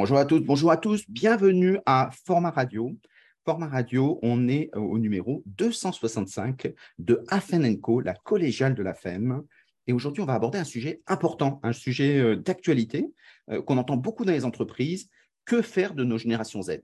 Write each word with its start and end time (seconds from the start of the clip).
Bonjour 0.00 0.16
à 0.16 0.24
toutes, 0.24 0.46
bonjour 0.46 0.70
à 0.70 0.78
tous, 0.78 1.04
bienvenue 1.10 1.76
à 1.84 2.08
Format 2.24 2.52
Radio. 2.52 2.96
Format 3.44 3.68
Radio, 3.68 4.18
on 4.22 4.48
est 4.48 4.74
au 4.74 4.98
numéro 4.98 5.42
265 5.44 6.72
de 6.98 7.22
Afenenco, 7.28 8.00
la 8.00 8.14
collégiale 8.14 8.74
de 8.74 8.82
la 8.82 8.94
FEM. 8.94 9.42
Et 9.86 9.92
aujourd'hui, 9.92 10.22
on 10.22 10.26
va 10.26 10.32
aborder 10.32 10.58
un 10.58 10.64
sujet 10.64 11.02
important, 11.06 11.60
un 11.62 11.74
sujet 11.74 12.18
euh, 12.18 12.34
d'actualité 12.34 13.12
euh, 13.50 13.60
qu'on 13.60 13.76
entend 13.76 13.98
beaucoup 13.98 14.24
dans 14.24 14.32
les 14.32 14.46
entreprises. 14.46 15.10
Que 15.44 15.60
faire 15.60 15.92
de 15.92 16.02
nos 16.02 16.16
générations 16.16 16.62
Z? 16.62 16.80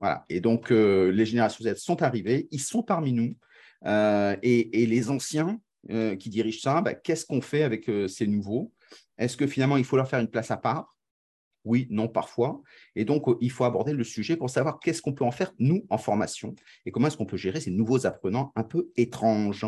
Voilà. 0.00 0.24
Et 0.28 0.40
donc, 0.40 0.72
euh, 0.72 1.12
les 1.12 1.26
générations 1.26 1.62
Z 1.62 1.76
sont 1.76 2.02
arrivées, 2.02 2.48
ils 2.50 2.60
sont 2.60 2.82
parmi 2.82 3.12
nous. 3.12 3.36
et, 4.42 4.86
les 4.86 5.10
anciens 5.10 5.60
qui 6.18 6.28
dirigent 6.28 6.60
ça, 6.60 6.80
bah, 6.80 6.94
qu'est-ce 6.94 7.24
qu'on 7.24 7.40
fait 7.40 7.62
avec 7.62 7.88
ces 8.08 8.26
nouveaux? 8.26 8.72
Est-ce 9.16 9.36
que 9.36 9.46
finalement, 9.46 9.76
il 9.76 9.84
faut 9.84 9.96
leur 9.96 10.08
faire 10.08 10.18
une 10.18 10.26
place 10.26 10.50
à 10.50 10.56
part? 10.56 10.91
Oui, 11.64 11.86
non, 11.90 12.08
parfois. 12.08 12.60
Et 12.96 13.04
donc, 13.04 13.24
il 13.40 13.50
faut 13.50 13.64
aborder 13.64 13.92
le 13.92 14.04
sujet 14.04 14.36
pour 14.36 14.50
savoir 14.50 14.80
qu'est-ce 14.80 15.02
qu'on 15.02 15.12
peut 15.12 15.24
en 15.24 15.30
faire, 15.30 15.52
nous, 15.58 15.86
en 15.90 15.98
formation, 15.98 16.54
et 16.86 16.90
comment 16.90 17.06
est-ce 17.06 17.16
qu'on 17.16 17.26
peut 17.26 17.36
gérer 17.36 17.60
ces 17.60 17.70
nouveaux 17.70 18.06
apprenants 18.06 18.52
un 18.56 18.64
peu 18.64 18.90
étranges. 18.96 19.66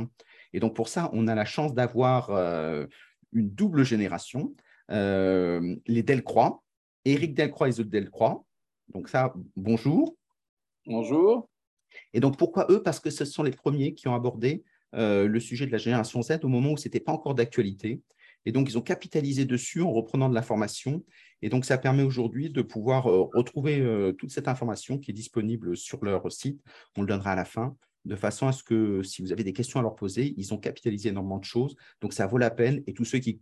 Et 0.52 0.60
donc, 0.60 0.74
pour 0.74 0.88
ça, 0.88 1.10
on 1.12 1.28
a 1.28 1.34
la 1.34 1.44
chance 1.44 1.74
d'avoir 1.74 2.30
euh, 2.30 2.86
une 3.32 3.50
double 3.50 3.84
génération, 3.84 4.54
euh, 4.90 5.76
les 5.86 6.02
Delcroix, 6.02 6.62
Éric 7.04 7.34
Delcroix 7.34 7.68
et 7.68 7.72
Zoé 7.72 7.84
Delcroix. 7.84 8.44
Donc 8.88 9.08
ça, 9.08 9.34
bonjour. 9.56 10.16
Bonjour. 10.86 11.48
Et 12.12 12.20
donc, 12.20 12.36
pourquoi 12.36 12.66
eux? 12.70 12.82
Parce 12.82 13.00
que 13.00 13.10
ce 13.10 13.24
sont 13.24 13.42
les 13.42 13.50
premiers 13.50 13.94
qui 13.94 14.08
ont 14.08 14.14
abordé 14.14 14.64
euh, 14.94 15.26
le 15.26 15.40
sujet 15.40 15.66
de 15.66 15.72
la 15.72 15.78
génération 15.78 16.22
Z 16.22 16.40
au 16.42 16.48
moment 16.48 16.72
où 16.72 16.76
ce 16.76 16.88
n'était 16.88 17.00
pas 17.00 17.12
encore 17.12 17.34
d'actualité. 17.34 18.00
Et 18.46 18.52
donc, 18.52 18.68
ils 18.68 18.78
ont 18.78 18.82
capitalisé 18.82 19.44
dessus 19.44 19.82
en 19.82 19.92
reprenant 19.92 20.28
de 20.28 20.34
l'information. 20.34 21.04
Et 21.42 21.48
donc, 21.48 21.64
ça 21.64 21.78
permet 21.78 22.02
aujourd'hui 22.02 22.50
de 22.50 22.62
pouvoir 22.62 23.06
euh, 23.06 23.24
retrouver 23.34 23.80
euh, 23.80 24.12
toute 24.12 24.30
cette 24.30 24.48
information 24.48 24.98
qui 24.98 25.10
est 25.10 25.14
disponible 25.14 25.76
sur 25.76 26.04
leur 26.04 26.30
site. 26.30 26.60
On 26.96 27.02
le 27.02 27.06
donnera 27.06 27.32
à 27.32 27.36
la 27.36 27.44
fin, 27.44 27.76
de 28.04 28.16
façon 28.16 28.46
à 28.46 28.52
ce 28.52 28.62
que 28.62 29.02
si 29.02 29.22
vous 29.22 29.32
avez 29.32 29.44
des 29.44 29.52
questions 29.52 29.80
à 29.80 29.82
leur 29.82 29.94
poser, 29.94 30.34
ils 30.36 30.52
ont 30.52 30.58
capitalisé 30.58 31.08
énormément 31.08 31.38
de 31.38 31.44
choses. 31.44 31.74
Donc, 32.00 32.12
ça 32.12 32.26
vaut 32.26 32.38
la 32.38 32.50
peine. 32.50 32.82
Et 32.86 32.92
tous 32.92 33.04
ceux 33.04 33.18
qui, 33.18 33.40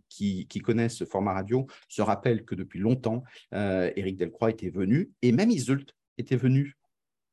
connaissent 0.63 0.95
ce 0.95 1.05
format 1.05 1.33
radio 1.33 1.67
se 1.89 2.01
rappellent 2.01 2.45
que 2.45 2.55
depuis 2.55 2.79
longtemps, 2.79 3.23
euh, 3.53 3.91
Éric 3.95 4.17
Delcroix 4.17 4.51
était 4.51 4.69
venu, 4.69 5.11
et 5.21 5.31
même 5.31 5.49
Isult 5.49 5.93
était 6.17 6.37
venu. 6.37 6.77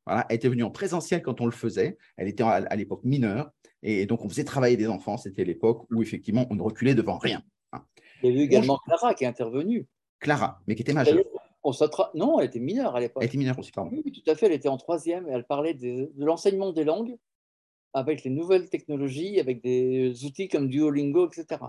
Voilà, 0.07 0.27
elle 0.29 0.37
était 0.37 0.49
venue 0.49 0.65
en 0.65 0.71
présentiel 0.71 1.23
quand 1.23 1.41
on 1.41 1.47
le 1.47 1.53
faisait. 1.53 1.99
Elle 2.17 2.27
était 2.27 2.43
à 2.43 2.75
l'époque 2.75 3.05
mineure. 3.05 3.51
Et 3.83 4.07
donc, 4.07 4.25
on 4.25 4.29
faisait 4.29 4.45
travailler 4.45 4.77
des 4.77 4.89
enfants. 4.89 5.17
C'était 5.17 5.45
l'époque 5.45 5.87
où, 5.91 6.03
effectivement, 6.03 6.47
on 6.51 6.55
ne 6.55 6.63
reculait 6.63 6.95
devant 6.95 7.19
rien. 7.19 7.43
Il 8.23 8.31
y 8.31 8.33
a 8.33 8.37
eu 8.37 8.43
également 8.43 8.79
Clara 8.85 9.15
qui 9.15 9.25
est 9.25 9.27
intervenue. 9.27 9.87
Clara, 10.19 10.61
mais 10.67 10.75
qui 10.75 10.83
était 10.83 10.93
majeure. 10.93 11.25
Non, 12.15 12.41
elle 12.41 12.47
était 12.47 12.61
mineure 12.61 12.97
à 12.97 13.01
l'époque. 13.01 13.23
Elle 13.23 13.29
était 13.29 13.39
mineure 13.39 13.59
aussi, 13.59 13.73
pardon. 13.73 13.91
Oui, 13.93 14.13
tout 14.13 14.31
à 14.31 14.35
fait. 14.35 14.47
Elle 14.47 14.53
était 14.53 14.69
en 14.69 14.77
troisième 14.77 15.29
et 15.29 15.33
elle 15.33 15.45
parlait 15.45 15.75
de, 15.75 16.13
l'enseignement 16.17 16.73
des 16.73 16.85
langues 16.85 17.17
avec 17.93 18.23
les 18.23 18.31
nouvelles 18.31 18.69
technologies, 18.71 19.41
avec 19.41 19.63
des 19.63 20.25
outils 20.25 20.49
comme 20.49 20.69
Duolingo, 20.69 21.29
etc. 21.29 21.61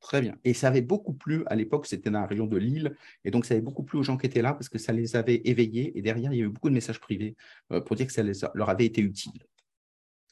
Très 0.00 0.20
bien. 0.20 0.36
Et 0.44 0.54
ça 0.54 0.68
avait 0.68 0.82
beaucoup 0.82 1.14
plu 1.14 1.44
à 1.46 1.54
l'époque, 1.54 1.86
c'était 1.86 2.10
dans 2.10 2.20
la 2.20 2.26
région 2.26 2.46
de 2.46 2.58
Lille, 2.58 2.94
et 3.24 3.30
donc 3.30 3.46
ça 3.46 3.54
avait 3.54 3.62
beaucoup 3.62 3.82
plu 3.82 3.98
aux 3.98 4.02
gens 4.02 4.18
qui 4.18 4.26
étaient 4.26 4.42
là 4.42 4.52
parce 4.52 4.68
que 4.68 4.78
ça 4.78 4.92
les 4.92 5.16
avait 5.16 5.40
éveillés. 5.44 5.96
Et 5.98 6.02
derrière, 6.02 6.32
il 6.32 6.38
y 6.38 6.42
a 6.42 6.44
eu 6.44 6.50
beaucoup 6.50 6.68
de 6.68 6.74
messages 6.74 7.00
privés 7.00 7.36
euh, 7.72 7.80
pour 7.80 7.96
dire 7.96 8.06
que 8.06 8.12
ça 8.12 8.22
leur 8.54 8.68
avait 8.68 8.84
été 8.84 9.00
utile. 9.00 9.32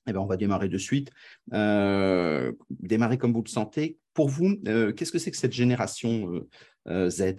Eh 0.06 0.12
bien, 0.12 0.20
on 0.20 0.26
va 0.26 0.36
démarrer 0.36 0.68
de 0.68 0.78
suite. 0.78 1.10
Euh, 1.52 2.52
démarrer 2.70 3.18
comme 3.18 3.32
vous 3.32 3.42
le 3.42 3.48
sentez. 3.48 3.98
Pour 4.14 4.28
vous, 4.28 4.56
euh, 4.66 4.92
qu'est-ce 4.92 5.12
que 5.12 5.18
c'est 5.18 5.30
que 5.30 5.36
cette 5.36 5.52
génération 5.52 6.44
euh, 6.88 7.08
Z? 7.08 7.36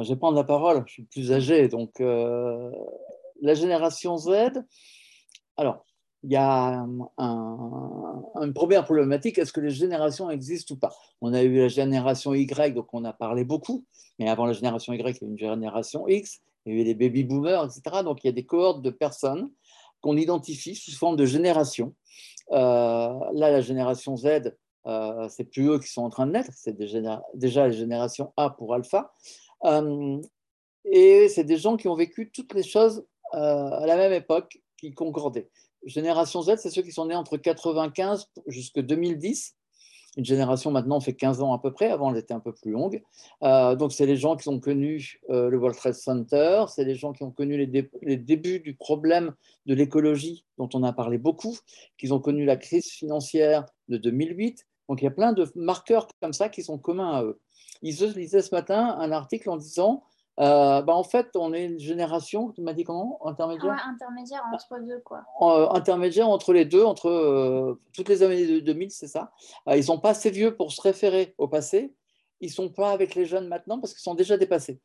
Je 0.00 0.08
vais 0.08 0.16
prendre 0.16 0.36
la 0.36 0.44
parole, 0.44 0.82
je 0.86 0.92
suis 0.92 1.04
plus 1.04 1.32
âgé. 1.32 1.68
Donc, 1.68 2.00
la 2.00 3.54
génération 3.54 4.16
Z, 4.16 4.30
alors, 5.56 5.84
il 6.24 6.32
y 6.32 6.36
a 6.36 6.84
une 7.18 8.54
première 8.54 8.84
problématique, 8.84 9.38
est-ce 9.38 9.52
que 9.52 9.60
les 9.60 9.70
générations 9.70 10.30
existent 10.30 10.74
ou 10.74 10.78
pas? 10.78 10.92
On 11.20 11.32
a 11.32 11.42
eu 11.42 11.58
la 11.58 11.68
génération 11.68 12.34
Y, 12.34 12.74
donc 12.74 12.92
on 12.92 13.04
a 13.04 13.12
parlé 13.12 13.44
beaucoup, 13.44 13.84
mais 14.18 14.28
avant 14.28 14.46
la 14.46 14.52
génération 14.52 14.92
Y, 14.94 15.18
il 15.20 15.22
y 15.22 15.24
a 15.24 15.30
une 15.30 15.38
génération 15.38 16.08
X, 16.08 16.40
il 16.66 16.74
y 16.74 16.78
a 16.78 16.80
eu 16.80 16.84
des 16.84 16.94
baby 16.94 17.24
boomers, 17.24 17.64
etc. 17.64 18.02
Donc 18.02 18.24
il 18.24 18.28
y 18.28 18.30
a 18.30 18.32
des 18.32 18.44
cohortes 18.44 18.82
de 18.82 18.90
personnes 18.90 19.50
qu'on 20.04 20.18
identifie 20.18 20.74
sous 20.74 20.92
forme 20.92 21.16
de 21.16 21.24
génération. 21.24 21.94
Euh, 22.52 22.56
là, 23.32 23.50
la 23.50 23.62
génération 23.62 24.18
Z, 24.18 24.54
euh, 24.86 25.28
c'est 25.30 25.44
plus 25.44 25.70
eux 25.70 25.78
qui 25.78 25.88
sont 25.88 26.02
en 26.02 26.10
train 26.10 26.26
de 26.26 26.32
naître, 26.32 26.50
c'est 26.54 26.76
déjà 26.76 27.22
la 27.66 27.70
génération 27.70 28.34
A 28.36 28.50
pour 28.50 28.74
alpha. 28.74 29.14
Euh, 29.64 30.20
et 30.84 31.30
c'est 31.30 31.44
des 31.44 31.56
gens 31.56 31.78
qui 31.78 31.88
ont 31.88 31.94
vécu 31.94 32.30
toutes 32.30 32.52
les 32.52 32.62
choses 32.62 33.06
à 33.32 33.86
la 33.86 33.96
même 33.96 34.12
époque, 34.12 34.60
qui 34.76 34.92
concordaient. 34.92 35.48
Génération 35.86 36.42
Z, 36.42 36.56
c'est 36.58 36.70
ceux 36.70 36.82
qui 36.82 36.92
sont 36.92 37.06
nés 37.06 37.16
entre 37.16 37.38
95 37.38 38.28
jusqu'à 38.46 38.82
2010 38.82 39.56
une 40.16 40.24
génération 40.24 40.70
maintenant 40.70 41.00
fait 41.00 41.14
15 41.14 41.42
ans 41.42 41.52
à 41.52 41.58
peu 41.58 41.72
près, 41.72 41.90
avant 41.90 42.12
elle 42.12 42.18
était 42.18 42.34
un 42.34 42.40
peu 42.40 42.52
plus 42.52 42.70
longue. 42.70 43.02
Euh, 43.42 43.74
donc 43.74 43.92
c'est 43.92 44.06
les 44.06 44.16
gens 44.16 44.36
qui 44.36 44.48
ont 44.48 44.60
connu 44.60 45.20
euh, 45.30 45.48
le 45.50 45.56
World 45.56 45.76
Trade 45.76 45.94
Center, 45.94 46.64
c'est 46.68 46.84
les 46.84 46.94
gens 46.94 47.12
qui 47.12 47.22
ont 47.22 47.30
connu 47.30 47.56
les, 47.56 48.16
débuts 48.16 48.60
du 48.60 48.74
problème 48.74 49.34
de 49.66 49.74
l'écologie 49.74 50.44
dont 50.58 50.68
on 50.74 50.82
a 50.82 50.92
parlé 50.92 51.18
beaucoup, 51.18 51.56
qui 51.98 52.10
ont 52.12 52.20
connu 52.20 52.44
la 52.44 52.56
crise 52.56 52.86
financière 52.86 53.66
de 53.88 53.96
2008. 53.96 54.66
Donc 54.88 55.00
il 55.00 55.04
y 55.04 55.08
a 55.08 55.12
plein 55.12 55.32
de 55.32 55.50
marqueurs 55.54 56.08
comme 56.20 56.32
ça 56.32 56.48
qui 56.48 56.62
sont 56.62 56.78
communs 56.78 57.12
à 57.12 57.24
eux. 57.24 57.40
Ils 57.82 57.96
lisaient 58.16 58.42
ce 58.42 58.54
matin 58.54 58.96
un 58.98 59.12
article 59.12 59.50
en 59.50 59.56
disant 59.56 60.04
euh, 60.40 60.82
bah, 60.82 60.94
en 60.94 61.04
fait, 61.04 61.28
on 61.36 61.52
est 61.54 61.64
une 61.64 61.78
génération, 61.78 62.50
tu 62.50 62.60
m'as 62.60 62.72
dit 62.72 62.84
comment? 62.84 63.20
Intermédiaire? 63.24 63.76
Intermédiaire 63.86 64.42
entre 64.52 64.78
deux, 64.80 65.00
quoi. 65.00 65.24
Euh, 65.42 65.68
intermédiaire 65.70 66.28
entre 66.28 66.52
les 66.52 66.64
deux, 66.64 66.82
entre 66.82 67.08
euh, 67.08 67.80
toutes 67.92 68.08
les 68.08 68.22
années 68.22 68.60
2000, 68.60 68.90
c'est 68.90 69.06
ça. 69.06 69.32
ils 69.68 69.76
ne 69.76 69.82
sont 69.82 70.00
pas 70.00 70.10
assez 70.10 70.30
vieux 70.30 70.56
pour 70.56 70.72
se 70.72 70.80
référer 70.80 71.34
au 71.38 71.46
passé. 71.46 71.94
Ils 72.40 72.48
ne 72.48 72.52
sont 72.52 72.68
pas 72.68 72.90
avec 72.90 73.14
les 73.14 73.26
jeunes 73.26 73.46
maintenant 73.46 73.78
parce 73.78 73.92
qu'ils 73.92 74.02
sont 74.02 74.14
déjà 74.14 74.36
dépassés. 74.36 74.80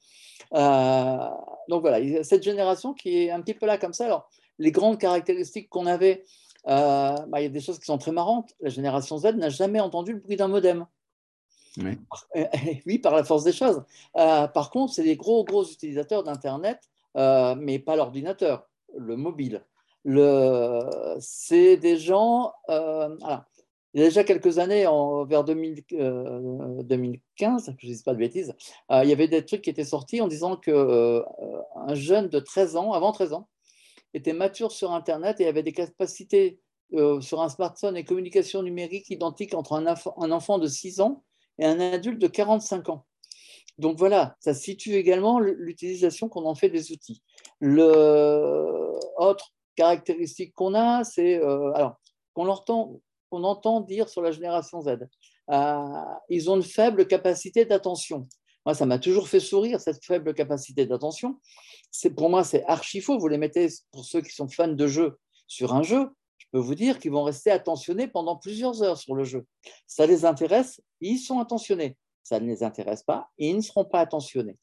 donc 0.51 1.81
voilà, 1.81 2.23
cette 2.23 2.43
génération 2.43 2.93
qui 2.93 3.23
est 3.23 3.31
un 3.31 3.41
petit 3.41 3.55
peu 3.55 3.65
là 3.65 3.77
comme 3.77 3.93
ça. 3.93 4.05
Alors, 4.05 4.29
les 4.59 4.71
grandes 4.71 4.99
caractéristiques 4.99 5.67
qu'on 5.69 5.87
avait, 5.87 6.25
bah, 6.65 7.25
il 7.37 7.41
y 7.41 7.45
a 7.45 7.49
des 7.49 7.59
choses 7.59 7.79
qui 7.79 7.85
sont 7.85 7.97
très 7.97 8.11
marrantes. 8.11 8.51
La 8.61 8.69
génération 8.69 9.17
Z 9.17 9.33
n'a 9.35 9.49
jamais 9.49 9.79
entendu 9.79 10.13
le 10.13 10.19
bruit 10.19 10.37
d'un 10.37 10.47
modem. 10.47 10.85
Oui. 12.85 12.99
par 12.99 13.15
la 13.15 13.23
force 13.23 13.43
des 13.43 13.51
choses. 13.51 13.83
Euh, 14.15 14.47
par 14.47 14.69
contre, 14.69 14.93
c'est 14.93 15.03
des 15.03 15.15
gros, 15.15 15.43
gros 15.43 15.65
utilisateurs 15.65 16.23
d'Internet, 16.23 16.79
euh, 17.17 17.55
mais 17.57 17.79
pas 17.79 17.95
l'ordinateur, 17.95 18.67
le 18.97 19.15
mobile. 19.15 19.63
Le, 20.05 20.81
c'est 21.19 21.77
des 21.77 21.97
gens. 21.97 22.53
Euh, 22.69 23.15
il 23.93 24.01
y 24.01 24.03
a 24.03 24.07
déjà 24.07 24.23
quelques 24.23 24.59
années, 24.59 24.85
en, 24.85 25.25
vers 25.25 25.43
2015, 25.43 27.73
je 27.77 27.87
ne 27.87 27.93
dis 27.93 28.03
pas 28.03 28.13
de 28.13 28.19
bêtises, 28.19 28.53
il 28.91 29.09
y 29.09 29.11
avait 29.11 29.27
des 29.27 29.43
trucs 29.43 29.63
qui 29.63 29.71
étaient 29.71 29.83
sortis 29.83 30.21
en 30.21 30.27
disant 30.27 30.57
qu'un 30.57 31.23
jeune 31.93 32.29
de 32.29 32.39
13 32.39 32.75
ans, 32.75 32.93
avant 32.93 33.11
13 33.11 33.33
ans, 33.33 33.47
était 34.13 34.33
mature 34.33 34.71
sur 34.71 34.91
Internet 34.91 35.41
et 35.41 35.47
avait 35.47 35.63
des 35.63 35.71
capacités 35.71 36.59
sur 36.91 37.41
un 37.41 37.49
smartphone 37.49 37.97
et 37.97 38.03
communication 38.03 38.61
numérique 38.61 39.09
identiques 39.09 39.55
entre 39.55 39.73
un, 39.73 39.87
un 39.87 40.31
enfant 40.31 40.59
de 40.59 40.67
6 40.67 41.01
ans 41.01 41.23
et 41.59 41.65
un 41.65 41.79
adulte 41.79 42.19
de 42.19 42.27
45 42.27 42.89
ans. 42.89 43.05
Donc 43.77 43.97
voilà, 43.97 44.35
ça 44.39 44.53
situe 44.53 44.95
également 44.95 45.39
l'utilisation 45.39 46.27
qu'on 46.27 46.45
en 46.45 46.55
fait 46.55 46.69
des 46.69 46.91
outils. 46.91 47.23
Le 47.59 48.97
autre 49.17 49.53
caractéristique 49.75 50.53
qu'on 50.53 50.73
a, 50.73 51.03
c'est 51.03 51.41
euh, 51.41 51.71
alors 51.73 51.95
qu'on 52.33 52.49
entend, 52.49 52.99
entend 53.31 53.81
dire 53.81 54.09
sur 54.09 54.21
la 54.21 54.31
génération 54.31 54.81
Z. 54.81 54.97
Euh, 55.51 55.75
ils 56.29 56.49
ont 56.49 56.57
une 56.57 56.63
faible 56.63 57.07
capacité 57.07 57.65
d'attention. 57.65 58.27
Moi, 58.65 58.75
ça 58.75 58.85
m'a 58.85 58.99
toujours 58.99 59.29
fait 59.29 59.39
sourire 59.39 59.79
cette 59.79 60.03
faible 60.03 60.33
capacité 60.33 60.85
d'attention. 60.85 61.39
C'est 61.91 62.11
pour 62.11 62.29
moi, 62.29 62.43
c'est 62.43 62.65
archi 62.65 63.01
faux. 63.01 63.17
Vous 63.17 63.29
les 63.29 63.37
mettez 63.37 63.67
pour 63.91 64.05
ceux 64.05 64.21
qui 64.21 64.31
sont 64.31 64.49
fans 64.49 64.67
de 64.67 64.87
jeux 64.87 65.17
sur 65.47 65.73
un 65.73 65.83
jeu 65.83 66.09
peux 66.51 66.59
vous 66.59 66.75
dire 66.75 66.99
qu'ils 66.99 67.11
vont 67.11 67.23
rester 67.23 67.51
attentionnés 67.51 68.07
pendant 68.07 68.35
plusieurs 68.35 68.83
heures 68.83 68.97
sur 68.97 69.15
le 69.15 69.23
jeu. 69.23 69.45
Ça 69.87 70.05
les 70.05 70.25
intéresse, 70.25 70.81
ils 71.01 71.19
sont 71.19 71.39
attentionnés. 71.39 71.97
Ça 72.23 72.39
ne 72.39 72.45
les 72.45 72.61
intéresse 72.61 73.01
pas, 73.01 73.29
ils 73.39 73.55
ne 73.55 73.61
seront 73.61 73.85
pas 73.85 74.01
attentionnés. 74.01 74.57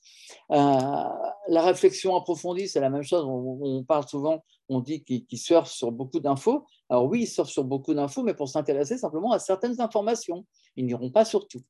Euh, 0.52 1.02
la 1.48 1.62
réflexion 1.62 2.14
approfondie, 2.14 2.68
c'est 2.68 2.78
la 2.78 2.90
même 2.90 3.02
chose. 3.02 3.24
On, 3.26 3.82
parle 3.82 4.06
souvent, 4.06 4.44
on 4.68 4.80
dit 4.80 5.02
qu'ils 5.02 5.38
surfent 5.38 5.70
sur 5.70 5.90
beaucoup 5.90 6.20
d'infos. 6.20 6.64
Alors 6.88 7.06
oui, 7.06 7.22
ils 7.22 7.26
surfent 7.26 7.50
sur 7.50 7.64
beaucoup 7.64 7.92
d'infos, 7.92 8.22
mais 8.22 8.34
pour 8.34 8.48
s'intéresser 8.48 8.98
simplement 8.98 9.32
à 9.32 9.40
certaines 9.40 9.80
informations. 9.80 10.46
Ils 10.76 10.86
n'iront 10.86 11.10
pas 11.10 11.24
sur 11.24 11.48
tout. 11.48 11.62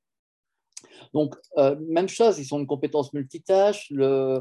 Donc, 1.14 1.34
euh, 1.56 1.76
même 1.88 2.08
chose, 2.08 2.38
ils 2.38 2.44
sont 2.44 2.58
une 2.58 2.66
compétence 2.66 3.14
multitâche. 3.14 3.90
Euh, 3.96 4.40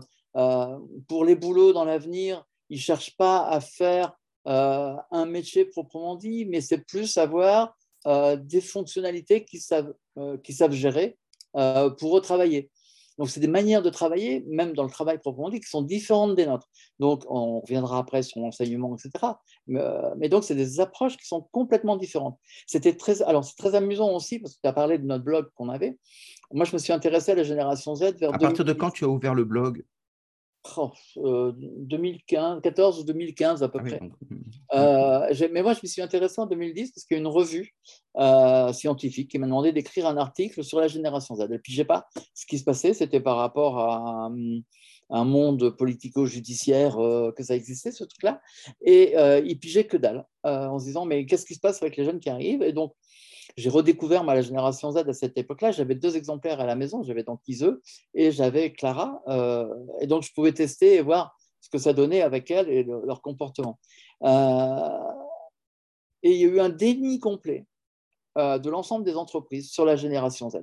pour 1.07 1.23
les 1.23 1.35
boulots 1.35 1.71
dans 1.71 1.85
l'avenir, 1.85 2.43
ils 2.69 2.77
ne 2.77 2.81
cherchent 2.81 3.15
pas 3.15 3.47
à 3.47 3.61
faire 3.61 4.13
euh, 4.47 4.95
un 5.11 5.25
métier 5.25 5.65
proprement 5.65 6.15
dit, 6.15 6.45
mais 6.45 6.61
c'est 6.61 6.79
plus 6.85 7.17
avoir 7.17 7.75
euh, 8.07 8.35
des 8.35 8.61
fonctionnalités 8.61 9.45
qu'ils 9.45 9.61
savent, 9.61 9.93
euh, 10.17 10.37
savent 10.49 10.71
gérer 10.71 11.17
pour 11.53 12.11
retravailler. 12.11 12.69
Donc, 13.17 13.29
c'est 13.29 13.39
des 13.39 13.47
manières 13.47 13.81
de 13.81 13.89
travailler, 13.89 14.43
même 14.47 14.73
dans 14.73 14.83
le 14.83 14.89
travail 14.89 15.19
proprement 15.19 15.49
dit, 15.49 15.61
qui 15.61 15.69
sont 15.69 15.81
différentes 15.81 16.35
des 16.35 16.45
nôtres. 16.45 16.67
Donc, 16.99 17.23
on 17.29 17.61
reviendra 17.61 17.99
après 17.99 18.23
sur 18.23 18.41
l'enseignement, 18.41 18.95
etc. 18.95 19.33
Euh, 19.69 20.13
mais, 20.17 20.27
donc, 20.27 20.43
c'est 20.43 20.55
des 20.55 20.79
approches 20.81 21.15
qui 21.15 21.25
sont 21.25 21.47
complètement 21.51 21.95
différentes. 21.95 22.37
C'était 22.67 22.95
très, 22.95 23.21
alors, 23.21 23.45
c'est 23.45 23.55
très 23.55 23.75
amusant 23.75 24.13
aussi, 24.13 24.39
parce 24.39 24.55
que 24.55 24.61
tu 24.61 24.67
as 24.67 24.73
parlé 24.73 24.97
de 24.97 25.05
notre 25.05 25.23
blog 25.23 25.47
qu'on 25.55 25.69
avait. 25.69 25.97
Moi, 26.51 26.65
je 26.65 26.73
me 26.73 26.77
suis 26.77 26.91
intéressé 26.91 27.31
à 27.31 27.35
la 27.35 27.43
génération 27.43 27.95
Z 27.95 28.15
vers. 28.19 28.33
À 28.33 28.37
partir 28.37 28.65
de 28.65 28.73
quand 28.73 28.91
tu 28.91 29.05
as 29.05 29.07
ouvert 29.07 29.33
le 29.33 29.45
blog? 29.45 29.83
2015, 31.17 32.61
14 32.61 32.99
ou 32.99 33.03
2015 33.03 33.63
à 33.63 33.69
peu 33.69 33.79
ah 33.81 33.87
près. 33.87 33.99
Euh, 34.73 35.47
mais 35.51 35.61
moi, 35.61 35.73
je 35.73 35.79
me 35.83 35.87
suis 35.87 36.01
intéressé 36.01 36.41
en 36.41 36.47
2010 36.47 36.91
parce 36.91 37.05
qu'il 37.05 37.15
y 37.15 37.17
a 37.17 37.21
une 37.21 37.27
revue 37.27 37.75
euh, 38.17 38.73
scientifique 38.73 39.31
qui 39.31 39.39
m'a 39.39 39.45
demandé 39.45 39.71
d'écrire 39.71 40.07
un 40.07 40.17
article 40.17 40.63
sur 40.63 40.79
la 40.79 40.87
génération 40.87 41.35
Z. 41.35 41.51
Et 41.51 41.59
puis, 41.59 41.73
j'ai 41.73 41.85
pas 41.85 42.07
ce 42.33 42.45
qui 42.45 42.57
se 42.57 42.63
passait, 42.63 42.93
c'était 42.93 43.19
par 43.19 43.37
rapport 43.37 43.79
à 43.79 44.31
un, 45.11 45.23
monde 45.23 45.69
politico-judiciaire 45.77 46.97
euh, 46.97 47.31
que 47.31 47.43
ça 47.43 47.55
existait, 47.55 47.91
ce 47.91 48.03
truc-là. 48.03 48.41
Et 48.81 49.15
il 49.45 49.59
pigeait 49.59 49.85
que 49.85 49.97
dalle 49.97 50.25
en 50.43 50.79
se 50.79 50.85
disant, 50.85 51.05
mais 51.05 51.25
qu'est-ce 51.25 51.45
qui 51.45 51.55
se 51.55 51.59
passe 51.59 51.81
avec 51.81 51.95
les 51.97 52.05
jeunes 52.05 52.19
qui 52.19 52.29
arrivent? 52.29 52.63
Et 52.63 52.73
donc, 52.73 52.93
j'ai 53.57 53.69
redécouvert 53.69 54.23
ma 54.23 54.33
la 54.33 54.41
génération 54.41 54.91
Z 54.91 54.97
à 54.97 55.13
cette 55.13 55.37
époque-là. 55.37 55.71
J'avais 55.71 55.95
deux 55.95 56.17
exemplaires 56.17 56.59
à 56.59 56.65
la 56.65 56.75
maison. 56.75 57.03
J'avais 57.03 57.23
donc 57.23 57.41
Iseux 57.47 57.81
et 58.13 58.31
j'avais 58.31 58.73
Clara. 58.73 59.21
Euh, 59.27 59.67
et 60.01 60.07
donc, 60.07 60.23
je 60.23 60.33
pouvais 60.33 60.53
tester 60.53 60.95
et 60.95 61.01
voir 61.01 61.35
ce 61.61 61.69
que 61.69 61.77
ça 61.77 61.93
donnait 61.93 62.21
avec 62.21 62.51
elles 62.51 62.69
et 62.69 62.83
leur 62.83 63.21
comportement. 63.21 63.79
Euh, 64.23 64.89
et 66.23 66.31
il 66.31 66.37
y 66.37 66.45
a 66.45 66.47
eu 66.47 66.59
un 66.59 66.69
déni 66.69 67.19
complet 67.19 67.65
euh, 68.37 68.57
de 68.57 68.69
l'ensemble 68.69 69.05
des 69.05 69.15
entreprises 69.15 69.69
sur 69.71 69.85
la 69.85 69.95
génération 69.95 70.49
Z 70.49 70.57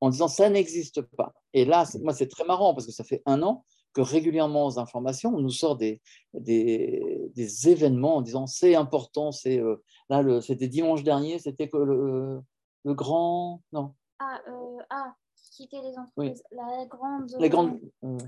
en 0.00 0.10
disant 0.10 0.28
ça 0.28 0.48
n'existe 0.50 1.02
pas. 1.02 1.32
Et 1.52 1.64
là, 1.64 1.84
moi, 2.02 2.12
c'est 2.12 2.28
très 2.28 2.44
marrant 2.44 2.74
parce 2.74 2.86
que 2.86 2.92
ça 2.92 3.04
fait 3.04 3.22
un 3.26 3.42
an 3.42 3.64
que 3.92 4.00
régulièrement 4.00 4.66
aux 4.66 4.78
informations, 4.78 5.34
on 5.34 5.40
nous 5.40 5.50
sort 5.50 5.76
des, 5.76 6.00
des, 6.34 7.30
des 7.34 7.68
événements 7.68 8.16
en 8.16 8.22
disant 8.22 8.46
c'est 8.46 8.74
important, 8.74 9.32
c'est 9.32 9.58
euh, 9.58 9.82
là, 10.08 10.40
c'était 10.40 10.68
dimanche 10.68 11.02
dernier, 11.02 11.38
c'était 11.38 11.68
que 11.68 11.76
le, 11.76 12.40
le, 12.84 12.94
grand. 12.94 13.62
Non? 13.72 13.94
Ah, 14.18 14.40
euh, 14.48 14.82
ah, 14.90 15.14
quitter 15.52 15.80
les 15.82 15.98
entreprises. 15.98 16.42
La 16.52 16.86
grande. 16.86 17.30
La 17.38 17.48
grande. 17.48 17.80
Euh, 18.04 18.18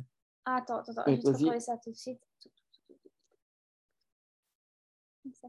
ah, 0.44 0.56
attends, 0.56 0.78
attends, 0.78 1.04
je 1.06 1.10
vais 1.10 1.18
trouver 1.18 1.60
ça 1.60 1.76
tout 1.78 1.90
de 1.90 1.96
suite. 1.96 2.20
Ça 5.32 5.48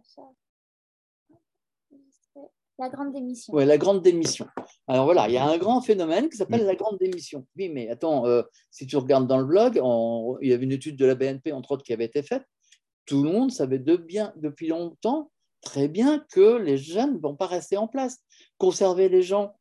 la 2.81 2.89
grande 2.89 3.13
démission. 3.13 3.53
Oui, 3.53 3.65
la 3.65 3.77
grande 3.77 4.01
démission. 4.01 4.47
Alors 4.87 5.05
voilà, 5.05 5.29
il 5.29 5.33
y 5.33 5.37
a 5.37 5.45
un 5.45 5.57
grand 5.57 5.81
phénomène 5.81 6.29
qui 6.29 6.37
s'appelle 6.37 6.65
la 6.65 6.75
grande 6.75 6.97
démission. 6.97 7.45
Oui, 7.55 7.69
mais 7.69 7.89
attends, 7.89 8.25
euh, 8.25 8.41
si 8.71 8.87
tu 8.87 8.97
regardes 8.97 9.27
dans 9.27 9.37
le 9.37 9.45
blog, 9.45 9.75
il 10.41 10.49
y 10.49 10.53
avait 10.53 10.63
une 10.63 10.71
étude 10.71 10.97
de 10.97 11.05
la 11.05 11.15
BNP, 11.15 11.51
entre 11.51 11.73
autres, 11.73 11.83
qui 11.83 11.93
avait 11.93 12.05
été 12.05 12.23
faite. 12.23 12.43
Tout 13.05 13.23
le 13.23 13.31
monde 13.31 13.51
savait 13.51 13.79
de 13.79 13.95
bien, 13.95 14.33
depuis 14.35 14.67
longtemps 14.67 15.31
très 15.61 15.87
bien 15.87 16.25
que 16.31 16.57
les 16.57 16.77
jeunes 16.77 17.13
ne 17.15 17.19
vont 17.19 17.35
pas 17.35 17.45
rester 17.45 17.77
en 17.77 17.87
place. 17.87 18.17
Conserver 18.57 19.09
les 19.09 19.21
gens. 19.21 19.53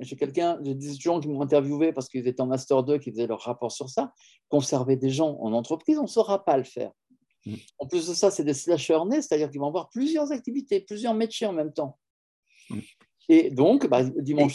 J'ai 0.00 0.16
quelqu'un, 0.16 0.58
j'ai 0.64 0.74
des 0.74 0.94
gens 0.94 1.20
qui 1.20 1.28
m'ont 1.28 1.42
interviewé 1.42 1.92
parce 1.92 2.08
qu'ils 2.08 2.26
étaient 2.26 2.40
en 2.40 2.46
Master 2.46 2.82
2 2.82 2.98
qui 2.98 3.10
faisaient 3.10 3.26
leur 3.26 3.40
rapport 3.40 3.70
sur 3.70 3.90
ça. 3.90 4.12
Conserver 4.48 4.96
des 4.96 5.10
gens 5.10 5.36
en 5.40 5.52
entreprise, 5.52 5.98
on 5.98 6.02
ne 6.02 6.08
saura 6.08 6.44
pas 6.44 6.56
le 6.56 6.64
faire. 6.64 6.92
Mm. 7.46 7.54
En 7.78 7.86
plus 7.86 8.08
de 8.08 8.14
ça, 8.14 8.30
c'est 8.30 8.42
des 8.42 8.54
slashers 8.54 9.04
nés, 9.06 9.22
c'est-à-dire 9.22 9.50
qu'ils 9.50 9.60
vont 9.60 9.68
avoir 9.68 9.90
plusieurs 9.90 10.32
activités, 10.32 10.80
plusieurs 10.80 11.14
métiers 11.14 11.46
en 11.46 11.52
même 11.52 11.72
temps. 11.72 11.98
Mm. 12.70 12.80
Et 13.28 13.50
donc, 13.50 13.88
bah, 13.88 14.02
dimanche 14.02 14.52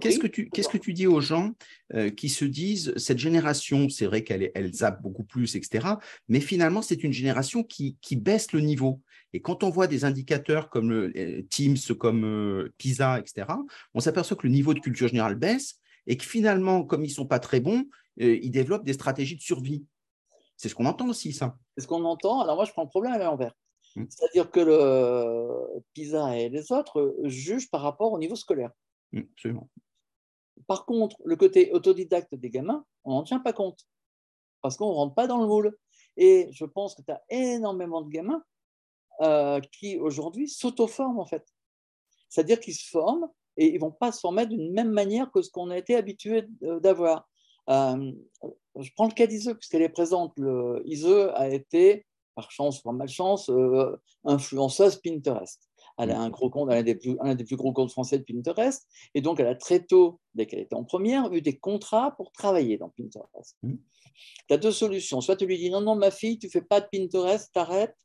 Qu'est-ce 0.00 0.18
que, 0.18 0.26
tu, 0.26 0.48
qu'est-ce 0.50 0.68
que 0.68 0.78
tu 0.78 0.92
dis 0.92 1.06
aux 1.06 1.20
gens 1.20 1.52
euh, 1.94 2.10
qui 2.10 2.28
se 2.28 2.44
disent, 2.44 2.92
cette 2.96 3.18
génération, 3.18 3.88
c'est 3.88 4.06
vrai 4.06 4.22
qu'elle 4.22 4.50
elle 4.54 4.72
zappe 4.72 5.02
beaucoup 5.02 5.24
plus, 5.24 5.56
etc., 5.56 5.86
mais 6.28 6.40
finalement, 6.40 6.82
c'est 6.82 7.02
une 7.02 7.12
génération 7.12 7.64
qui, 7.64 7.96
qui, 8.00 8.16
baisse 8.16 8.52
le 8.52 8.60
niveau. 8.60 9.00
Et 9.32 9.40
quand 9.40 9.64
on 9.64 9.70
voit 9.70 9.86
des 9.86 10.04
indicateurs 10.04 10.70
comme 10.70 10.90
le, 10.90 11.12
euh, 11.16 11.42
Teams, 11.50 11.76
comme 11.98 12.24
euh, 12.24 12.72
PISA, 12.78 13.18
etc., 13.18 13.48
on 13.94 14.00
s'aperçoit 14.00 14.36
que 14.36 14.46
le 14.46 14.52
niveau 14.52 14.72
de 14.72 14.80
culture 14.80 15.08
générale 15.08 15.34
baisse 15.34 15.80
et 16.06 16.16
que 16.16 16.24
finalement, 16.24 16.84
comme 16.84 17.04
ils 17.04 17.08
ne 17.08 17.14
sont 17.14 17.26
pas 17.26 17.40
très 17.40 17.60
bons, 17.60 17.86
ils 18.18 18.50
développent 18.50 18.84
des 18.86 18.94
stratégies 18.94 19.36
de 19.36 19.42
survie. 19.42 19.84
C'est 20.56 20.70
ce 20.70 20.74
qu'on 20.74 20.86
entend 20.86 21.08
aussi, 21.08 21.32
ça. 21.32 21.58
C'est 21.76 21.82
ce 21.82 21.88
qu'on 21.88 22.04
entend. 22.04 22.40
Alors 22.40 22.56
moi, 22.56 22.64
je 22.64 22.72
prends 22.72 22.84
le 22.84 22.88
problème 22.88 23.12
à 23.12 23.18
l'envers. 23.18 23.52
Mmh. 23.96 24.04
C'est-à-dire 24.10 24.50
que 24.50 24.60
le 24.60 25.82
PISA 25.94 26.38
et 26.38 26.48
les 26.48 26.70
autres 26.70 27.16
jugent 27.24 27.70
par 27.70 27.80
rapport 27.80 28.12
au 28.12 28.18
niveau 28.18 28.36
scolaire. 28.36 28.70
Mmh, 29.12 29.22
absolument. 29.32 29.68
Par 30.66 30.84
contre, 30.84 31.16
le 31.24 31.36
côté 31.36 31.72
autodidacte 31.72 32.34
des 32.34 32.50
gamins, 32.50 32.84
on 33.04 33.12
n'en 33.12 33.22
tient 33.22 33.40
pas 33.40 33.52
compte 33.52 33.86
parce 34.62 34.76
qu'on 34.76 34.90
ne 34.90 34.94
rentre 34.94 35.14
pas 35.14 35.26
dans 35.26 35.40
le 35.40 35.46
moule. 35.46 35.76
Et 36.16 36.48
je 36.52 36.64
pense 36.64 36.94
que 36.94 37.02
tu 37.02 37.10
as 37.10 37.22
énormément 37.30 38.02
de 38.02 38.10
gamins 38.10 38.42
euh, 39.20 39.60
qui 39.72 39.98
aujourd'hui 39.98 40.48
s'auto-forment 40.48 41.20
en 41.20 41.26
fait. 41.26 41.46
C'est-à-dire 42.28 42.60
qu'ils 42.60 42.74
se 42.74 42.88
forment 42.90 43.28
et 43.56 43.68
ils 43.68 43.74
ne 43.74 43.80
vont 43.80 43.92
pas 43.92 44.12
se 44.12 44.20
former 44.20 44.46
d'une 44.46 44.72
même 44.72 44.90
manière 44.90 45.30
que 45.30 45.40
ce 45.40 45.50
qu'on 45.50 45.70
a 45.70 45.78
été 45.78 45.96
habitué 45.96 46.44
d'avoir. 46.60 47.28
Euh, 47.70 48.12
je 48.78 48.90
prends 48.94 49.06
le 49.06 49.14
cas 49.14 49.26
d'Ise, 49.26 49.54
puisqu'elle 49.58 49.82
est 49.82 49.88
présente. 49.88 50.32
Le, 50.36 50.82
Ise 50.84 51.06
a 51.34 51.48
été 51.48 52.06
par 52.36 52.50
chance 52.52 52.78
ou 52.78 52.82
par 52.82 52.92
malchance, 52.92 53.50
euh, 53.50 53.96
influenceuse 54.24 54.96
Pinterest. 54.96 55.68
Elle 55.98 56.10
a 56.10 56.20
un 56.20 56.28
gros 56.28 56.50
compte, 56.50 56.68
elle 56.70 56.78
a 56.78 56.82
des 56.82 56.94
plus, 56.94 57.16
un 57.20 57.34
des 57.34 57.44
plus 57.44 57.56
gros 57.56 57.72
comptes 57.72 57.90
français 57.90 58.18
de 58.18 58.24
Pinterest. 58.24 58.86
Et 59.14 59.22
donc, 59.22 59.40
elle 59.40 59.46
a 59.46 59.54
très 59.54 59.82
tôt, 59.82 60.20
dès 60.34 60.46
qu'elle 60.46 60.60
était 60.60 60.76
en 60.76 60.84
première, 60.84 61.32
eu 61.32 61.40
des 61.40 61.58
contrats 61.58 62.14
pour 62.16 62.32
travailler 62.32 62.76
dans 62.76 62.90
Pinterest. 62.90 63.56
Mm. 63.62 63.76
Tu 64.48 64.54
as 64.54 64.58
deux 64.58 64.72
solutions. 64.72 65.20
Soit 65.20 65.36
tu 65.36 65.46
lui 65.46 65.58
dis 65.58 65.70
non, 65.70 65.80
non, 65.80 65.96
ma 65.96 66.10
fille, 66.10 66.38
tu 66.38 66.50
fais 66.50 66.60
pas 66.60 66.80
de 66.80 66.86
Pinterest, 66.92 67.50
t'arrêtes. 67.52 67.96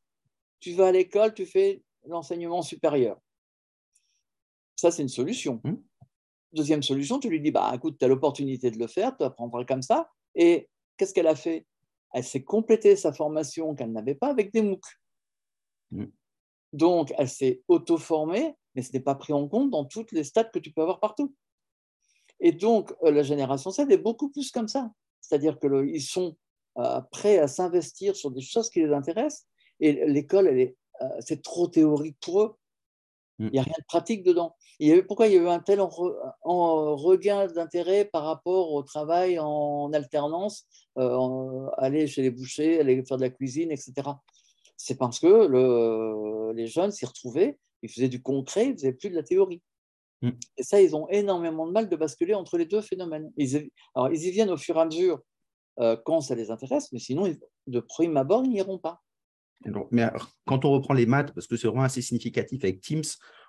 Tu 0.61 0.73
vas 0.73 0.87
à 0.87 0.91
l'école, 0.91 1.33
tu 1.33 1.45
fais 1.45 1.83
l'enseignement 2.07 2.61
supérieur. 2.61 3.17
Ça, 4.77 4.89
c'est 4.89 5.01
une 5.01 5.09
solution. 5.09 5.59
Mm. 5.63 5.75
Deuxième 6.53 6.83
solution, 6.83 7.19
tu 7.19 7.29
lui 7.29 7.41
dis 7.41 7.51
bah, 7.51 7.71
écoute, 7.75 7.97
tu 7.99 8.05
as 8.05 8.07
l'opportunité 8.07 8.71
de 8.71 8.79
le 8.79 8.87
faire, 8.87 9.15
tu 9.17 9.23
apprendras 9.23 9.65
comme 9.65 9.81
ça. 9.81 10.09
Et 10.33 10.69
qu'est-ce 10.97 11.13
qu'elle 11.13 11.27
a 11.27 11.35
fait? 11.35 11.65
Elle 12.13 12.23
s'est 12.23 12.43
complétée 12.43 12.95
sa 12.95 13.13
formation 13.13 13.75
qu'elle 13.75 13.91
n'avait 13.91 14.15
pas 14.15 14.27
avec 14.27 14.53
des 14.53 14.61
MOOC. 14.61 14.81
Mm. 15.91 16.05
Donc, 16.73 17.13
elle 17.17 17.29
s'est 17.29 17.63
auto-formée, 17.67 18.55
mais 18.75 18.81
ce 18.81 18.93
n'est 18.93 19.01
pas 19.01 19.15
pris 19.15 19.33
en 19.33 19.47
compte 19.47 19.71
dans 19.71 19.85
toutes 19.85 20.11
les 20.11 20.23
stats 20.23 20.45
que 20.45 20.59
tu 20.59 20.71
peux 20.71 20.81
avoir 20.81 20.99
partout. 20.99 21.33
Et 22.39 22.51
donc, 22.51 22.93
euh, 23.03 23.11
la 23.11 23.23
génération 23.23 23.71
Z 23.71 23.81
est 23.89 23.97
beaucoup 23.97 24.29
plus 24.29 24.51
comme 24.51 24.67
ça. 24.67 24.91
C'est-à-dire 25.19 25.59
qu'ils 25.59 26.01
sont 26.01 26.35
euh, 26.77 27.01
prêts 27.11 27.37
à 27.37 27.47
s'investir 27.47 28.15
sur 28.15 28.31
des 28.31 28.41
choses 28.41 28.69
qui 28.69 28.81
les 28.81 28.93
intéressent, 28.93 29.47
et 29.79 30.05
l'école, 30.07 30.47
euh, 30.47 31.07
c'est 31.19 31.41
trop 31.41 31.67
théorique 31.67 32.17
pour 32.21 32.41
eux. 32.41 32.55
Mm. 33.41 33.47
Il 33.47 33.51
n'y 33.53 33.59
a 33.59 33.63
rien 33.63 33.75
de 33.77 33.85
pratique 33.85 34.23
dedans. 34.23 34.55
Il 34.79 34.87
y 34.87 34.91
avait, 34.91 35.01
pourquoi 35.01 35.27
il 35.27 35.33
y 35.33 35.37
a 35.37 35.41
eu 35.41 35.47
un 35.47 35.59
tel 35.59 35.81
en, 35.81 35.89
regain 36.95 37.47
d'intérêt 37.47 38.05
par 38.05 38.23
rapport 38.23 38.71
au 38.71 38.83
travail 38.83 39.39
en 39.39 39.91
alternance, 39.93 40.67
euh, 40.99 41.67
aller 41.77 42.05
chez 42.05 42.21
les 42.21 42.29
bouchers, 42.29 42.79
aller 42.79 43.03
faire 43.03 43.17
de 43.17 43.23
la 43.23 43.29
cuisine, 43.31 43.71
etc. 43.71 43.93
C'est 44.77 44.97
parce 44.97 45.19
que 45.19 45.47
le, 45.47 46.53
les 46.53 46.67
jeunes 46.67 46.91
s'y 46.91 47.05
retrouvaient, 47.05 47.57
ils 47.81 47.89
faisaient 47.89 48.09
du 48.09 48.21
concret, 48.21 48.67
ils 48.67 48.73
faisaient 48.73 48.93
plus 48.93 49.09
de 49.09 49.15
la 49.15 49.23
théorie. 49.23 49.61
Mm. 50.21 50.29
Et 50.57 50.63
ça, 50.63 50.79
ils 50.79 50.95
ont 50.95 51.07
énormément 51.09 51.65
de 51.65 51.71
mal 51.71 51.89
de 51.89 51.95
basculer 51.95 52.35
entre 52.35 52.59
les 52.59 52.65
deux 52.65 52.81
phénomènes. 52.81 53.31
Ils, 53.37 53.69
alors, 53.95 54.11
ils 54.11 54.23
y 54.23 54.31
viennent 54.31 54.51
au 54.51 54.57
fur 54.57 54.77
et 54.77 54.81
à 54.81 54.85
mesure 54.85 55.19
euh, 55.79 55.97
quand 56.05 56.21
ça 56.21 56.35
les 56.35 56.51
intéresse, 56.51 56.91
mais 56.91 56.99
sinon, 56.99 57.33
de 57.65 57.79
prime 57.79 58.17
abord, 58.17 58.43
ils 58.45 58.51
n'y 58.51 58.57
iront 58.57 58.77
mais 59.91 60.09
quand 60.45 60.65
on 60.65 60.71
reprend 60.71 60.93
les 60.93 61.05
maths, 61.05 61.33
parce 61.33 61.47
que 61.47 61.57
c'est 61.57 61.67
vraiment 61.67 61.83
assez 61.83 62.01
significatif 62.01 62.63
avec 62.63 62.81
Teams, 62.81 63.03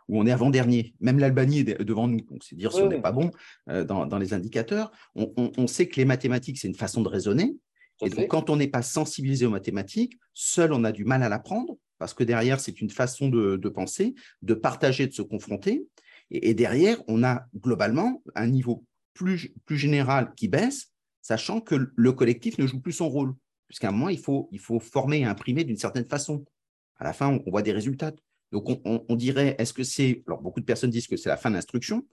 où 0.09 0.21
on 0.21 0.27
est 0.27 0.33
avant-dernier, 0.33 0.95
même 1.01 1.19
l'Albanie 1.19 1.61
est 1.61 1.83
devant 1.83 2.09
nous, 2.09 2.21
donc 2.21 2.43
c'est 2.43 2.57
dire 2.57 2.73
si 2.73 2.81
on 2.81 2.89
n'est 2.89 3.01
pas 3.01 3.13
bon 3.13 3.31
euh, 3.69 3.85
dans, 3.85 4.19
les 4.19 4.35
indicateurs, 4.35 4.91
on, 5.15 5.67
sait 5.67 5.89
que 5.89 5.97
les 5.97 6.05
mathématiques, 6.05 6.59
c'est 6.59 6.69
une 6.69 6.75
façon 6.75 7.03
de 7.03 7.09
raisonner. 7.09 7.57
Et 8.05 8.11
donc, 8.11 8.27
quand 8.29 8.51
on 8.51 8.57
n'est 8.57 8.69
pas 8.69 8.83
sensibilisé 8.83 9.47
aux 9.47 9.51
mathématiques, 9.51 10.19
seul, 10.35 10.73
on 10.73 10.83
a 10.83 10.91
du 10.91 11.05
mal 11.05 11.23
à 11.23 11.29
l'apprendre, 11.29 11.77
parce 11.99 12.15
que 12.15 12.25
derrière, 12.25 12.59
c'est 12.59 12.81
une 12.81 12.91
façon 12.91 13.29
de, 13.29 13.69
penser, 13.69 14.15
de 14.43 14.55
partager, 14.55 15.07
de 15.07 15.13
se 15.13 15.23
confronter. 15.23 15.87
Et, 16.31 16.53
derrière, 16.55 16.99
on 17.07 17.23
a 17.23 17.47
globalement 17.57 18.23
un 18.35 18.49
niveau 18.49 18.85
plus, 19.15 19.55
plus 19.67 19.77
général 19.77 20.33
qui 20.35 20.49
baisse, 20.49 20.91
sachant 21.21 21.61
que 21.61 21.93
le 21.95 22.13
collectif 22.13 22.59
ne 22.59 22.67
joue 22.67 22.81
plus 22.81 22.93
son 22.93 23.09
rôle 23.09 23.35
puisqu'à 23.69 23.89
un 23.89 23.93
moment, 23.93 24.09
il 24.09 24.19
faut, 24.19 24.49
former 24.81 25.21
et 25.21 25.25
imprimer 25.25 25.65
d'une 25.65 25.77
certaine 25.77 26.07
façon. 26.07 26.45
À 26.97 27.05
la 27.05 27.13
fin, 27.13 27.41
on, 27.47 27.51
voit 27.51 27.63
des 27.63 27.73
résultats. 27.73 28.13
Donc, 28.53 28.69
on, 28.85 29.17
dirait, 29.17 29.57
est-ce 29.59 29.73
que 29.73 29.83
c'est. 29.83 30.23
Alors, 30.27 30.43
beaucoup 30.43 30.61
de 30.61 30.65
personnes 30.65 30.91
disent 30.91 31.07
que 31.07 31.17
c'est 31.17 31.31
la 31.31 31.39
fin 31.39 31.49
de 31.51 31.55
l'instruction. 31.55 32.07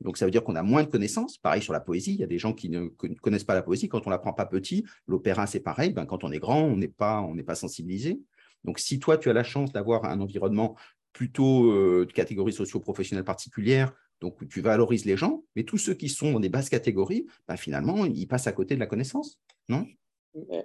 Donc, 0.00 0.18
ça 0.18 0.24
veut 0.24 0.30
dire 0.30 0.42
qu'on 0.42 0.56
a 0.56 0.62
moins 0.62 0.82
de 0.82 0.88
connaissances. 0.88 1.38
Pareil 1.38 1.62
sur 1.62 1.72
la 1.72 1.80
poésie. 1.80 2.14
Il 2.14 2.20
y 2.20 2.24
a 2.24 2.26
des 2.26 2.38
gens 2.38 2.52
qui 2.52 2.68
ne 2.68 2.88
connaissent 2.88 3.44
pas 3.44 3.54
la 3.54 3.62
poésie. 3.62 3.88
Quand 3.88 4.06
on 4.06 4.10
ne 4.10 4.14
l'apprend 4.14 4.32
pas 4.32 4.46
petit, 4.46 4.84
l'opéra, 5.06 5.46
c'est 5.46 5.60
pareil. 5.60 5.92
Ben, 5.92 6.06
quand 6.06 6.24
on 6.24 6.32
est 6.32 6.40
grand, 6.40 6.62
on 6.62 6.76
n'est 6.76 6.88
pas, 6.88 7.54
sensibilisé. 7.54 8.20
Donc, 8.64 8.78
si 8.78 8.98
toi, 8.98 9.16
tu 9.16 9.30
as 9.30 9.32
la 9.32 9.44
chance 9.44 9.72
d'avoir 9.72 10.04
un 10.06 10.20
environnement 10.20 10.76
plutôt 11.12 11.70
euh, 11.70 12.04
de 12.06 12.12
catégorie 12.12 12.52
socio-professionnelle 12.52 13.24
particulière, 13.24 13.92
Donc, 14.20 14.48
tu 14.48 14.60
valorises 14.60 15.04
les 15.04 15.16
gens, 15.16 15.44
mais 15.54 15.64
tous 15.64 15.78
ceux 15.78 15.94
qui 15.94 16.08
sont 16.08 16.32
dans 16.32 16.40
des 16.40 16.48
basses 16.48 16.70
catégories, 16.70 17.26
bah, 17.46 17.56
finalement, 17.56 18.06
ils 18.06 18.26
passent 18.26 18.46
à 18.46 18.52
côté 18.52 18.74
de 18.74 18.80
la 18.80 18.86
connaissance, 18.86 19.38
non? 19.68 19.86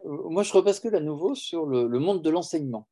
Moi, 0.06 0.44
je 0.44 0.54
rebascule 0.54 0.96
à 0.96 1.00
nouveau 1.00 1.36
sur 1.36 1.66
le, 1.66 1.88
monde 2.00 2.22
de 2.22 2.30
l'enseignement. 2.30 2.88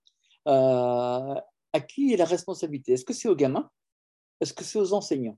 Euh, 0.47 1.35
à 1.73 1.79
qui 1.81 2.13
est 2.13 2.17
la 2.17 2.25
responsabilité? 2.25 2.93
Est-ce 2.93 3.05
que 3.05 3.13
c'est 3.13 3.27
aux 3.27 3.35
gamins? 3.35 3.69
Est-ce 4.39 4.53
que 4.53 4.63
c'est 4.63 4.79
aux 4.79 4.93
enseignants? 4.93 5.37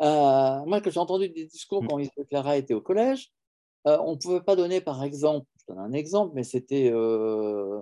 Euh, 0.00 0.64
Moi, 0.66 0.80
quand 0.80 0.90
j'ai 0.90 1.00
entendu 1.00 1.28
des 1.28 1.46
discours 1.46 1.82
mm. 1.82 1.88
quand 1.88 1.98
Isabelle 1.98 2.26
Clara 2.26 2.56
était 2.56 2.74
au 2.74 2.80
collège, 2.80 3.32
on 3.84 4.12
ne 4.12 4.16
pouvait 4.16 4.42
pas 4.42 4.56
donner, 4.56 4.80
par 4.80 5.02
exemple, 5.02 5.46
je 5.60 5.72
donne 5.72 5.82
un 5.82 5.92
exemple, 5.92 6.32
mais 6.34 6.44
c'était 6.44 6.90
euh, 6.92 7.80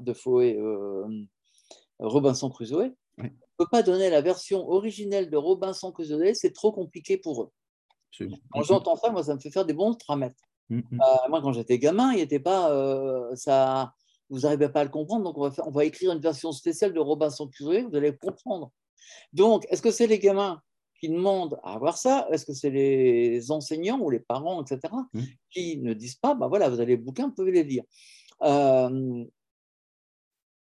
de 0.00 0.12
Fouet, 0.12 0.58
Robinson 1.98 2.50
Crusoe 2.50 2.92
ne 3.58 3.64
peut 3.64 3.70
pas 3.70 3.82
donner 3.82 4.10
la 4.10 4.20
version 4.20 4.68
originelle 4.68 5.30
de 5.30 5.36
Robinson 5.36 5.92
Crusoe, 5.92 6.34
c'est 6.34 6.52
trop 6.52 6.72
compliqué 6.72 7.16
pour 7.16 7.42
eux. 7.42 7.50
Quand 8.52 8.62
j'entends 8.62 8.96
ça, 8.96 9.10
moi, 9.10 9.24
ça 9.24 9.34
me 9.34 9.40
fait 9.40 9.50
faire 9.50 9.64
des 9.64 9.74
bons 9.74 9.94
tramètres. 9.94 10.42
Mm, 10.70 10.78
mm. 10.78 11.00
euh, 11.00 11.28
moi, 11.28 11.42
quand 11.42 11.52
j'étais 11.52 11.78
gamin, 11.78 12.12
il 12.12 12.18
n'était 12.18 12.40
pas 12.40 12.72
euh, 12.72 13.34
ça. 13.34 13.92
Vous 14.30 14.40
n'arrivez 14.40 14.68
pas 14.68 14.80
à 14.80 14.84
le 14.84 14.90
comprendre, 14.90 15.24
donc 15.24 15.36
on 15.36 15.42
va, 15.42 15.50
faire, 15.50 15.68
on 15.68 15.70
va 15.70 15.84
écrire 15.84 16.12
une 16.12 16.20
version 16.20 16.50
spéciale 16.50 16.92
de 16.92 17.00
Robinson 17.00 17.46
Crusoe, 17.46 17.86
vous 17.88 17.94
allez 17.94 18.16
comprendre. 18.16 18.72
Donc, 19.32 19.66
est-ce 19.68 19.82
que 19.82 19.90
c'est 19.90 20.06
les 20.06 20.18
gamins 20.18 20.62
qui 20.98 21.10
demandent 21.10 21.60
à 21.62 21.74
avoir 21.74 21.98
ça? 21.98 22.26
Est-ce 22.32 22.46
que 22.46 22.54
c'est 22.54 22.70
les 22.70 23.50
enseignants 23.50 24.00
ou 24.00 24.08
les 24.08 24.20
parents, 24.20 24.64
etc., 24.64 24.92
mm. 25.12 25.22
qui 25.50 25.76
ne 25.78 25.92
disent 25.92 26.16
pas, 26.16 26.34
ben 26.34 26.48
voilà, 26.48 26.70
vous 26.70 26.80
avez 26.80 26.96
les 26.96 26.96
bouquins, 26.96 27.28
vous 27.28 27.34
pouvez 27.34 27.52
les 27.52 27.64
lire 27.64 27.84
euh, 28.42 29.24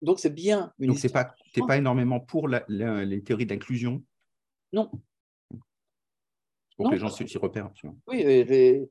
donc, 0.03 0.19
c'est 0.19 0.35
bien. 0.35 0.73
Une 0.81 0.89
Donc, 0.89 0.99
tu 0.99 1.07
n'es 1.07 1.67
pas, 1.67 1.77
énormément 1.77 2.19
pour 2.19 2.49
les 2.49 3.23
théories 3.23 3.47
d'inclusion? 3.47 4.03
Non. 4.73 4.91
Pour 6.77 6.89
que 6.89 6.95
les 6.95 7.01
gens 7.01 7.09
s'y 7.09 7.39
repèrent. 7.39 7.71
Oui, 8.07 8.25
euh, 8.25 8.87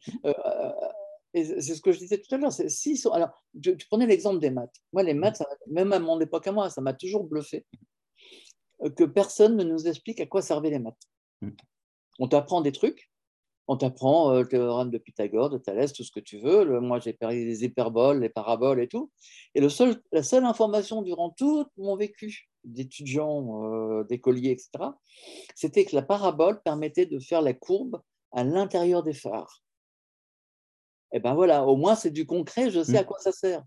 c'est 1.34 1.76
ce 1.76 1.82
que 1.82 1.92
je 1.92 2.00
disais 2.00 2.20
tout 2.20 2.34
à 2.36 2.38
l'heure. 2.38 2.52
Si, 2.52 3.02
alors, 3.12 3.30
tu, 3.62 3.76
prenais 3.90 4.06
l'exemple 4.06 4.40
des 4.40 4.50
maths. 4.50 4.76
Moi, 4.94 5.04
les 5.04 5.14
maths, 5.14 5.42
même 5.68 5.94
à 5.94 6.00
mon 6.00 6.20
époque 6.20 6.48
à 6.48 6.52
moi, 6.52 6.70
ça 6.70 6.82
m'a 6.82 6.94
toujours 6.94 7.24
bluffé 7.24 7.66
euh, 8.84 8.90
que 8.90 9.04
personne 9.04 9.56
ne 9.56 9.64
nous 9.64 9.88
explique 9.88 10.20
à 10.20 10.26
quoi 10.26 10.42
servaient 10.42 10.70
les 10.70 10.80
maths. 10.80 11.10
Mm. 11.42 11.52
On 12.20 12.28
t'apprend 12.28 12.62
des 12.62 12.72
trucs, 12.72 13.11
on 13.68 13.78
t'apprend 13.78 14.32
euh, 14.32 14.42
le 14.42 14.48
théorème 14.48 14.90
de 14.90 14.98
Pythagore, 14.98 15.50
de 15.50 15.58
Thalès, 15.58 15.94
tout 15.94 16.04
ce 16.04 16.12
que 16.12 16.20
tu 16.20 16.40
veux. 16.40 16.80
moi, 16.80 17.00
j'ai 17.00 17.14
perdu 17.14 17.46
les 17.46 17.64
hyperboles, 17.64 18.20
les 18.20 18.30
paraboles 18.30 18.82
et 18.82 18.88
tout. 18.88 19.12
Et 19.56 19.62
le 19.62 19.70
seul, 19.70 20.02
la 20.12 20.24
seule 20.24 20.46
information 20.46 21.02
durant 21.02 21.30
tout 21.30 21.66
mon 21.78 21.96
vécu 21.96 22.50
d'étudiant, 22.64 23.64
euh, 23.64 24.04
d'écolier, 24.04 24.52
etc., 24.52 24.92
c'était 25.56 25.86
que 25.86 25.96
la 25.96 26.02
parabole 26.02 26.62
permettait 26.62 27.06
de 27.06 27.20
faire 27.20 27.42
la 27.42 27.54
courbe 27.54 28.02
à 28.32 28.44
l'intérieur 28.44 29.04
des 29.04 29.14
phares. 29.14 29.64
Et 31.14 31.20
ben 31.20 31.34
voilà, 31.34 31.66
au 31.66 31.76
moins 31.76 31.96
c'est 31.96 32.12
du 32.12 32.26
concret, 32.26 32.70
je 32.70 32.84
sais 32.84 32.98
à 32.98 33.04
mmh. 33.04 33.06
quoi 33.06 33.18
ça 33.20 33.32
sert. 33.32 33.64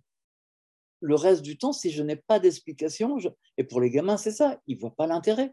Le 1.01 1.15
reste 1.15 1.43
du 1.43 1.59
temps, 1.59 1.73
si 1.73 1.91
je 1.91 2.03
n'ai 2.03 2.17
pas 2.17 2.39
d'explication, 2.39 3.19
et 3.59 3.65
pour 3.65 3.81
les 3.81 3.91
gamins, 3.91 4.17
c'est 4.17 4.33
ça, 4.33 4.59
ils 4.67 4.77
ne 4.77 4.81
voient 4.81 4.95
pas 4.95 5.07
l'intérêt. 5.07 5.53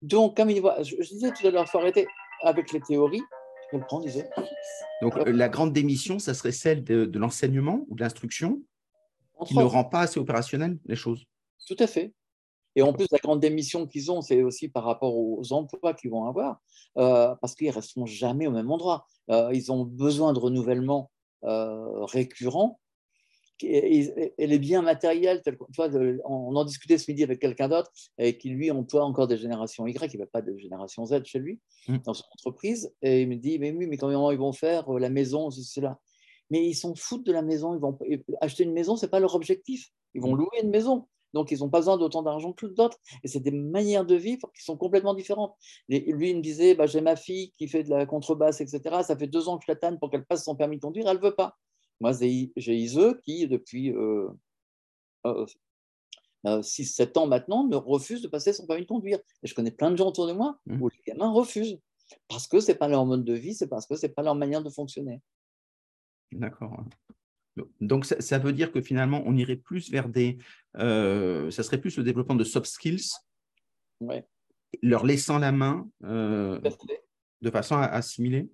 Donc, 0.00 0.36
comme 0.36 0.50
ils 0.50 0.60
voient, 0.60 0.82
je, 0.82 0.96
disais 0.96 1.32
tout 1.32 1.46
à 1.46 1.50
l'heure, 1.50 1.64
il 1.66 1.70
faut 1.70 1.78
arrêter 1.78 2.06
avec 2.42 2.72
les 2.72 2.80
théories. 2.80 3.22
Donc, 5.02 5.16
euh, 5.16 5.32
la 5.32 5.48
grande 5.48 5.72
démission, 5.72 6.18
ça 6.18 6.34
serait 6.34 6.52
celle 6.52 6.84
de, 6.84 7.18
l'enseignement 7.18 7.84
ou 7.88 7.96
de 7.96 8.02
l'instruction 8.02 8.62
qui 9.44 9.56
ne 9.56 9.64
rend 9.64 9.84
pas 9.84 10.00
assez 10.02 10.18
opérationnel 10.18 10.78
les 10.86 10.96
choses. 10.96 11.24
Tout 11.66 11.76
à 11.78 11.86
fait. 11.86 12.14
Et 12.74 12.82
en 12.82 12.92
plus, 12.92 13.06
la 13.10 13.18
grande 13.18 13.40
démission 13.40 13.86
qu'ils 13.86 14.10
ont, 14.12 14.20
c'est 14.20 14.42
aussi 14.42 14.68
par 14.68 14.84
rapport 14.84 15.16
aux 15.16 15.52
emplois 15.52 15.94
qu'ils 15.94 16.10
vont 16.10 16.26
avoir, 16.26 16.60
euh, 16.98 17.34
parce 17.40 17.54
qu'ils 17.54 17.68
ne 17.68 17.72
resteront 17.72 18.06
jamais 18.06 18.46
au 18.46 18.50
même 18.50 18.70
endroit. 18.70 19.06
Euh, 19.30 19.50
ils 19.52 19.72
ont 19.72 19.84
besoin 19.84 20.32
de 20.32 20.38
renouvellement 20.38 21.10
récurrent 21.42 22.80
et, 23.62 24.34
les 24.38 24.58
biens 24.58 24.82
matériels, 24.82 25.42
on 26.24 26.54
en 26.54 26.64
discutait 26.64 26.98
ce 26.98 27.10
midi 27.10 27.22
avec 27.22 27.40
quelqu'un 27.40 27.68
d'autre 27.68 27.90
et 28.18 28.36
qui 28.36 28.50
lui 28.50 28.70
emploie 28.70 29.04
encore 29.04 29.26
des 29.26 29.36
générations 29.36 29.86
Y, 29.86 30.12
il 30.12 30.16
n'y 30.16 30.22
a 30.22 30.26
pas 30.26 30.42
de 30.42 30.56
génération 30.56 31.04
Z 31.06 31.24
chez 31.24 31.38
lui, 31.38 31.60
mmh. 31.88 31.98
dans 32.04 32.14
son 32.14 32.24
entreprise. 32.32 32.92
Et 33.02 33.22
il 33.22 33.28
me 33.28 33.36
dit 33.36 33.58
Mais 33.58 33.72
oui, 33.72 33.86
mais 33.86 33.96
comment 33.96 34.30
ils 34.30 34.38
vont 34.38 34.52
faire 34.52 34.88
euh, 34.94 34.98
la 34.98 35.10
maison, 35.10 35.50
cela 35.50 35.98
Mais 36.50 36.66
ils 36.66 36.74
s'en 36.74 36.94
foutent 36.94 37.26
de 37.26 37.32
la 37.32 37.42
maison. 37.42 37.74
Ils 37.74 37.80
vont 37.80 37.98
acheter 38.40 38.64
une 38.64 38.72
maison, 38.72 38.96
ce 38.96 39.06
n'est 39.06 39.10
pas 39.10 39.20
leur 39.20 39.34
objectif. 39.34 39.88
Ils 40.14 40.20
vont 40.20 40.34
mmh. 40.34 40.38
louer 40.38 40.60
une 40.62 40.70
maison. 40.70 41.06
Donc, 41.34 41.50
ils 41.50 41.58
n'ont 41.58 41.68
pas 41.68 41.80
besoin 41.80 41.98
d'autant 41.98 42.22
d'argent 42.22 42.52
que 42.52 42.64
d'autres. 42.64 42.98
Et 43.22 43.28
c'est 43.28 43.40
des 43.40 43.50
manières 43.50 44.06
de 44.06 44.14
vivre 44.14 44.50
qui 44.56 44.64
sont 44.64 44.76
complètement 44.76 45.12
différentes. 45.12 45.54
lui, 45.88 46.30
il 46.30 46.36
me 46.36 46.40
disait 46.40 46.74
bah, 46.74 46.86
J'ai 46.86 47.02
ma 47.02 47.14
fille 47.16 47.52
qui 47.58 47.68
fait 47.68 47.82
de 47.82 47.90
la 47.90 48.06
contrebasse, 48.06 48.60
etc. 48.60 48.80
Ça 49.02 49.16
fait 49.16 49.26
deux 49.26 49.48
ans 49.48 49.58
que 49.58 49.64
je 49.66 49.72
la 49.72 49.76
tanne 49.76 49.98
pour 49.98 50.10
qu'elle 50.10 50.24
passe 50.24 50.44
son 50.44 50.56
permis 50.56 50.76
de 50.76 50.82
conduire. 50.82 51.08
Elle 51.08 51.18
ne 51.18 51.22
veut 51.22 51.34
pas. 51.34 51.56
Moi, 52.00 52.12
j'ai 52.12 52.76
ISE 52.76 53.14
qui, 53.22 53.46
depuis 53.48 53.90
6-7 53.90 53.96
euh, 53.96 54.34
euh, 55.26 55.46
euh, 56.46 57.06
ans 57.16 57.26
maintenant, 57.26 57.66
me 57.66 57.76
refuse 57.76 58.22
de 58.22 58.28
passer 58.28 58.52
son 58.52 58.66
permis 58.66 58.82
de 58.82 58.88
conduire. 58.88 59.18
Et 59.42 59.46
je 59.46 59.54
connais 59.54 59.70
plein 59.70 59.90
de 59.90 59.96
gens 59.96 60.08
autour 60.08 60.26
de 60.26 60.32
moi 60.32 60.58
mmh. 60.66 60.82
où 60.82 60.88
les 60.88 61.02
gamins 61.06 61.30
refusent 61.30 61.78
parce 62.28 62.46
que 62.46 62.60
ce 62.60 62.70
n'est 62.70 62.78
pas 62.78 62.88
leur 62.88 63.04
mode 63.04 63.24
de 63.24 63.32
vie, 63.32 63.54
c'est 63.54 63.66
parce 63.66 63.86
que 63.86 63.96
ce 63.96 64.06
n'est 64.06 64.12
pas 64.12 64.22
leur 64.22 64.36
manière 64.36 64.62
de 64.62 64.70
fonctionner. 64.70 65.20
D'accord. 66.30 66.84
Donc, 67.80 68.04
ça, 68.04 68.38
veut 68.38 68.52
dire 68.52 68.70
que 68.70 68.82
finalement, 68.82 69.22
on 69.26 69.34
irait 69.36 69.56
plus 69.56 69.90
vers 69.90 70.08
des. 70.08 70.38
ça 70.74 71.62
serait 71.62 71.80
plus 71.80 71.96
le 71.96 72.04
développement 72.04 72.34
de 72.34 72.44
soft 72.44 72.66
skills, 72.66 73.10
leur 74.82 75.04
laissant 75.04 75.38
la 75.38 75.52
main 75.52 75.88
de 76.02 77.50
façon 77.50 77.76
à 77.76 77.86
assimiler? 77.86 78.48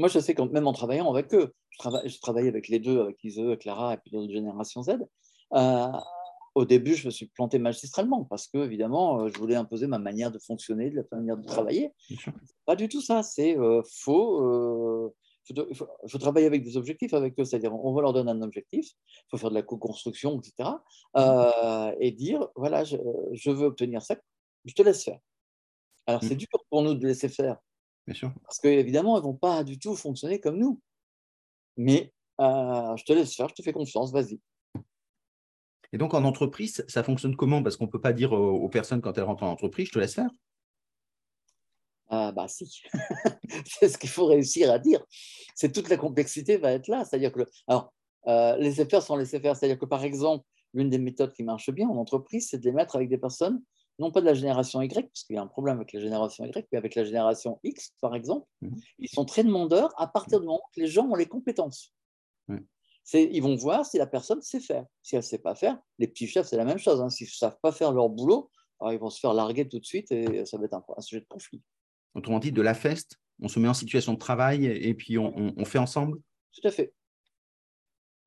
Moi, 0.00 0.08
je 0.08 0.18
sais 0.18 0.34
que 0.34 0.42
même 0.42 0.66
en 0.66 0.72
travaillant 0.72 1.12
avec 1.12 1.32
eux, 1.34 1.54
je, 1.70 1.78
travaille, 1.78 2.08
je 2.08 2.20
travaille 2.20 2.48
avec 2.48 2.68
les 2.68 2.78
deux, 2.78 3.00
avec 3.00 3.22
Ise, 3.22 3.40
Clara 3.60 3.94
et 3.94 3.96
puis 3.98 4.10
d'autres 4.10 4.32
générations 4.32 4.82
Z. 4.82 4.98
Euh, 5.54 5.86
au 6.54 6.64
début, 6.64 6.94
je 6.94 7.06
me 7.06 7.10
suis 7.10 7.26
planté 7.26 7.58
magistralement 7.58 8.24
parce 8.24 8.48
que, 8.48 8.58
évidemment, 8.58 9.20
euh, 9.20 9.28
je 9.32 9.38
voulais 9.38 9.56
imposer 9.56 9.86
ma 9.86 9.98
manière 9.98 10.30
de 10.30 10.38
fonctionner, 10.38 10.90
de 10.90 10.96
la 10.96 11.18
manière 11.18 11.36
de 11.36 11.46
travailler. 11.46 11.92
Pas 12.66 12.76
du 12.76 12.88
tout 12.88 13.02
ça. 13.02 13.22
C'est 13.22 13.58
euh, 13.58 13.82
faux. 14.02 15.12
Il 15.50 15.74
faut, 15.74 16.18
travailler 16.18 16.46
avec 16.46 16.62
des 16.62 16.76
objectifs 16.76 17.12
avec 17.12 17.38
eux, 17.38 17.44
c'est-à-dire 17.44 17.74
on 17.74 17.92
va 17.92 18.02
leur 18.02 18.12
donner 18.12 18.30
un 18.30 18.42
objectif, 18.42 18.86
il 18.86 19.30
faut 19.30 19.36
faire 19.36 19.50
de 19.50 19.56
la 19.56 19.62
co-construction, 19.62 20.38
etc. 20.38 20.70
et 21.98 22.12
dire 22.12 22.46
voilà, 22.54 22.84
je, 22.84 22.96
je, 23.32 23.50
veux 23.50 23.66
obtenir 23.66 24.00
ça, 24.00 24.16
je 24.64 24.74
te 24.74 24.82
laisse 24.82 25.02
faire. 25.02 25.18
Alors 26.06 26.22
c'est 26.22 26.34
mmh. 26.34 26.38
dur 26.38 26.64
pour 26.70 26.82
nous 26.82 26.94
de 26.94 27.04
laisser 27.04 27.28
faire, 27.28 27.56
parce 28.42 28.58
qu'évidemment, 28.60 29.16
elles 29.16 29.22
ne 29.22 29.28
vont 29.28 29.34
pas 29.34 29.64
du 29.64 29.78
tout 29.78 29.94
fonctionner 29.96 30.40
comme 30.40 30.58
nous. 30.58 30.80
Mais 31.76 32.12
euh, 32.40 32.96
je 32.96 33.04
te 33.04 33.12
laisse 33.12 33.34
faire, 33.34 33.48
je 33.48 33.54
te 33.54 33.62
fais 33.62 33.72
confiance, 33.72 34.12
vas-y. 34.12 34.40
Et 35.92 35.98
donc, 35.98 36.14
en 36.14 36.24
entreprise, 36.24 36.84
ça 36.88 37.02
fonctionne 37.02 37.36
comment? 37.36 37.62
Parce 37.62 37.76
qu'on 37.76 37.86
ne 37.86 37.90
peut 37.90 38.00
pas 38.00 38.12
dire 38.12 38.32
aux 38.32 38.68
personnes 38.68 39.00
quand 39.00 39.16
elles 39.18 39.24
rentrent 39.24 39.42
en 39.42 39.50
entreprise, 39.50 39.88
je 39.88 39.92
te 39.92 39.98
laisse 39.98 40.14
faire. 40.14 40.30
Ah 42.12 42.32
bah 42.32 42.48
si, 42.48 42.82
c'est 43.64 43.88
ce 43.88 43.96
qu'il 43.96 44.10
faut 44.10 44.26
réussir 44.26 44.70
à 44.70 44.80
dire. 44.80 45.00
C'est 45.54 45.70
toute 45.70 45.88
la 45.88 45.96
complexité 45.96 46.56
va 46.56 46.72
être 46.72 46.88
là. 46.88 47.04
C'est-à-dire 47.04 47.32
que, 47.32 47.42
alors, 47.68 47.92
euh, 48.26 48.56
laisser 48.56 48.84
faire 48.84 49.02
sans 49.02 49.16
laisser 49.16 49.40
faire. 49.40 49.54
C'est-à-dire 49.56 49.78
que 49.78 49.86
par 49.86 50.02
exemple, 50.04 50.44
l'une 50.74 50.90
des 50.90 50.98
méthodes 50.98 51.32
qui 51.32 51.44
marche 51.44 51.70
bien 51.70 51.88
en 51.88 51.96
entreprise, 51.96 52.48
c'est 52.50 52.58
de 52.58 52.64
les 52.64 52.72
mettre 52.72 52.96
avec 52.96 53.08
des 53.08 53.18
personnes 53.18 53.62
non 54.00 54.10
pas 54.10 54.20
de 54.20 54.26
la 54.26 54.34
génération 54.34 54.80
Y, 54.80 55.08
parce 55.08 55.24
qu'il 55.24 55.36
y 55.36 55.38
a 55.38 55.42
un 55.42 55.46
problème 55.46 55.76
avec 55.76 55.92
la 55.92 56.00
génération 56.00 56.44
Y, 56.44 56.66
mais 56.72 56.78
avec 56.78 56.94
la 56.94 57.04
génération 57.04 57.60
X, 57.62 57.94
par 58.00 58.14
exemple, 58.14 58.46
mhm. 58.62 58.80
ils 58.98 59.08
sont 59.08 59.24
très 59.24 59.44
demandeurs 59.44 59.92
à 60.00 60.06
partir 60.06 60.40
du 60.40 60.46
moment 60.46 60.62
que 60.74 60.80
les 60.80 60.86
gens 60.86 61.06
ont 61.06 61.14
les 61.14 61.26
compétences. 61.26 61.94
Ils 63.12 63.42
vont 63.42 63.56
voir 63.56 63.84
si 63.84 63.98
la 63.98 64.06
personne 64.06 64.40
sait 64.40 64.60
faire. 64.60 64.84
Si 65.02 65.16
elle 65.16 65.20
ne 65.20 65.26
sait 65.26 65.38
pas 65.38 65.54
faire, 65.54 65.78
les 65.98 66.06
petits 66.06 66.28
chefs, 66.28 66.46
c'est 66.46 66.56
la 66.56 66.64
même 66.64 66.78
chose. 66.78 67.00
Hein. 67.00 67.10
S'ils 67.10 67.26
ne 67.26 67.30
savent 67.30 67.58
pas 67.60 67.72
faire 67.72 67.92
leur 67.92 68.08
boulot, 68.08 68.50
alors 68.78 68.92
ils 68.92 69.00
vont 69.00 69.10
se 69.10 69.18
faire 69.18 69.34
larguer 69.34 69.68
tout 69.68 69.80
de 69.80 69.84
suite 69.84 70.12
et 70.12 70.44
ça 70.46 70.58
va 70.58 70.64
être 70.64 70.74
un, 70.74 71.00
sujet 71.00 71.20
de 71.20 71.26
conflit. 71.26 71.60
Autrement 72.14 72.38
dit, 72.38 72.52
de 72.52 72.62
la 72.62 72.74
feste, 72.74 73.16
on 73.42 73.48
se 73.48 73.58
met 73.58 73.68
en 73.68 73.74
situation 73.74 74.14
de 74.14 74.18
travail 74.18 74.66
et 74.66 74.94
puis 74.94 75.18
on 75.18 75.64
fait 75.64 75.78
ensemble? 75.78 76.18
Tout 76.52 76.66
à 76.66 76.70
fait. 76.70 76.94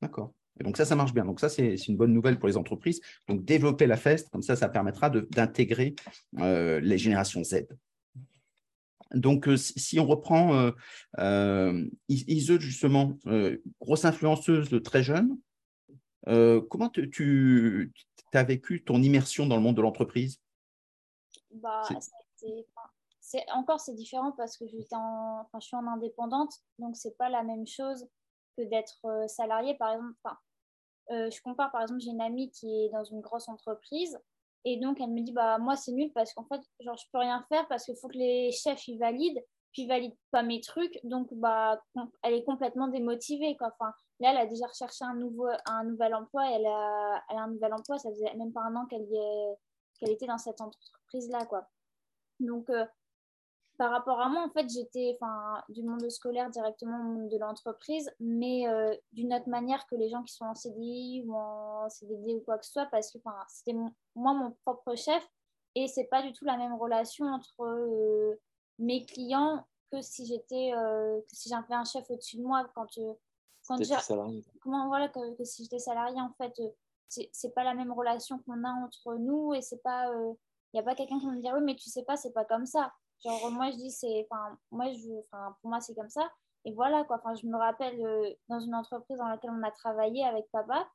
D'accord. 0.01 0.33
Et 0.59 0.63
donc 0.63 0.77
ça, 0.77 0.85
ça 0.85 0.95
marche 0.95 1.13
bien. 1.13 1.25
Donc 1.25 1.39
ça, 1.39 1.49
c'est 1.49 1.75
une 1.87 1.97
bonne 1.97 2.13
nouvelle 2.13 2.37
pour 2.37 2.47
les 2.47 2.57
entreprises. 2.57 3.01
Donc 3.27 3.43
développer 3.43 3.87
la 3.87 3.97
FEST, 3.97 4.29
comme 4.29 4.43
ça, 4.43 4.55
ça 4.55 4.69
permettra 4.69 5.09
d'intégrer 5.09 5.95
euh, 6.39 6.79
les 6.79 6.97
générations 6.97 7.43
Z. 7.43 7.67
Donc, 9.13 9.47
euh, 9.47 9.57
si 9.57 9.99
on 9.99 10.07
reprend 10.07 10.55
euh, 10.55 10.71
euh 11.19 11.87
Ise, 12.09 12.57
justement, 12.59 13.17
grosse 13.79 14.05
influenceuse 14.05 14.69
de 14.69 14.79
très 14.79 15.03
jeune, 15.03 15.37
comment 16.25 16.89
tu 16.89 17.93
as 18.33 18.43
vécu 18.43 18.83
ton 18.83 19.01
immersion 19.01 19.45
dans 19.45 19.55
le 19.55 19.61
monde 19.61 19.77
de 19.77 19.81
l'entreprise? 19.81 20.39
Bah, 21.51 21.83
Encore, 23.53 23.79
c'est 23.79 23.93
différent 23.93 24.31
parce 24.31 24.57
que 24.57 24.65
en, 24.93 25.47
je 25.53 25.65
suis 25.65 25.75
en 25.75 25.85
indépendante, 25.87 26.53
donc 26.79 26.97
ce 26.97 27.07
n'est 27.07 27.13
pas 27.13 27.29
la 27.29 27.43
même 27.43 27.67
chose 27.67 28.07
que 28.57 28.63
d'être 28.63 29.05
euh, 29.05 29.27
salarié, 29.27 29.75
par 29.75 29.93
exemple. 29.93 30.13
Enfin, 30.23 30.37
euh, 31.11 31.29
je 31.29 31.41
compare, 31.41 31.71
par 31.71 31.81
exemple, 31.81 32.01
j'ai 32.01 32.11
une 32.11 32.21
amie 32.21 32.51
qui 32.51 32.85
est 32.85 32.89
dans 32.89 33.03
une 33.03 33.21
grosse 33.21 33.47
entreprise. 33.49 34.19
Et 34.65 34.77
donc, 34.77 35.01
elle 35.01 35.11
me 35.11 35.21
dit, 35.21 35.33
bah, 35.33 35.57
moi, 35.57 35.75
c'est 35.75 35.91
nul 35.91 36.11
parce 36.13 36.33
qu'en 36.33 36.45
fait, 36.45 36.61
genre, 36.79 36.97
je 36.97 37.05
peux 37.11 37.19
rien 37.19 37.45
faire 37.49 37.67
parce 37.67 37.85
qu'il 37.85 37.97
faut 37.97 38.07
que 38.07 38.17
les 38.17 38.51
chefs, 38.51 38.87
ils 38.87 38.97
valident, 38.97 39.41
puis 39.73 39.83
ils 39.83 39.87
valident 39.87 40.15
pas 40.31 40.43
mes 40.43 40.61
trucs. 40.61 40.99
Donc, 41.03 41.33
bah, 41.33 41.81
elle 42.23 42.33
est 42.33 42.43
complètement 42.43 42.87
démotivée, 42.87 43.57
quoi. 43.57 43.73
Enfin, 43.77 43.93
là, 44.19 44.31
elle 44.31 44.37
a 44.37 44.45
déjà 44.45 44.67
recherché 44.67 45.03
un, 45.03 45.15
nouveau, 45.15 45.49
un 45.65 45.83
nouvel 45.83 46.15
emploi. 46.15 46.49
Elle 46.51 46.65
a, 46.65 47.23
elle 47.29 47.37
a 47.37 47.41
un 47.41 47.49
nouvel 47.49 47.73
emploi. 47.73 47.97
Ça 47.97 48.09
faisait 48.09 48.33
même 48.35 48.53
pas 48.53 48.61
un 48.61 48.75
an 48.75 48.85
qu'elle 48.85 49.07
qu'elle 49.99 50.11
était 50.11 50.27
dans 50.27 50.37
cette 50.37 50.59
entreprise-là, 50.61 51.45
quoi. 51.45 51.67
Donc, 52.39 52.69
euh, 52.69 52.85
par 53.83 53.91
rapport 53.91 54.21
à 54.21 54.29
moi, 54.29 54.45
en 54.45 54.49
fait, 54.49 54.69
j'étais 54.69 55.19
du 55.67 55.83
monde 55.83 56.09
scolaire 56.09 56.49
directement 56.49 57.01
au 57.01 57.03
monde 57.03 57.27
de 57.27 57.37
l'entreprise, 57.37 58.09
mais 58.17 58.65
euh, 58.65 58.95
d'une 59.11 59.33
autre 59.33 59.49
manière 59.49 59.85
que 59.87 59.95
les 59.95 60.07
gens 60.07 60.23
qui 60.23 60.33
sont 60.33 60.45
en 60.45 60.55
CDI 60.55 61.25
ou 61.27 61.35
en 61.35 61.89
CDD 61.89 62.35
ou 62.35 62.39
quoi 62.45 62.57
que 62.57 62.65
ce 62.65 62.71
soit, 62.71 62.85
parce 62.85 63.11
que 63.11 63.19
c'était 63.49 63.77
moi 64.15 64.33
mon 64.33 64.51
propre 64.63 64.95
chef 64.95 65.21
et 65.75 65.89
c'est 65.89 66.05
pas 66.05 66.21
du 66.21 66.31
tout 66.31 66.45
la 66.45 66.55
même 66.55 66.73
relation 66.75 67.25
entre 67.25 67.61
euh, 67.61 68.39
mes 68.79 69.05
clients 69.05 69.67
que 69.91 70.01
si 70.01 70.27
j'étais 70.27 70.71
euh, 70.73 71.19
que 71.19 71.35
si 71.35 71.49
j'avais 71.49 71.73
un 71.73 71.83
chef 71.83 72.09
au-dessus 72.09 72.37
de 72.37 72.43
moi 72.43 72.65
quand 72.75 72.87
quand 73.67 73.83
salarié. 73.83 74.45
comment 74.61 74.87
voilà 74.87 75.09
que, 75.09 75.35
que 75.35 75.43
si 75.43 75.63
j'étais 75.63 75.79
salarié 75.79 76.21
en 76.21 76.31
fait 76.37 76.53
c'est 77.09 77.53
pas 77.53 77.65
la 77.65 77.73
même 77.73 77.91
relation 77.91 78.39
qu'on 78.39 78.63
a 78.63 78.71
entre 78.71 79.15
nous 79.15 79.53
et 79.53 79.61
c'est 79.61 79.83
pas 79.83 80.09
il 80.15 80.75
n'y 80.75 80.79
a 80.79 80.83
pas 80.83 80.95
quelqu'un 80.95 81.19
qui 81.19 81.25
me 81.25 81.41
dire 81.41 81.53
oui 81.55 81.61
mais 81.63 81.75
tu 81.75 81.89
sais 81.89 82.03
pas 82.03 82.15
c'est 82.15 82.31
pas 82.31 82.45
comme 82.45 82.65
ça 82.65 82.93
Genre, 83.23 83.51
moi, 83.51 83.71
je 83.71 83.77
dis, 83.77 83.91
c'est. 83.91 84.27
Enfin, 84.29 84.57
moi, 84.71 84.91
je, 84.91 85.09
enfin, 85.25 85.55
pour 85.61 85.69
moi, 85.69 85.79
c'est 85.79 85.95
comme 85.95 86.09
ça. 86.09 86.29
Et 86.65 86.73
voilà, 86.73 87.03
quoi. 87.03 87.17
Enfin, 87.17 87.35
je 87.35 87.47
me 87.47 87.57
rappelle 87.57 87.99
euh, 88.05 88.33
dans 88.49 88.59
une 88.59 88.75
entreprise 88.75 89.17
dans 89.17 89.27
laquelle 89.27 89.51
on 89.51 89.63
a 89.63 89.71
travaillé 89.71 90.23
avec 90.25 90.45
papa. 90.51 90.87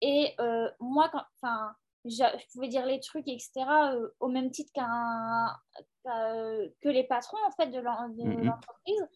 Et 0.00 0.34
euh, 0.40 0.70
moi, 0.80 1.08
quand, 1.10 1.22
enfin, 1.36 1.72
je, 2.04 2.24
pouvais 2.52 2.68
dire 2.68 2.86
les 2.86 3.00
trucs, 3.00 3.26
etc., 3.26 3.50
euh, 3.92 4.08
au 4.20 4.28
même 4.28 4.50
titre 4.50 4.70
qu'un, 4.72 5.54
que 6.04 6.88
les 6.88 7.04
patrons, 7.04 7.38
en 7.46 7.50
fait, 7.52 7.66
de 7.66 7.80
mm-hmm. 7.80 8.42
l'entreprise. 8.44 9.06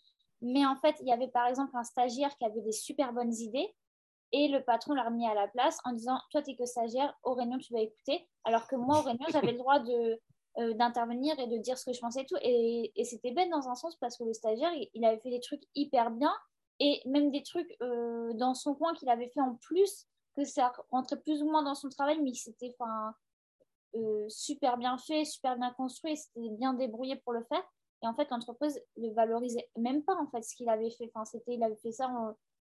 Mais 0.42 0.66
en 0.66 0.76
fait, 0.76 0.96
il 1.00 1.06
y 1.06 1.12
avait 1.12 1.28
par 1.28 1.46
exemple 1.46 1.70
un 1.74 1.84
stagiaire 1.84 2.36
qui 2.36 2.44
avait 2.44 2.62
des 2.62 2.72
super 2.72 3.12
bonnes 3.12 3.32
idées. 3.32 3.74
Et 4.32 4.48
le 4.48 4.64
patron 4.64 4.94
l'a 4.94 5.04
remis 5.04 5.28
à 5.28 5.34
la 5.34 5.46
place 5.46 5.78
en 5.84 5.92
disant 5.92 6.18
Toi, 6.30 6.42
tu 6.42 6.50
n'es 6.50 6.56
que 6.56 6.64
stagiaire, 6.64 7.14
au 7.22 7.34
réunion, 7.34 7.58
tu 7.58 7.72
vas 7.72 7.80
écouter. 7.80 8.28
Alors 8.44 8.66
que 8.66 8.76
moi, 8.76 8.98
au 8.98 9.02
réunion, 9.02 9.26
j'avais 9.30 9.52
le 9.52 9.58
droit 9.58 9.78
de, 9.78 10.20
euh, 10.58 10.74
d'intervenir 10.74 11.38
et 11.38 11.46
de 11.46 11.56
dire 11.56 11.78
ce 11.78 11.86
que 11.86 11.94
je 11.94 12.00
pensais 12.00 12.22
et 12.22 12.26
tout. 12.26 12.36
Et, 12.42 12.92
c'était 13.04 13.30
bête 13.30 13.48
dans 13.48 13.70
un 13.70 13.74
sens 13.74 13.96
parce 13.96 14.18
que 14.18 14.24
le 14.24 14.34
stagiaire, 14.34 14.70
il, 14.92 15.02
avait 15.02 15.18
fait 15.18 15.30
des 15.30 15.40
trucs 15.40 15.62
hyper 15.74 16.10
bien 16.10 16.32
et 16.78 17.00
même 17.06 17.30
des 17.30 17.42
trucs 17.42 17.74
euh, 17.80 18.34
dans 18.34 18.52
son 18.52 18.74
coin 18.74 18.92
qu'il 18.92 19.08
avait 19.08 19.28
fait 19.28 19.40
en 19.40 19.54
plus, 19.54 20.06
que 20.36 20.44
ça 20.44 20.70
rentrait 20.90 21.18
plus 21.20 21.42
ou 21.42 21.50
moins 21.50 21.62
dans 21.62 21.74
son 21.74 21.88
travail, 21.88 22.20
mais 22.22 22.34
c'était 22.34 22.76
euh, 23.94 24.26
super 24.28 24.76
bien 24.76 24.98
fait, 24.98 25.24
super 25.24 25.56
bien 25.56 25.70
construit, 25.70 26.18
c'était 26.18 26.50
bien 26.50 26.74
débrouillé 26.74 27.16
pour 27.16 27.32
le 27.32 27.44
faire. 27.44 27.62
Et 28.02 28.06
en 28.06 28.14
fait, 28.14 28.28
l'entreprise 28.30 28.78
ne 28.98 29.10
valorisait 29.14 29.70
même 29.78 30.02
pas 30.02 30.16
en 30.16 30.26
fait 30.26 30.42
ce 30.42 30.54
qu'il 30.54 30.68
avait 30.68 30.90
fait. 30.90 31.10
Enfin, 31.14 31.38
il 31.46 31.62
avait 31.62 31.76
fait 31.76 31.92
ça 31.92 32.10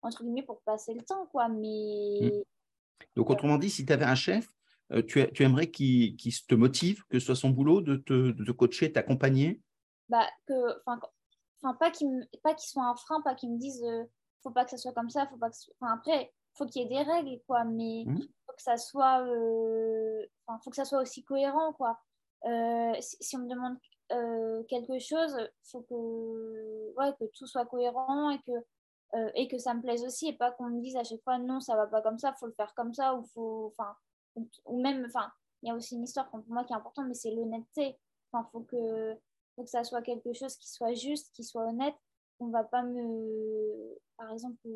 entre 0.02 0.24
guillemets 0.24 0.42
pour 0.42 0.62
passer 0.62 0.96
le 0.96 1.04
temps, 1.04 1.28
quoi. 1.28 1.48
Mais 1.48 2.22
mmh. 2.24 2.42
donc 3.16 3.30
autrement 3.30 3.60
dit, 3.60 3.70
si 3.70 3.86
tu 3.86 3.94
avais 3.94 4.06
un 4.06 4.16
chef 4.16 4.57
euh, 4.94 5.02
tu, 5.02 5.44
aimerais 5.44 5.70
qu'il 5.70 6.16
te 6.16 6.56
motive, 6.56 7.04
que 7.10 7.20
ce 7.20 7.26
soit 7.26 7.36
son 7.36 7.50
boulot 7.50 7.82
de 7.82 7.98
te, 7.98 8.32
de 8.32 8.44
te 8.44 8.52
coacher, 8.52 8.92
t'accompagner? 8.92 9.62
Bah, 10.08 10.28
que, 10.46 10.80
enfin, 10.86 11.74
pas 11.74 11.92
qu'il 11.92 12.08
soit 12.60 12.86
un 12.86 12.96
frein, 12.96 13.22
pas 13.22 13.36
qu'il 13.36 13.52
me 13.52 13.58
dise 13.58 13.84
euh, 13.84 14.04
faut 14.44 14.52
pas 14.52 14.64
que 14.64 14.72
ça 14.72 14.78
soit 14.78 14.94
comme 14.94 15.10
ça, 15.10 15.28
faut 15.28 15.38
pas 15.38 15.50
que 15.50 15.56
après, 15.82 16.32
faut 16.54 16.66
qu'il 16.66 16.84
y 16.84 16.86
ait 16.86 16.88
des 16.88 17.10
règles, 17.10 17.42
quoi, 17.46 17.66
mais 17.66 18.06
mmh. 18.06 18.20
faut 18.46 18.54
que 18.54 18.62
ça 18.62 18.78
soit, 18.78 19.26
euh, 19.26 20.26
faut 20.64 20.70
que 20.70 20.76
ça 20.76 20.86
soit 20.86 21.02
aussi 21.02 21.24
cohérent, 21.24 21.74
quoi. 21.74 22.00
si, 23.02 23.36
on 23.36 23.40
me 23.40 23.50
demande 23.50 23.78
quelque 24.70 25.00
chose, 25.00 25.36
faut 25.64 25.82
que, 25.82 26.94
ouais, 26.98 27.14
que 27.20 27.26
tout 27.38 27.46
soit 27.46 27.66
cohérent 27.66 28.30
et 28.30 28.40
que, 28.40 29.32
et 29.36 29.50
que 29.50 29.58
ça 29.58 29.74
me 29.74 29.82
plaise 29.82 30.06
aussi, 30.06 30.30
et 30.30 30.34
pas 30.38 30.52
qu'on 30.52 30.70
me 30.70 30.82
dise 30.82 30.96
à 30.96 31.04
chaque 31.04 31.22
fois 31.24 31.40
non, 31.40 31.60
ça 31.60 31.76
va 31.76 31.88
pas 31.88 32.02
comme 32.02 32.20
ça, 32.20 32.34
faut 32.40 32.48
le 32.48 32.54
faire 32.54 32.74
comme 32.74 32.94
ça, 32.94 33.16
ou 33.16 33.26
faut, 33.34 33.74
enfin, 33.78 33.94
ou 34.66 34.82
même, 34.82 35.06
enfin, 35.06 35.32
il 35.62 35.70
y 35.70 35.72
a 35.72 35.76
aussi 35.76 35.96
une 35.96 36.04
histoire 36.04 36.30
pour 36.30 36.44
moi 36.48 36.64
qui 36.64 36.74
est 36.74 36.76
importante, 36.76 37.08
mais 37.08 37.14
c'est 37.14 37.32
l'honnêteté. 37.32 37.98
Enfin, 38.32 38.48
faut 38.52 38.62
que, 38.62 39.16
faut 39.56 39.64
que 39.64 39.70
ça 39.70 39.84
soit 39.84 40.02
quelque 40.02 40.34
chose 40.34 40.56
qui 40.58 40.70
soit 40.70 40.94
juste, 40.94 41.34
qui 41.34 41.44
soit 41.44 41.66
honnête. 41.68 41.96
On 42.40 42.48
va 42.48 42.64
pas 42.64 42.84
me, 42.84 43.98
par 44.18 44.32
exemple, 44.32 44.68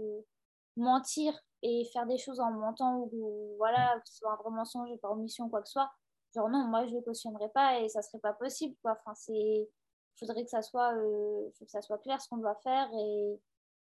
mentir 0.77 1.33
et 1.61 1.85
faire 1.93 2.05
des 2.07 2.17
choses 2.17 2.39
en 2.39 2.51
mentant 2.51 3.09
ou, 3.11 3.55
voilà, 3.57 3.99
que 3.99 4.09
ce 4.09 4.17
soit 4.17 4.33
un 4.33 4.35
vrai 4.37 4.49
mensonge 4.51 4.89
par 5.01 5.11
omission 5.11 5.49
quoi 5.49 5.61
que 5.61 5.67
ce 5.67 5.73
soit. 5.73 5.91
Genre 6.33 6.49
non, 6.49 6.65
moi 6.67 6.85
je 6.87 6.95
le 6.95 7.01
cautionnerais 7.01 7.49
pas 7.49 7.79
et 7.79 7.89
ça 7.89 8.01
serait 8.01 8.19
pas 8.19 8.33
possible 8.33 8.75
quoi. 8.81 8.97
Enfin 8.99 9.13
c'est, 9.15 9.69
faudrait 10.17 10.43
que 10.43 10.49
ça 10.49 10.61
soit, 10.61 10.93
euh, 10.95 11.49
que 11.59 11.65
ça 11.67 11.81
soit 11.81 11.97
clair 11.99 12.21
ce 12.21 12.29
qu'on 12.29 12.37
doit 12.37 12.55
faire 12.63 12.89
et 12.93 13.39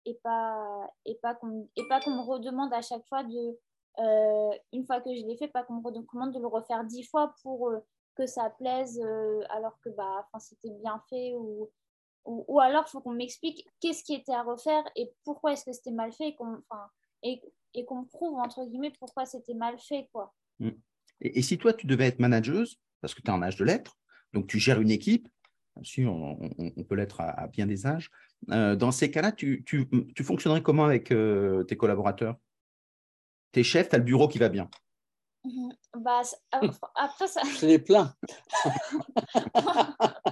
et 0.06 0.14
pas 0.24 0.90
et 1.06 1.16
pas 1.16 1.36
qu'on 1.36 1.68
et 1.76 1.88
pas 1.88 2.00
qu'on 2.00 2.12
me 2.16 2.22
redemande 2.22 2.74
à 2.74 2.82
chaque 2.82 3.06
fois 3.08 3.24
de 3.24 3.36
euh, 3.36 3.60
une 4.00 4.86
fois 4.86 5.02
que 5.02 5.14
je 5.14 5.26
l'ai 5.26 5.38
fait, 5.38 5.48
pas 5.48 5.64
qu'on 5.64 5.76
me 5.76 5.84
recommande 5.84 6.34
de 6.34 6.40
le 6.40 6.48
refaire 6.48 6.84
dix 6.86 7.04
fois 7.04 7.34
pour 7.42 7.70
euh, 7.70 7.80
que 8.16 8.26
ça 8.26 8.50
plaise 8.58 9.00
euh, 9.04 9.42
alors 9.50 9.80
que 9.82 9.90
bah, 9.90 10.28
c'était 10.40 10.72
bien 10.82 11.02
fait 11.10 11.34
ou, 11.36 11.70
ou, 12.26 12.60
alors 12.60 12.84
il 12.88 12.92
faut 12.92 13.02
qu'on 13.02 13.14
m'explique 13.14 13.66
qu'est-ce 13.80 14.04
qui 14.04 14.14
était 14.14 14.34
à 14.34 14.44
refaire 14.44 14.84
et 14.96 15.12
pourquoi 15.24 15.54
est-ce 15.54 15.66
que 15.66 15.72
c'était 15.72 15.92
mal 15.92 16.12
fait 16.12 16.30
et 16.30 16.36
qu'on 16.36 16.62
et, 17.24 17.42
et 17.74 17.86
prouve 17.86 18.40
entre 18.40 18.66
guillemets 18.66 18.94
pourquoi 19.00 19.26
c'était 19.26 19.54
mal 19.54 19.80
fait 19.80 20.10
quoi. 20.12 20.34
Mmh. 20.60 20.70
Et, 21.22 21.42
si 21.42 21.58
toi 21.58 21.74
tu 21.74 21.88
devais 21.88 22.08
être 22.08 22.20
manageuse 22.20 22.80
parce 23.02 23.14
que 23.14 23.22
tu 23.22 23.28
es 23.28 23.34
en 23.34 23.42
âge 23.42 23.56
de 23.56 23.66
l'être 23.66 23.98
donc 24.34 24.48
tu 24.48 24.60
gères 24.60 24.82
une 24.82 24.92
équipe 24.92 25.28
on, 26.00 26.84
peut 26.90 26.96
l'être 26.96 27.22
à, 27.22 27.48
bien 27.48 27.68
des 27.68 27.86
âges 27.86 28.10
dans 28.48 28.92
ces 28.92 29.12
cas-là 29.12 29.32
tu, 29.32 29.64
tu, 29.64 30.24
fonctionnerais 30.24 30.64
comment 30.64 30.86
avec 30.86 31.14
tes 31.68 31.78
collaborateurs? 31.78 32.36
Tes 33.52 33.64
chefs, 33.64 33.90
tu 33.90 33.96
as 33.96 34.00
le 34.00 34.04
bureau 34.04 34.28
qui 34.28 34.38
va 34.38 34.50
bien. 34.50 34.70
Mhm. 35.48 35.72
Bah, 35.96 36.22
euh, 36.56 36.70
après, 36.96 37.28
ça. 37.28 37.42
Je 37.44 37.66
les 37.66 37.80
plains. 37.80 38.14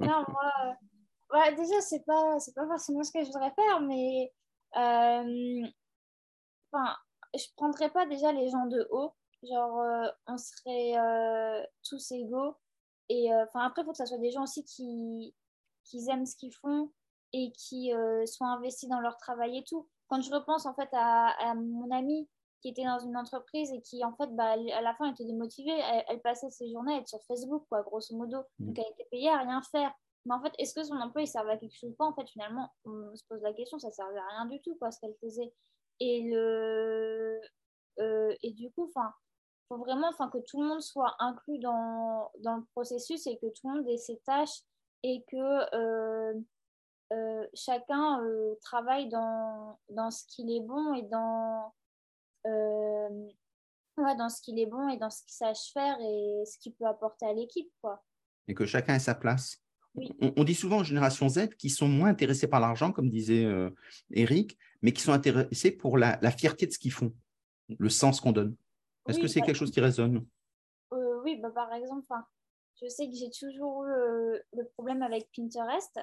non, 0.00 0.24
moi, 0.28 0.52
euh, 1.34 1.56
déjà, 1.56 1.80
c'est 1.80 2.04
pas, 2.04 2.38
c'est 2.38 2.54
pas 2.54 2.66
forcément 2.66 3.02
ce 3.02 3.12
que 3.12 3.24
je 3.24 3.26
voudrais 3.26 3.52
faire, 3.52 3.80
mais 3.80 4.32
euh, 4.76 5.66
enfin, 6.72 6.96
je 7.34 7.44
prendrais 7.56 7.90
pas 7.90 8.06
déjà 8.06 8.32
les 8.32 8.48
gens 8.48 8.66
de 8.66 8.86
haut. 8.90 9.12
Genre, 9.42 9.82
on 10.26 10.36
serait 10.36 10.96
tous 11.88 12.12
égaux. 12.12 12.56
Et 13.08 13.30
enfin, 13.32 13.66
après, 13.66 13.82
il 13.82 13.84
faut 13.86 13.92
que 13.92 13.96
ce 13.96 14.04
soit 14.04 14.18
des 14.18 14.30
gens 14.30 14.42
aussi 14.42 14.64
qui, 14.64 15.34
qui 15.84 16.10
aiment 16.10 16.26
ce 16.26 16.36
qu'ils 16.36 16.54
font 16.54 16.92
et 17.32 17.50
qui 17.52 17.90
soient 18.26 18.48
investis 18.48 18.88
dans 18.88 19.00
leur 19.00 19.16
travail 19.16 19.56
et 19.56 19.64
tout. 19.64 19.88
Quand 20.08 20.20
je 20.20 20.30
repense 20.30 20.66
en 20.66 20.74
fait 20.74 20.90
à, 20.92 21.28
à 21.40 21.54
mon 21.54 21.90
ami 21.90 22.28
qui 22.60 22.68
était 22.68 22.84
dans 22.84 22.98
une 22.98 23.16
entreprise 23.16 23.72
et 23.72 23.80
qui, 23.80 24.04
en 24.04 24.14
fait, 24.14 24.34
bah, 24.34 24.52
à 24.52 24.82
la 24.82 24.94
fin, 24.94 25.10
était 25.10 25.24
démotivée. 25.24 25.78
Elle, 26.08 26.20
passait 26.20 26.50
ses 26.50 26.70
journées 26.70 26.94
à 26.94 26.98
être 26.98 27.08
sur 27.08 27.22
Facebook, 27.24 27.64
quoi, 27.68 27.82
grosso 27.82 28.14
modo. 28.14 28.38
Mm. 28.58 28.66
Donc, 28.66 28.78
elle 28.78 28.92
était 28.92 29.08
payée 29.10 29.30
à 29.30 29.38
rien 29.38 29.62
faire. 29.62 29.92
Mais 30.26 30.34
en 30.34 30.42
fait, 30.42 30.52
est-ce 30.58 30.74
que 30.74 30.84
son 30.84 30.96
emploi, 30.96 31.22
il 31.22 31.26
servait 31.26 31.52
à 31.52 31.56
quelque 31.56 31.76
chose 31.76 31.90
ou 31.90 31.94
pas 31.94 32.04
En 32.04 32.14
fait, 32.14 32.28
finalement, 32.28 32.70
on 32.84 33.14
se 33.14 33.24
pose 33.28 33.40
la 33.42 33.54
question, 33.54 33.78
ça 33.78 33.90
servait 33.90 34.18
à 34.18 34.26
rien 34.36 34.46
du 34.46 34.60
tout, 34.60 34.74
quoi, 34.76 34.90
ce 34.90 35.00
qu'elle 35.00 35.16
faisait. 35.22 35.52
Et, 36.00 36.22
le... 36.22 37.40
Euh, 38.00 38.34
et 38.42 38.52
du 38.52 38.70
coup, 38.72 38.84
enfin, 38.84 39.12
faut 39.68 39.78
vraiment 39.78 40.08
enfin, 40.08 40.28
que 40.28 40.38
tout 40.38 40.60
le 40.60 40.68
monde 40.68 40.82
soit 40.82 41.14
inclus 41.18 41.58
dans, 41.58 42.30
dans 42.40 42.56
le 42.56 42.64
processus 42.74 43.26
et 43.26 43.38
que 43.38 43.46
tout 43.46 43.68
le 43.68 43.76
monde 43.76 43.88
ait 43.88 43.96
ses 43.96 44.18
tâches 44.20 44.62
et 45.02 45.24
que 45.28 45.74
euh, 45.74 46.34
euh, 47.12 47.46
chacun 47.54 48.22
travaille 48.62 49.08
dans, 49.08 49.78
dans 49.88 50.10
ce 50.10 50.24
qu'il 50.26 50.50
est 50.50 50.60
bon 50.60 50.94
et 50.94 51.02
dans, 51.02 51.72
euh, 52.46 53.26
dans 53.96 54.28
ce 54.28 54.40
qu'il 54.42 54.58
est 54.58 54.66
bon 54.66 54.88
et 54.88 54.96
dans 54.96 55.10
ce 55.10 55.22
qu'il 55.22 55.34
sache 55.34 55.72
faire 55.72 55.98
et 56.00 56.42
ce 56.46 56.58
qu'il 56.58 56.74
peut 56.74 56.86
apporter 56.86 57.26
à 57.26 57.32
l'équipe. 57.32 57.70
quoi. 57.80 58.02
Et 58.48 58.54
que 58.54 58.66
chacun 58.66 58.94
ait 58.94 59.00
sa 59.00 59.14
place. 59.14 59.62
On, 60.20 60.44
dit 60.44 60.54
souvent 60.54 60.78
aux 60.78 60.84
générations 60.84 61.28
Z 61.28 61.48
qui 61.58 61.68
sont 61.68 61.88
moins 61.88 62.10
intéressés 62.10 62.46
par 62.46 62.60
l'argent, 62.60 62.92
comme 62.92 63.10
disait 63.10 63.44
euh, 63.44 63.70
Eric, 64.12 64.56
mais 64.82 64.92
qui 64.92 65.02
sont 65.02 65.12
intéressés 65.12 65.72
pour 65.72 65.98
la, 65.98 66.18
fierté 66.30 66.66
de 66.66 66.72
ce 66.72 66.78
qu'ils 66.78 66.92
font, 66.92 67.12
le 67.76 67.88
sens 67.88 68.20
qu'on 68.20 68.30
donne. 68.30 68.54
Est-ce 69.08 69.18
que 69.18 69.26
c'est 69.26 69.40
bah 69.40 69.46
quelque 69.46 69.56
chose 69.56 69.72
qui 69.72 69.80
résonne? 69.80 70.24
Euh, 70.92 71.20
Oui, 71.24 71.40
bah, 71.40 71.50
par 71.50 71.72
exemple, 71.74 72.06
je 72.80 72.88
sais 72.88 73.08
que 73.08 73.16
j'ai 73.16 73.30
toujours 73.30 73.84
eu 73.84 74.38
le 74.52 74.64
problème 74.74 75.02
avec 75.02 75.28
Pinterest, 75.36 75.98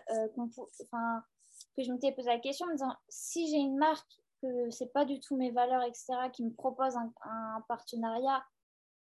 que 1.77 1.83
je 1.83 1.91
m'étais 1.91 2.11
posé 2.11 2.27
la 2.27 2.39
question 2.39 2.65
en 2.65 2.69
me 2.69 2.75
disant 2.75 2.95
si 3.07 3.47
j'ai 3.47 3.57
une 3.57 3.77
marque 3.77 4.21
que 4.41 4.69
c'est 4.69 4.91
pas 4.93 5.05
du 5.05 5.19
tout 5.19 5.35
mes 5.35 5.51
valeurs, 5.51 5.83
etc., 5.83 6.29
qui 6.33 6.43
me 6.43 6.51
proposent 6.51 6.97
un, 6.97 7.61
partenariat, 7.67 8.43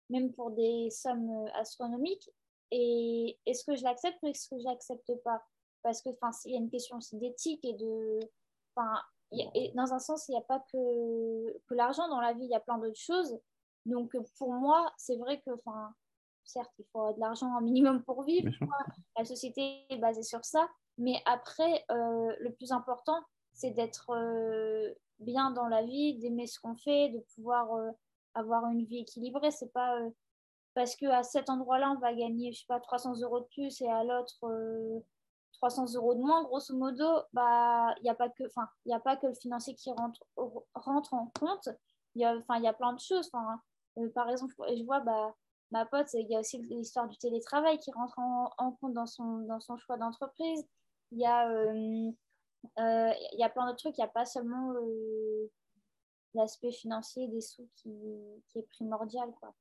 même 0.09 0.33
pour 0.33 0.51
des 0.51 0.89
sommes 0.91 1.29
euh, 1.29 1.51
astronomiques. 1.53 2.29
Et 2.71 3.37
est-ce 3.45 3.63
que 3.63 3.75
je 3.75 3.83
l'accepte 3.83 4.17
ou 4.23 4.27
est-ce 4.27 4.49
que 4.49 4.57
je 4.59 4.65
l'accepte 4.65 5.13
pas? 5.23 5.43
Parce 5.83 6.01
que, 6.01 6.09
enfin, 6.09 6.31
il 6.45 6.53
y 6.53 6.55
a 6.55 6.59
une 6.59 6.69
question 6.69 6.97
aussi 6.97 7.17
d'éthique 7.17 7.63
et 7.63 7.73
de, 7.73 8.19
enfin, 8.75 9.01
dans 9.75 9.93
un 9.93 9.99
sens, 9.99 10.27
il 10.27 10.31
n'y 10.31 10.37
a 10.37 10.41
pas 10.41 10.59
que, 10.71 11.59
que 11.67 11.73
l'argent 11.75 12.07
dans 12.07 12.19
la 12.19 12.33
vie, 12.33 12.45
il 12.45 12.49
y 12.49 12.55
a 12.55 12.59
plein 12.59 12.77
d'autres 12.77 12.99
choses. 12.99 13.39
Donc, 13.85 14.15
pour 14.37 14.53
moi, 14.53 14.91
c'est 14.97 15.17
vrai 15.17 15.41
que, 15.41 15.51
enfin, 15.51 15.93
certes, 16.43 16.73
il 16.79 16.85
faut 16.91 17.13
de 17.13 17.19
l'argent 17.19 17.55
un 17.55 17.61
minimum 17.61 18.03
pour 18.03 18.23
vivre. 18.23 18.51
La 19.17 19.25
société 19.25 19.85
est 19.89 19.97
basée 19.97 20.23
sur 20.23 20.43
ça. 20.43 20.67
Mais 20.97 21.21
après, 21.25 21.85
le 21.89 22.49
plus 22.49 22.71
important, 22.71 23.21
c'est 23.53 23.71
d'être 23.71 24.11
bien 25.19 25.51
dans 25.51 25.67
la 25.67 25.83
vie, 25.83 26.15
d'aimer 26.15 26.47
ce 26.47 26.59
qu'on 26.59 26.75
fait, 26.75 27.09
de 27.09 27.19
pouvoir 27.35 27.67
avoir 28.33 28.65
une 28.69 28.85
vie 28.85 28.99
équilibrée. 28.99 29.51
C'est 29.51 29.71
pas 29.71 29.97
parce 30.73 30.95
qu'à 30.95 31.23
cet 31.23 31.49
endroit-là, 31.49 31.91
on 31.91 31.99
va 31.99 32.13
gagner, 32.13 32.51
je 32.51 32.59
sais 32.59 32.65
pas, 32.67 32.79
300 32.79 33.21
euros 33.21 33.39
de 33.39 33.45
plus 33.45 33.81
et 33.81 33.89
à 33.89 34.03
l'autre, 34.03 34.45
300 35.53 35.93
euros 35.95 36.15
de 36.15 36.19
moins, 36.19 36.43
grosso 36.43 36.75
modo, 36.75 37.05
bah, 37.33 37.93
il 37.99 38.03
n'y 38.03 38.09
a, 38.09 38.15
pas 38.15 38.29
que, 38.29 38.43
a 38.43 38.99
pas 38.99 39.15
que 39.15 39.27
le 39.27 39.33
financier 39.33 39.73
qui 39.75 39.91
rentre, 39.91 40.21
rentre 40.73 41.13
en 41.13 41.31
compte. 41.39 41.69
Il 42.15 42.21
y, 42.21 42.25
a, 42.25 42.73
plein 42.73 42.93
de 42.93 42.99
choses. 42.99 43.29
Euh, 43.97 44.09
par 44.13 44.29
exemple, 44.29 44.53
je 44.69 44.83
vois 44.83 44.99
bah, 45.01 45.33
ma 45.71 45.85
pote, 45.85 46.07
il 46.13 46.27
y 46.29 46.35
a 46.35 46.39
aussi 46.39 46.57
l'histoire 46.59 47.07
du 47.07 47.17
télétravail 47.17 47.79
qui 47.79 47.91
rentre 47.91 48.17
en, 48.19 48.71
compte 48.79 48.93
dans 48.93 49.05
son, 49.05 49.39
dans 49.39 49.59
son 49.59 49.77
choix 49.77 49.97
d'entreprise. 49.97 50.65
Il 51.11 51.19
y 51.19 51.25
a, 51.25 51.49
euh, 51.49 51.73
euh, 51.73 52.11
il 52.77 53.39
y 53.39 53.43
a 53.43 53.49
plein 53.49 53.71
de 53.71 53.75
trucs. 53.75 53.97
Il 53.97 54.01
n'y 54.01 54.05
a 54.05 54.09
pas 54.09 54.25
seulement 54.25 54.73
l'aspect 56.33 56.71
financier 56.71 57.27
des 57.27 57.41
sous 57.41 57.67
qui, 57.75 57.93
qui 58.47 58.59
est 58.59 58.67
primordial. 58.71 59.29
Quoi. 59.39 59.53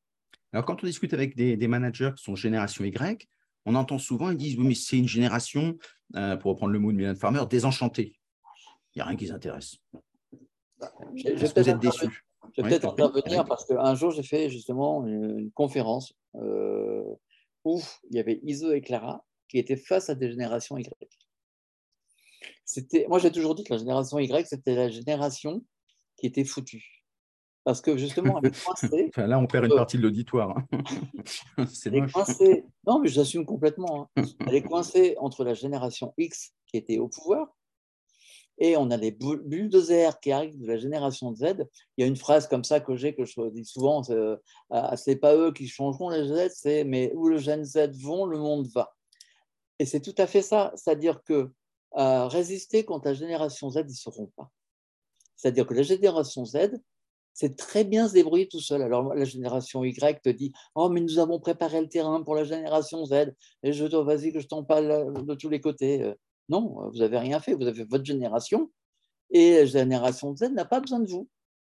Alors, 0.52 0.64
quand 0.64 0.82
on 0.82 0.86
discute 0.86 1.14
avec 1.14 1.36
des, 1.36 1.56
des, 1.56 1.68
managers 1.68 2.12
qui 2.16 2.24
sont 2.24 2.34
génération 2.34 2.84
Y, 2.84 3.28
on 3.66 3.74
entend 3.74 3.98
souvent, 3.98 4.30
ils 4.30 4.36
disent, 4.36 4.58
oui, 4.58 4.68
mais 4.68 4.74
c'est 4.74 4.98
une 4.98 5.08
génération, 5.08 5.76
pour 6.12 6.50
reprendre 6.52 6.72
le 6.72 6.78
mot 6.78 6.92
de 6.92 6.96
Mylène 6.96 7.16
Farmer, 7.16 7.44
désenchantée. 7.48 8.18
Il 8.94 8.98
n'y 8.98 9.02
a 9.02 9.06
rien 9.06 9.16
qui 9.16 9.24
les 9.24 9.32
intéresse. 9.32 9.76
Que 10.80 11.60
vous 11.60 11.68
êtes 11.68 11.78
déçu 11.78 12.24
je 12.56 12.62
vais 12.62 12.68
peut-être 12.68 12.88
intervenir 12.88 13.44
parce 13.44 13.64
qu'un 13.64 13.94
jour, 13.94 14.10
j'ai 14.10 14.22
fait 14.22 14.48
justement 14.48 15.06
une, 15.06 15.50
conférence 15.52 16.14
euh, 16.36 17.02
où 17.64 17.80
il 18.10 18.16
y 18.16 18.20
avait 18.20 18.40
Iso 18.42 18.72
et 18.72 18.80
Clara 18.80 19.24
qui 19.48 19.58
étaient 19.58 19.76
face 19.76 20.08
à 20.10 20.14
des 20.14 20.30
générations 20.30 20.76
Y. 20.76 20.88
Moi, 23.08 23.18
j'ai 23.18 23.32
toujours 23.32 23.54
dit 23.54 23.64
que 23.64 23.72
la 23.72 23.78
génération 23.78 24.18
Y, 24.18 24.46
c'était 24.46 24.74
la 24.74 24.88
génération 24.88 25.64
qui 26.16 26.26
était 26.26 26.44
foutue. 26.44 27.04
Parce 27.64 27.80
que 27.80 27.96
justement, 27.96 28.40
elle 28.42 28.50
est 28.50 28.64
coincée. 28.64 29.10
là, 29.16 29.38
on 29.38 29.46
perd 29.46 29.64
une 29.64 29.74
partie 29.74 29.96
de 29.96 30.02
l'auditoire. 30.02 30.56
Hein. 30.56 31.66
elle 31.86 31.94
est 31.94 32.12
coincée. 32.12 32.64
Non, 32.86 32.98
mais 32.98 33.08
j'assume 33.08 33.46
complètement. 33.46 34.10
Hein. 34.16 34.24
Elle 34.46 34.54
est 34.54 34.62
coincée 34.62 35.16
entre 35.18 35.44
la 35.44 35.54
génération 35.54 36.12
X 36.18 36.52
qui 36.66 36.76
était 36.76 36.98
au 36.98 37.08
pouvoir 37.08 37.48
et 38.58 38.76
on 38.76 38.90
a 38.90 38.96
les 38.96 39.10
bulldozers 39.10 40.20
qui 40.20 40.32
arrivent 40.32 40.60
de 40.60 40.66
la 40.66 40.76
génération 40.76 41.34
Z. 41.34 41.66
Il 41.96 42.02
y 42.02 42.04
a 42.04 42.06
une 42.06 42.16
phrase 42.16 42.46
comme 42.46 42.64
ça 42.64 42.80
que 42.80 42.94
j'ai, 42.96 43.14
que 43.14 43.24
je 43.24 43.50
dis 43.50 43.64
souvent, 43.64 44.02
euh, 44.10 44.36
ah, 44.70 44.96
c'est 44.96 45.16
pas 45.16 45.34
eux 45.34 45.52
qui 45.52 45.66
changeront 45.66 46.10
les 46.10 46.28
Z, 46.28 46.52
c'est 46.54 46.84
mais 46.84 47.12
où 47.14 47.28
le 47.28 47.38
Gen 47.38 47.64
Z 47.64 47.90
vont, 48.00 48.26
le 48.26 48.38
monde 48.38 48.68
va. 48.68 48.94
Et 49.78 49.86
c'est 49.86 50.00
tout 50.00 50.14
à 50.18 50.26
fait 50.26 50.42
ça, 50.42 50.72
c'est-à-dire 50.76 51.22
que 51.24 51.50
euh, 51.96 52.26
résister 52.26 52.84
contre 52.84 53.08
la 53.08 53.14
génération 53.14 53.70
Z, 53.70 53.82
ils 53.86 53.86
ne 53.86 53.92
sauront 53.92 54.30
pas. 54.36 54.50
C'est-à-dire 55.36 55.66
que 55.66 55.74
la 55.74 55.82
génération 55.82 56.44
Z, 56.44 56.80
c'est 57.32 57.56
très 57.56 57.84
bien 57.84 58.08
se 58.08 58.14
débrouiller 58.14 58.48
tout 58.48 58.60
seul. 58.60 58.82
Alors 58.82 59.14
la 59.14 59.24
génération 59.24 59.84
Y 59.84 60.20
te 60.22 60.28
dit 60.28 60.52
Oh, 60.74 60.88
mais 60.88 61.00
nous 61.00 61.18
avons 61.18 61.40
préparé 61.40 61.80
le 61.80 61.88
terrain 61.88 62.22
pour 62.22 62.34
la 62.34 62.44
génération 62.44 63.04
Z. 63.04 63.34
Et 63.62 63.72
je 63.72 63.86
te 63.86 63.96
vas-y 63.96 64.32
que 64.32 64.40
je 64.40 64.46
t'en 64.46 64.64
parle 64.64 65.12
de 65.24 65.34
tous 65.34 65.48
les 65.48 65.60
côtés. 65.60 66.14
Non, 66.48 66.90
vous 66.90 66.98
n'avez 66.98 67.18
rien 67.18 67.40
fait, 67.40 67.54
vous 67.54 67.66
avez 67.66 67.84
votre 67.84 68.04
génération, 68.04 68.70
et 69.30 69.58
la 69.58 69.66
génération 69.66 70.34
Z 70.36 70.52
n'a 70.52 70.64
pas 70.64 70.80
besoin 70.80 71.00
de 71.00 71.08
vous. 71.08 71.28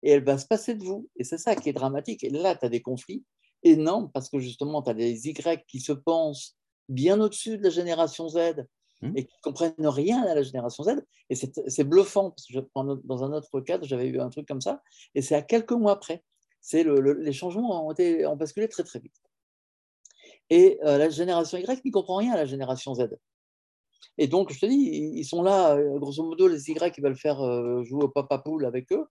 Et 0.04 0.12
elle 0.12 0.24
va 0.24 0.38
se 0.38 0.46
passer 0.46 0.76
de 0.76 0.84
vous. 0.84 1.10
Et 1.16 1.24
c'est 1.24 1.40
ça 1.40 1.56
qui 1.56 1.70
est 1.70 1.74
dramatique. 1.74 2.24
Et 2.24 2.30
là, 2.30 2.56
tu 2.56 2.66
as 2.66 2.70
des 2.70 2.82
conflits 2.82 3.24
énormes 3.64 4.12
parce 4.12 4.30
que 4.30 4.40
justement, 4.40 4.84
tu 4.84 4.92
as 4.92 4.94
des 4.94 5.28
Y 5.28 5.66
qui 5.68 5.80
se 5.80 5.92
pensent 5.92 6.56
bien 6.88 7.20
au-dessus 7.20 7.58
de 7.58 7.64
la 7.64 7.70
génération 7.70 8.30
Z 8.30 8.66
mmh. 9.02 9.12
et 9.16 9.26
qui 9.26 9.34
ne 9.34 9.42
comprennent 9.42 9.88
rien 9.88 10.24
à 10.24 10.36
la 10.36 10.44
génération 10.44 10.84
Z. 10.84 11.04
Et 11.30 11.36
c'est 11.36 11.84
bluffant, 11.84 12.32
parce 12.32 12.48
que 12.48 12.60
dans 12.76 13.24
un 13.24 13.34
autre 13.34 13.62
cadre, 13.62 13.86
j'avais 13.86 14.08
eu 14.08 14.20
un 14.20 14.30
truc 14.30 14.48
comme 14.48 14.62
ça, 14.62 14.82
et 15.16 15.22
c'est 15.22 15.36
à 15.36 15.42
quelques 15.42 15.72
mois 15.72 15.94
après. 15.94 16.24
C'est 16.62 16.84
le, 16.84 17.14
les 17.14 17.34
changements 17.34 17.88
ont, 17.88 17.92
été, 17.92 18.26
ont 18.26 18.36
basculé 18.36 18.68
très 18.68 18.84
très 18.84 19.00
vite. 19.00 19.16
Et 20.50 20.80
euh, 20.84 20.98
la 20.98 21.10
génération 21.10 21.58
Y 21.58 21.84
n'y 21.84 21.92
comprend 21.92 22.18
rien 22.18 22.34
à 22.34 22.38
la 22.38 22.46
génération 22.46 22.94
Z. 22.94 23.10
Et 24.18 24.28
donc, 24.28 24.52
je 24.52 24.60
te 24.60 24.66
dis, 24.66 24.76
ils 25.16 25.26
sont 25.26 25.44
là, 25.44 25.76
euh, 25.76 26.00
grosso 26.00 26.24
modo, 26.24 26.48
les 26.48 26.70
Y 26.70 26.92
qui 26.92 27.02
veulent 27.02 27.18
faire 27.18 27.42
euh, 27.42 27.84
jouer 27.84 28.06
au 28.06 28.10
papa 28.10 28.40
poule 28.40 28.66
avec 28.66 28.92
eux, 28.92 29.06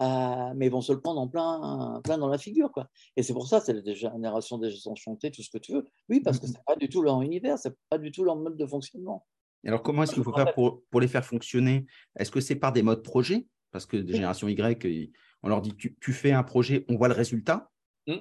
euh, 0.00 0.52
mais 0.56 0.66
ils 0.66 0.72
vont 0.72 0.80
se 0.80 0.92
le 0.92 1.00
prendre 1.00 1.20
en 1.20 1.28
plein, 1.28 2.00
plein 2.02 2.18
dans 2.18 2.28
la 2.28 2.38
figure. 2.38 2.72
Quoi. 2.72 2.88
Et 3.16 3.22
c'est 3.22 3.32
pour 3.32 3.46
ça, 3.46 3.60
c'est 3.60 3.72
la 3.72 3.94
génération 3.94 4.58
des 4.58 4.88
enchantés, 4.88 5.30
tout 5.30 5.42
ce 5.42 5.50
que 5.50 5.58
tu 5.58 5.72
veux. 5.72 5.86
Oui, 6.08 6.20
parce 6.20 6.38
que 6.38 6.46
mmh 6.46 6.48
ce 6.48 6.52
n'est 6.54 6.64
pas 6.66 6.76
du 6.76 6.88
tout 6.88 7.02
leur 7.02 7.22
univers, 7.22 7.58
ce 7.58 7.68
n'est 7.68 7.74
pas 7.90 7.98
du 7.98 8.10
tout 8.10 8.24
leur 8.24 8.36
mode 8.36 8.56
de 8.56 8.66
fonctionnement. 8.66 9.26
Alors, 9.66 9.82
comment 9.82 10.02
est-ce 10.02 10.12
qu'il 10.12 10.22
faut 10.22 10.34
faire 10.34 10.52
pour, 10.52 10.82
pour, 10.90 11.00
les 11.00 11.08
faire 11.08 11.24
fonctionner? 11.24 11.86
Est-ce 12.16 12.30
que 12.30 12.40
c'est 12.40 12.56
par 12.56 12.72
des 12.72 12.82
modes 12.82 13.02
projets? 13.02 13.46
Parce 13.70 13.86
que 13.86 13.96
des 13.96 14.12
générations 14.12 14.46
Y, 14.46 15.10
on 15.42 15.48
leur 15.48 15.62
dit 15.62 15.74
tu, 15.74 15.96
tu, 16.00 16.12
fais 16.12 16.32
un 16.32 16.42
projet, 16.42 16.84
on 16.88 16.96
voit 16.96 17.08
le 17.08 17.14
résultat. 17.14 17.70
Mmh. 18.06 18.16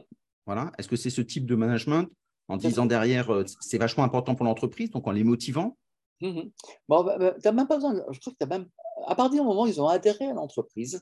Voilà. 0.46 0.72
Est-ce 0.78 0.88
que 0.88 0.96
c'est 0.96 1.10
ce 1.10 1.22
type 1.22 1.46
de 1.46 1.56
management 1.56 2.08
en 2.48 2.58
disant 2.58 2.86
derrière, 2.86 3.30
c'est 3.60 3.78
vachement 3.78 4.04
important 4.04 4.36
pour 4.36 4.46
l'entreprise, 4.46 4.90
donc 4.90 5.08
en 5.08 5.12
les 5.12 5.24
motivant? 5.24 5.78
Bon, 6.88 7.04
bah, 7.04 7.18
bah, 7.18 7.52
même 7.52 7.68
pas 7.68 7.76
besoin. 7.76 8.02
Je 8.12 8.20
trouve 8.20 8.36
que 8.36 8.44
as 8.44 8.48
même, 8.48 8.68
à 9.08 9.16
partir 9.16 9.42
du 9.42 9.48
moment 9.48 9.64
où 9.64 9.68
ils 9.68 9.82
ont 9.82 9.88
adhéré 9.88 10.26
à 10.26 10.34
l'entreprise, 10.34 11.02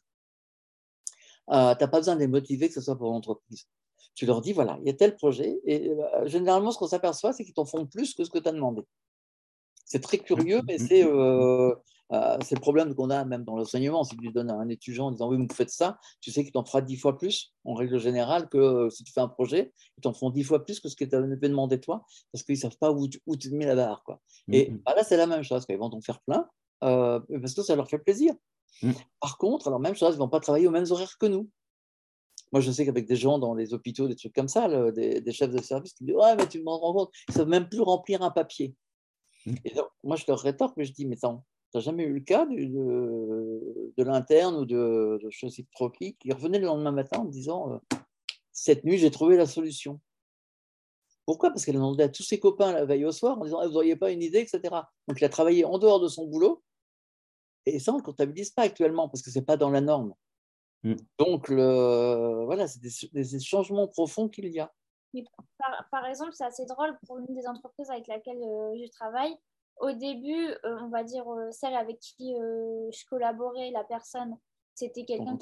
euh, 1.52 1.76
tu 1.76 1.84
n'as 1.84 1.88
pas 1.88 2.00
besoin 2.00 2.16
de 2.16 2.20
les 2.20 2.28
motiver 2.28 2.68
que 2.68 2.74
ce 2.74 2.82
soit 2.82 2.98
pour 2.98 3.12
l'entreprise. 3.12 3.68
Tu 4.16 4.26
leur 4.26 4.42
dis 4.42 4.54
voilà, 4.54 4.78
il 4.82 4.88
y 4.88 4.90
a 4.90 4.94
tel 4.94 5.16
projet, 5.16 5.60
et 5.66 5.90
euh, 5.90 6.28
généralement, 6.28 6.72
ce 6.72 6.78
qu'on 6.78 6.88
s'aperçoit, 6.88 7.34
c'est 7.34 7.44
qu'ils 7.44 7.54
t'en 7.54 7.66
font 7.66 7.86
plus 7.86 8.14
que 8.14 8.24
ce 8.24 8.30
que 8.30 8.40
tu 8.40 8.50
as 8.50 8.52
demandé. 8.52 8.82
C'est 9.86 10.02
très 10.02 10.18
curieux, 10.18 10.62
mais 10.68 10.76
mmh 10.76 10.88
c'est 10.88 11.06
euh, 11.06 11.74
euh, 12.12 12.38
c'est 12.44 12.56
le 12.56 12.62
problème 12.62 12.94
qu'on 12.94 13.10
a 13.10 13.24
même 13.26 13.44
dans 13.44 13.56
l'enseignement. 13.56 14.04
Si 14.04 14.18
tu 14.18 14.32
donnes 14.32 14.50
à 14.52 14.56
un 14.56 14.68
étudiant 14.70 15.08
en 15.08 15.12
disant 15.12 15.30
oui, 15.30 15.38
vous 15.38 15.54
faites 15.54 15.70
ça, 15.70 15.98
tu 16.20 16.32
sais 16.32 16.44
qu'il 16.44 16.52
t'en 16.52 16.66
fera 16.66 16.82
dix 16.82 16.98
fois 16.98 17.18
plus, 17.18 17.54
en 17.64 17.74
règle 17.74 18.00
générale, 18.00 18.50
que 18.50 18.58
euh, 18.58 18.90
si 18.90 19.04
tu 19.04 19.14
fais 19.14 19.22
un 19.22 19.30
projet, 19.30 19.72
ils 19.98 20.02
t'en 20.02 20.14
font 20.14 20.30
dix 20.30 20.44
fois 20.44 20.64
plus 20.64 20.80
que 20.80 20.90
ce 20.90 20.96
que 20.96 21.06
tu 21.06 21.16
avais 21.16 21.28
demandé 21.38 21.80
toi, 21.80 22.06
parce 22.32 22.44
qu'ils 22.44 22.56
ne 22.56 22.60
savent 22.60 22.78
pas 22.78 22.92
où 22.92 23.08
tu, 23.08 23.22
où 23.26 23.36
mets 23.52 23.66
la 23.66 23.76
barre. 23.76 24.04
Quoi. 24.04 24.20
Mm, 24.48 24.54
Et 24.54 24.72
mm. 24.72 24.78
bah, 24.86 24.94
là, 24.96 25.04
c'est 25.04 25.18
la 25.18 25.28
même 25.28 25.44
chose, 25.44 25.66
ils 25.70 25.78
vont 25.78 25.90
t'en 25.90 26.02
faire 26.02 26.20
plein, 26.22 26.48
euh, 26.84 27.20
parce 27.40 27.54
que 27.54 27.62
ça 27.62 27.76
leur 27.76 27.90
fait 27.90 28.00
plaisir. 28.00 28.34
Mm. 28.82 28.92
Par 29.20 29.38
contre, 29.38 29.68
alors 29.68 29.80
même 29.80 29.96
chose, 29.96 30.16
ils 30.16 30.18
ne 30.18 30.24
vont 30.24 30.30
pas 30.30 30.40
travailler 30.40 30.68
aux 30.68 30.72
mêmes 30.72 30.90
horaires 30.90 31.18
que 31.18 31.26
nous. 31.26 31.50
Moi, 32.52 32.60
je 32.60 32.72
sais 32.72 32.86
qu'avec 32.86 33.08
des 33.08 33.16
gens 33.16 33.40
dans 33.40 33.54
les 33.54 33.74
hôpitaux, 33.74 34.08
des 34.08 34.16
trucs 34.16 34.34
comme 34.34 34.50
ça, 34.50 34.68
des, 34.92 35.32
chefs 35.32 35.52
de 35.52 35.62
service 35.62 35.94
qui 35.94 36.04
disent 36.04 36.16
Ouais, 36.16 36.36
mais 36.36 36.48
tu 36.48 36.62
me 36.62 36.70
rends 36.70 36.94
compte, 36.94 37.12
ils 37.30 37.32
ne 37.32 37.38
savent 37.38 37.48
même 37.48 37.70
plus 37.70 37.82
remplir 37.82 38.22
un 38.22 38.32
papier. 38.32 38.76
Et 39.64 39.74
donc, 39.74 39.88
moi, 40.04 40.18
je 40.18 40.26
leur 40.28 40.40
rétorque, 40.40 40.76
mais 40.76 40.86
je 40.86 40.92
dis 40.92 41.06
Mais 41.06 41.16
attends, 41.16 41.46
tu 41.72 41.78
n'as 41.78 41.82
jamais 41.82 42.04
eu 42.04 42.14
le 42.14 42.20
cas 42.20 42.46
de, 42.46 43.94
de, 43.98 44.04
l'interne 44.04 44.56
ou 44.58 44.66
de, 44.66 45.20
de 45.24 45.30
Chaussy 45.30 45.66
Troquis 45.74 46.18
qui 46.20 46.32
revenait 46.34 46.60
le 46.60 46.66
lendemain 46.66 46.92
matin 46.92 47.20
en 47.20 47.26
disant 47.26 47.74
euh, 47.74 47.98
Cette 48.52 48.84
nuit, 48.84 48.98
j'ai 48.98 49.12
trouvé 49.12 49.38
la 49.38 49.46
solution. 49.46 50.02
Pourquoi? 51.26 51.52
Parce 51.52 51.64
qu'elle 51.64 51.76
a 51.76 51.80
demandé 51.80 52.04
à 52.04 52.10
tous 52.10 52.24
ses 52.24 52.40
copains 52.40 52.74
la 52.74 52.84
veille 52.84 53.06
au 53.06 53.14
soir 53.14 53.40
en 53.40 53.46
disant 53.46 53.60
ah, 53.60 53.68
Vous 53.68 53.74
n'auriez 53.74 53.96
pas 53.96 54.12
une 54.12 54.22
idée, 54.22 54.40
etc. 54.40 54.60
Donc, 55.08 55.22
il 55.22 55.24
a 55.24 55.30
travaillé 55.30 55.64
en 55.64 55.78
dehors 55.78 56.02
de 56.02 56.10
son 56.10 56.28
boulot. 56.28 56.62
Et 57.66 57.80
ça, 57.80 57.94
on 57.94 57.98
ne 57.98 58.02
comptabilise 58.02 58.52
pas 58.52 58.64
actuellement 58.64 59.08
parce 59.10 59.22
que 59.22 59.32
ce 59.32 59.40
n'est 59.40 59.46
pas 59.46 59.58
dans 59.58 59.70
la 59.70 59.82
norme. 59.82 60.14
Mm. 60.84 60.96
Donc, 61.20 61.50
le, 61.50 62.44
voilà, 62.46 62.68
c'est 62.68 62.82
des, 62.82 63.40
changements 63.40 63.88
profonds 63.88 64.30
qu'il 64.30 64.48
y 64.48 64.60
a. 64.60 64.72
Par, 65.58 65.88
par, 65.92 66.06
exemple, 66.06 66.34
c'est 66.34 66.46
assez 66.46 66.66
drôle 66.66 66.98
pour 67.06 67.20
une 67.20 67.36
des 67.36 67.48
entreprises 67.48 67.90
avec 67.90 68.08
laquelle 68.08 68.42
euh, 68.42 68.76
je 68.82 68.90
travaille 68.92 69.38
au 69.82 69.92
début, 69.92 70.48
euh, 70.64 70.78
on 70.82 70.90
va 70.90 71.04
dire 71.04 71.28
euh, 71.28 71.52
celle 71.52 71.74
avec 71.74 72.00
qui 72.00 72.36
euh, 72.36 72.90
je 72.92 73.06
collaborais, 73.08 73.72
la 73.72 73.84
personne, 73.84 74.38
c'était 74.76 75.06
quelqu'un 75.06 75.38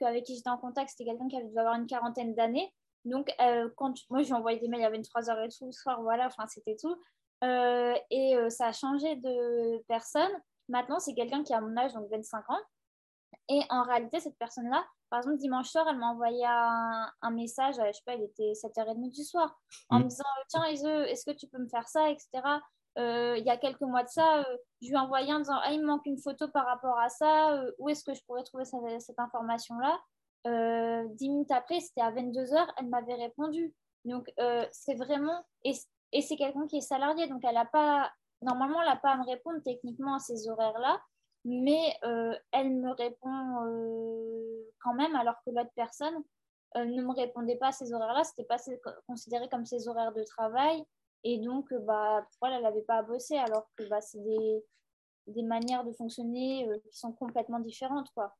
avec 0.00 0.24
qui 0.24 0.34
j'étais 0.34 0.48
en 0.48 0.58
contact, 0.58 0.90
c'était 0.90 1.04
quelqu'un 1.04 1.28
qui 1.28 1.36
avait 1.36 1.58
avoir 1.58 1.74
une 1.74 1.86
quarantaine 1.86 2.34
d'années. 2.34 2.72
Donc, 3.04 3.34
quand 3.76 3.94
moi, 4.10 4.22
je 4.22 4.28
lui 4.28 4.32
envoyé 4.32 4.60
des 4.60 4.68
mails, 4.68 4.80
il 4.80 4.84
y 4.84 4.86
avait 4.86 4.96
une 4.96 5.02
3 5.02 5.28
heures 5.28 5.40
et 5.40 5.48
tout 5.48 5.66
le 5.66 5.72
soir, 5.72 6.02
voilà, 6.02 6.26
enfin, 6.26 6.46
c'était 6.46 6.76
tout. 6.76 6.96
et 7.42 8.36
ça 8.48 8.66
a 8.66 8.72
changé 8.72 9.16
de 9.16 9.82
personne. 9.88 10.30
Maintenant, 10.68 10.98
c'est 10.98 11.14
quelqu'un 11.14 11.42
qui 11.42 11.52
a 11.54 11.60
mon 11.60 11.76
âge, 11.76 11.92
donc 11.92 12.10
25 12.10 12.50
ans. 12.50 12.60
Et 13.48 13.60
en 13.70 13.82
réalité, 13.82 14.20
cette 14.20 14.38
personne-là, 14.38 14.84
par 15.10 15.18
exemple, 15.18 15.36
dimanche 15.38 15.68
soir, 15.68 15.86
elle 15.88 15.98
m'a 15.98 16.06
envoyé 16.06 16.44
un, 16.46 17.30
message, 17.32 17.74
je 17.76 17.92
sais 17.92 18.02
pas, 18.06 18.14
il 18.14 18.22
était 18.22 18.52
7h30 18.52 19.10
du 19.10 19.24
soir, 19.24 19.58
en 19.90 19.98
mmh. 19.98 20.02
me 20.02 20.08
disant 20.08 20.24
Tiens, 20.48 20.64
est-ce 20.64 21.24
que 21.24 21.36
tu 21.36 21.46
peux 21.48 21.58
me 21.58 21.68
faire 21.68 21.88
ça, 21.88 22.08
etc. 22.10 22.42
Euh, 22.98 23.36
il 23.38 23.44
y 23.44 23.50
a 23.50 23.56
quelques 23.56 23.80
mois 23.80 24.02
de 24.02 24.08
ça, 24.08 24.40
euh, 24.40 24.56
je 24.82 24.88
lui 24.88 24.94
ai 24.94 24.98
envoyé 24.98 25.32
en 25.32 25.38
disant 25.38 25.58
Ah, 25.62 25.72
il 25.72 25.80
me 25.80 25.86
manque 25.86 26.04
une 26.06 26.18
photo 26.18 26.48
par 26.48 26.66
rapport 26.66 26.98
à 26.98 27.08
ça, 27.08 27.52
euh, 27.54 27.72
où 27.78 27.88
est-ce 27.88 28.04
que 28.04 28.14
je 28.14 28.22
pourrais 28.24 28.42
trouver 28.44 28.64
cette, 29.00 29.18
information-là? 29.18 29.98
Dix 31.14 31.28
minutes 31.28 31.50
après, 31.52 31.80
c'était 31.80 32.00
à 32.00 32.10
22h, 32.10 32.66
elle 32.76 32.88
m'avait 32.88 33.14
répondu. 33.14 33.72
Donc, 34.04 34.30
c'est 34.72 34.94
vraiment. 34.94 35.44
Et, 35.64 35.72
et 36.12 36.20
c'est 36.20 36.36
quelqu'un 36.36 36.66
qui 36.66 36.78
est 36.78 36.82
salarié, 36.82 37.28
donc 37.28 37.42
elle 37.44 37.56
a 37.56 37.64
pas. 37.64 38.10
Normalement, 38.42 38.80
elle 38.82 38.88
n'a 38.88 38.96
pas 38.96 39.12
à 39.12 39.16
me 39.16 39.24
répondre 39.24 39.60
techniquement 39.64 40.16
à 40.16 40.18
ces 40.18 40.48
horaires-là, 40.48 41.00
mais 41.44 41.96
elle 42.52 42.70
me 42.70 42.90
répond 42.92 44.68
quand 44.80 44.94
même, 44.94 45.14
alors 45.16 45.36
que 45.44 45.50
l'autre 45.50 45.70
personne, 45.74 46.22
ne 46.74 47.02
me 47.02 47.14
répondait 47.14 47.56
pas 47.56 47.68
à 47.68 47.72
ces 47.72 47.92
horaires-là, 47.92 48.24
c'était 48.24 48.44
pas 48.44 48.56
considéré 49.06 49.48
comme 49.48 49.66
ses 49.66 49.88
horaires 49.88 50.12
de 50.12 50.22
travail. 50.22 50.84
Et 51.24 51.38
donc, 51.38 51.72
bah, 51.72 52.26
pour 52.38 52.48
elle, 52.48 52.54
elle 52.54 52.62
n'avait 52.62 52.82
pas 52.82 52.96
à 52.96 53.02
bosser, 53.02 53.36
alors 53.36 53.68
que 53.76 53.84
bah, 53.88 54.00
c'est 54.00 54.22
des, 54.22 54.64
des, 55.28 55.42
manières 55.42 55.84
de 55.84 55.92
fonctionner 55.92 56.68
qui 56.90 56.98
sont 56.98 57.12
complètement 57.12 57.60
différentes. 57.60 58.10
Quoi. 58.14 58.34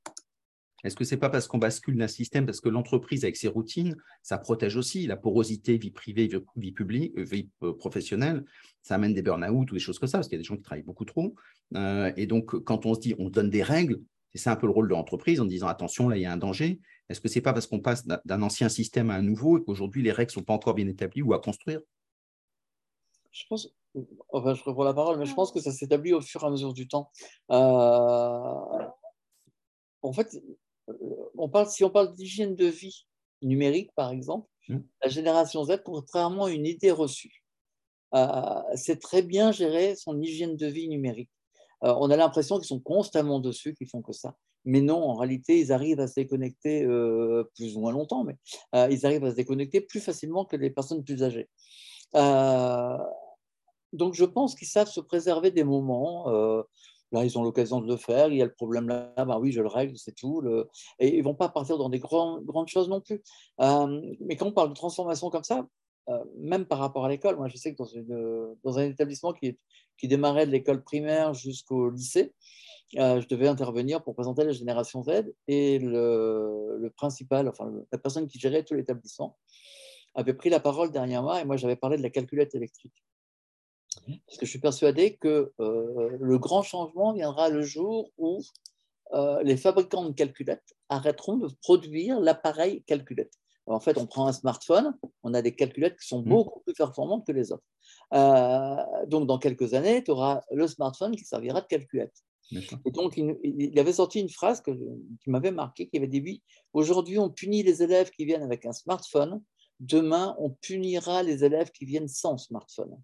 Est-ce 0.84 0.96
que 0.96 1.04
c'est 1.04 1.16
pas 1.16 1.30
parce 1.30 1.46
qu'on 1.46 1.58
bascule 1.58 1.96
d'un 1.96 2.08
système, 2.08 2.44
parce 2.44 2.60
que 2.60 2.68
l'entreprise 2.68 3.24
avec 3.24 3.36
ses 3.36 3.48
routines, 3.48 3.96
ça 4.22 4.38
protège 4.38 4.76
aussi 4.76 5.06
la 5.06 5.16
porosité 5.16 5.76
vie 5.76 5.92
privée, 5.92 6.28
vie 6.56 6.72
publique, 6.72 7.12
euh, 7.16 7.22
vie 7.22 7.48
euh, 7.62 7.72
professionnelle, 7.72 8.44
ça 8.82 8.96
amène 8.96 9.14
des 9.14 9.22
burn-out 9.22 9.70
ou 9.70 9.74
des 9.74 9.80
choses 9.80 9.98
comme 9.98 10.08
ça, 10.08 10.18
parce 10.18 10.28
qu'il 10.28 10.36
y 10.36 10.40
a 10.40 10.42
des 10.42 10.44
gens 10.44 10.56
qui 10.56 10.62
travaillent 10.62 10.82
beaucoup 10.82 11.04
trop. 11.04 11.34
Euh, 11.76 12.12
et 12.16 12.26
donc, 12.26 12.64
quand 12.64 12.84
on 12.84 12.94
se 12.94 13.00
dit, 13.00 13.14
on 13.18 13.28
donne 13.30 13.50
des 13.50 13.62
règles, 13.62 14.00
c'est 14.34 14.50
un 14.50 14.56
peu 14.56 14.66
le 14.66 14.72
rôle 14.72 14.88
de 14.88 14.94
l'entreprise 14.94 15.40
en 15.40 15.44
disant, 15.44 15.68
attention, 15.68 16.08
là, 16.08 16.16
il 16.16 16.22
y 16.22 16.26
a 16.26 16.32
un 16.32 16.36
danger. 16.36 16.80
Est-ce 17.08 17.20
que 17.20 17.28
c'est 17.28 17.42
pas 17.42 17.52
parce 17.52 17.66
qu'on 17.66 17.80
passe 17.80 18.06
d'un 18.06 18.42
ancien 18.42 18.68
système 18.68 19.10
à 19.10 19.14
un 19.14 19.22
nouveau 19.22 19.58
et 19.58 19.62
qu'aujourd'hui, 19.62 20.02
les 20.02 20.10
règles 20.10 20.32
sont 20.32 20.42
pas 20.42 20.54
encore 20.54 20.74
bien 20.74 20.88
établies 20.88 21.22
ou 21.22 21.34
à 21.34 21.40
construire? 21.40 21.80
Je 23.30 23.44
pense, 23.48 23.68
enfin, 24.30 24.54
je 24.54 24.62
reprends 24.64 24.84
la 24.84 24.94
parole, 24.94 25.18
mais 25.18 25.26
je 25.26 25.34
pense 25.34 25.52
que 25.52 25.60
ça 25.60 25.70
s'établit 25.70 26.12
au 26.12 26.20
fur 26.20 26.42
et 26.42 26.46
à 26.46 26.50
mesure 26.50 26.72
du 26.72 26.88
temps. 26.88 27.10
en 27.48 28.92
fait, 30.12 30.42
on 31.38 31.48
parle, 31.48 31.68
si 31.68 31.84
on 31.84 31.90
parle 31.90 32.14
d'hygiène 32.14 32.54
de 32.54 32.66
vie 32.66 33.06
numérique, 33.42 33.90
par 33.94 34.10
exemple, 34.10 34.48
mmh. 34.68 34.78
la 35.02 35.08
génération 35.08 35.64
Z, 35.64 35.82
contrairement 35.84 36.46
à 36.46 36.50
une 36.50 36.66
idée 36.66 36.90
reçue, 36.90 37.42
euh, 38.14 38.62
c'est 38.74 39.00
très 39.00 39.22
bien 39.22 39.52
gérer 39.52 39.94
son 39.96 40.20
hygiène 40.20 40.56
de 40.56 40.66
vie 40.66 40.88
numérique. 40.88 41.30
Euh, 41.84 41.94
on 41.98 42.10
a 42.10 42.16
l'impression 42.16 42.58
qu'ils 42.58 42.66
sont 42.66 42.80
constamment 42.80 43.40
dessus, 43.40 43.74
qu'ils 43.74 43.88
font 43.88 44.02
que 44.02 44.12
ça. 44.12 44.36
Mais 44.64 44.80
non, 44.80 45.02
en 45.02 45.14
réalité, 45.16 45.58
ils 45.58 45.72
arrivent 45.72 45.98
à 45.98 46.06
se 46.06 46.14
déconnecter 46.14 46.84
euh, 46.84 47.50
plus 47.56 47.76
ou 47.76 47.80
moins 47.80 47.92
longtemps, 47.92 48.24
mais 48.24 48.36
ils 48.90 49.04
arrivent 49.04 49.24
à 49.24 49.30
se 49.30 49.36
déconnecter 49.36 49.80
plus 49.80 50.00
facilement 50.00 50.44
que 50.44 50.56
les 50.56 50.70
personnes 50.70 51.02
plus 51.02 51.22
âgées. 51.24 51.48
donc, 53.92 54.14
je 54.14 54.24
pense 54.24 54.54
qu'ils 54.54 54.68
savent 54.68 54.88
se 54.88 55.00
préserver 55.00 55.50
des 55.50 55.64
moments 55.64 56.30
Là, 57.12 57.24
ils 57.24 57.38
ont 57.38 57.42
l'occasion 57.42 57.80
de 57.80 57.86
le 57.86 57.96
faire. 57.96 58.28
Il 58.28 58.36
y 58.36 58.42
a 58.42 58.46
le 58.46 58.52
problème 58.52 58.88
là, 58.88 59.12
ben 59.16 59.38
oui, 59.38 59.52
je 59.52 59.60
le 59.60 59.68
règle, 59.68 59.96
c'est 59.96 60.14
tout. 60.14 60.42
Et 60.98 61.14
ils 61.14 61.18
ne 61.18 61.24
vont 61.24 61.34
pas 61.34 61.48
partir 61.50 61.76
dans 61.76 61.90
des 61.90 61.98
grandes 61.98 62.68
choses 62.68 62.88
non 62.88 63.00
plus. 63.00 63.22
Euh, 63.60 64.00
mais 64.20 64.36
quand 64.36 64.46
on 64.46 64.52
parle 64.52 64.70
de 64.70 64.74
transformation 64.74 65.28
comme 65.30 65.44
ça, 65.44 65.66
euh, 66.08 66.24
même 66.38 66.64
par 66.64 66.78
rapport 66.78 67.04
à 67.04 67.08
l'école, 67.08 67.36
moi 67.36 67.48
je 67.48 67.56
sais 67.56 67.74
que 67.74 67.82
dans, 68.64 68.78
un 68.78 68.84
établissement 68.84 69.32
qui, 69.32 69.56
démarrait 70.02 70.46
de 70.46 70.50
l'école 70.50 70.82
primaire 70.82 71.34
jusqu'au 71.34 71.90
lycée, 71.90 72.32
euh, 72.98 73.20
je 73.20 73.28
devais 73.28 73.46
intervenir 73.46 74.02
pour 74.02 74.14
présenter 74.14 74.44
la 74.44 74.52
génération 74.52 75.02
Z 75.04 75.32
et 75.46 75.78
le, 75.78 76.76
le 76.78 76.90
principal, 76.90 77.48
enfin 77.48 77.72
la 77.92 77.98
personne 77.98 78.26
qui 78.26 78.38
gérait 78.38 78.64
tout 78.64 78.74
l'établissement, 78.74 79.38
avait 80.14 80.34
pris 80.34 80.50
la 80.50 80.60
parole 80.60 80.90
derrière 80.90 81.22
moi 81.22 81.40
et 81.40 81.44
moi 81.44 81.56
j'avais 81.56 81.76
parlé 81.76 81.96
de 81.96 82.02
la 82.02 82.10
calculette 82.10 82.54
électrique. 82.54 83.04
Parce 84.06 84.38
que 84.38 84.46
je 84.46 84.50
suis 84.50 84.58
persuadé 84.58 85.16
que 85.16 85.52
euh, 85.60 86.16
le 86.20 86.38
grand 86.38 86.62
changement 86.62 87.12
viendra 87.12 87.48
le 87.48 87.62
jour 87.62 88.10
où 88.18 88.40
euh, 89.12 89.42
les 89.42 89.56
fabricants 89.56 90.04
de 90.04 90.12
calculettes 90.12 90.74
arrêteront 90.88 91.36
de 91.36 91.48
produire 91.62 92.20
l'appareil 92.20 92.82
calculette. 92.84 93.32
en 93.66 93.80
fait, 93.80 93.98
on 93.98 94.06
prend 94.06 94.26
un 94.26 94.32
smartphone, 94.32 94.96
on 95.22 95.34
a 95.34 95.42
des 95.42 95.54
calculettes 95.54 95.98
qui 96.00 96.08
sont 96.08 96.22
mmh. 96.22 96.28
beaucoup 96.28 96.60
plus 96.60 96.74
performantes 96.74 97.26
que 97.26 97.32
les 97.32 97.52
autres. 97.52 97.64
Euh, 98.14 98.76
donc, 99.06 99.26
dans 99.26 99.38
quelques 99.38 99.74
années, 99.74 100.02
tu 100.02 100.10
auras 100.10 100.42
le 100.50 100.66
smartphone 100.66 101.14
qui 101.14 101.24
servira 101.24 101.60
de 101.60 101.66
calculette. 101.66 102.14
Et 102.84 102.90
donc, 102.90 103.16
il, 103.16 103.78
avait 103.78 103.94
sorti 103.94 104.20
une 104.20 104.28
phrase 104.28 104.60
que, 104.60 104.72
qui 105.22 105.30
m'avait 105.30 105.52
marqué, 105.52 105.88
qui 105.88 105.96
avait 105.96 106.08
dit, 106.08 106.20
oui, 106.20 106.42
aujourd'hui, 106.74 107.18
on 107.18 107.30
punit 107.30 107.62
les 107.62 107.82
élèves 107.82 108.10
qui 108.10 108.26
viennent 108.26 108.42
avec 108.42 108.66
un 108.66 108.72
smartphone, 108.72 109.42
demain, 109.80 110.36
on 110.38 110.50
punira 110.50 111.22
les 111.22 111.44
élèves 111.44 111.70
qui 111.70 111.86
viennent 111.86 112.08
sans 112.08 112.36
smartphone. 112.36 112.94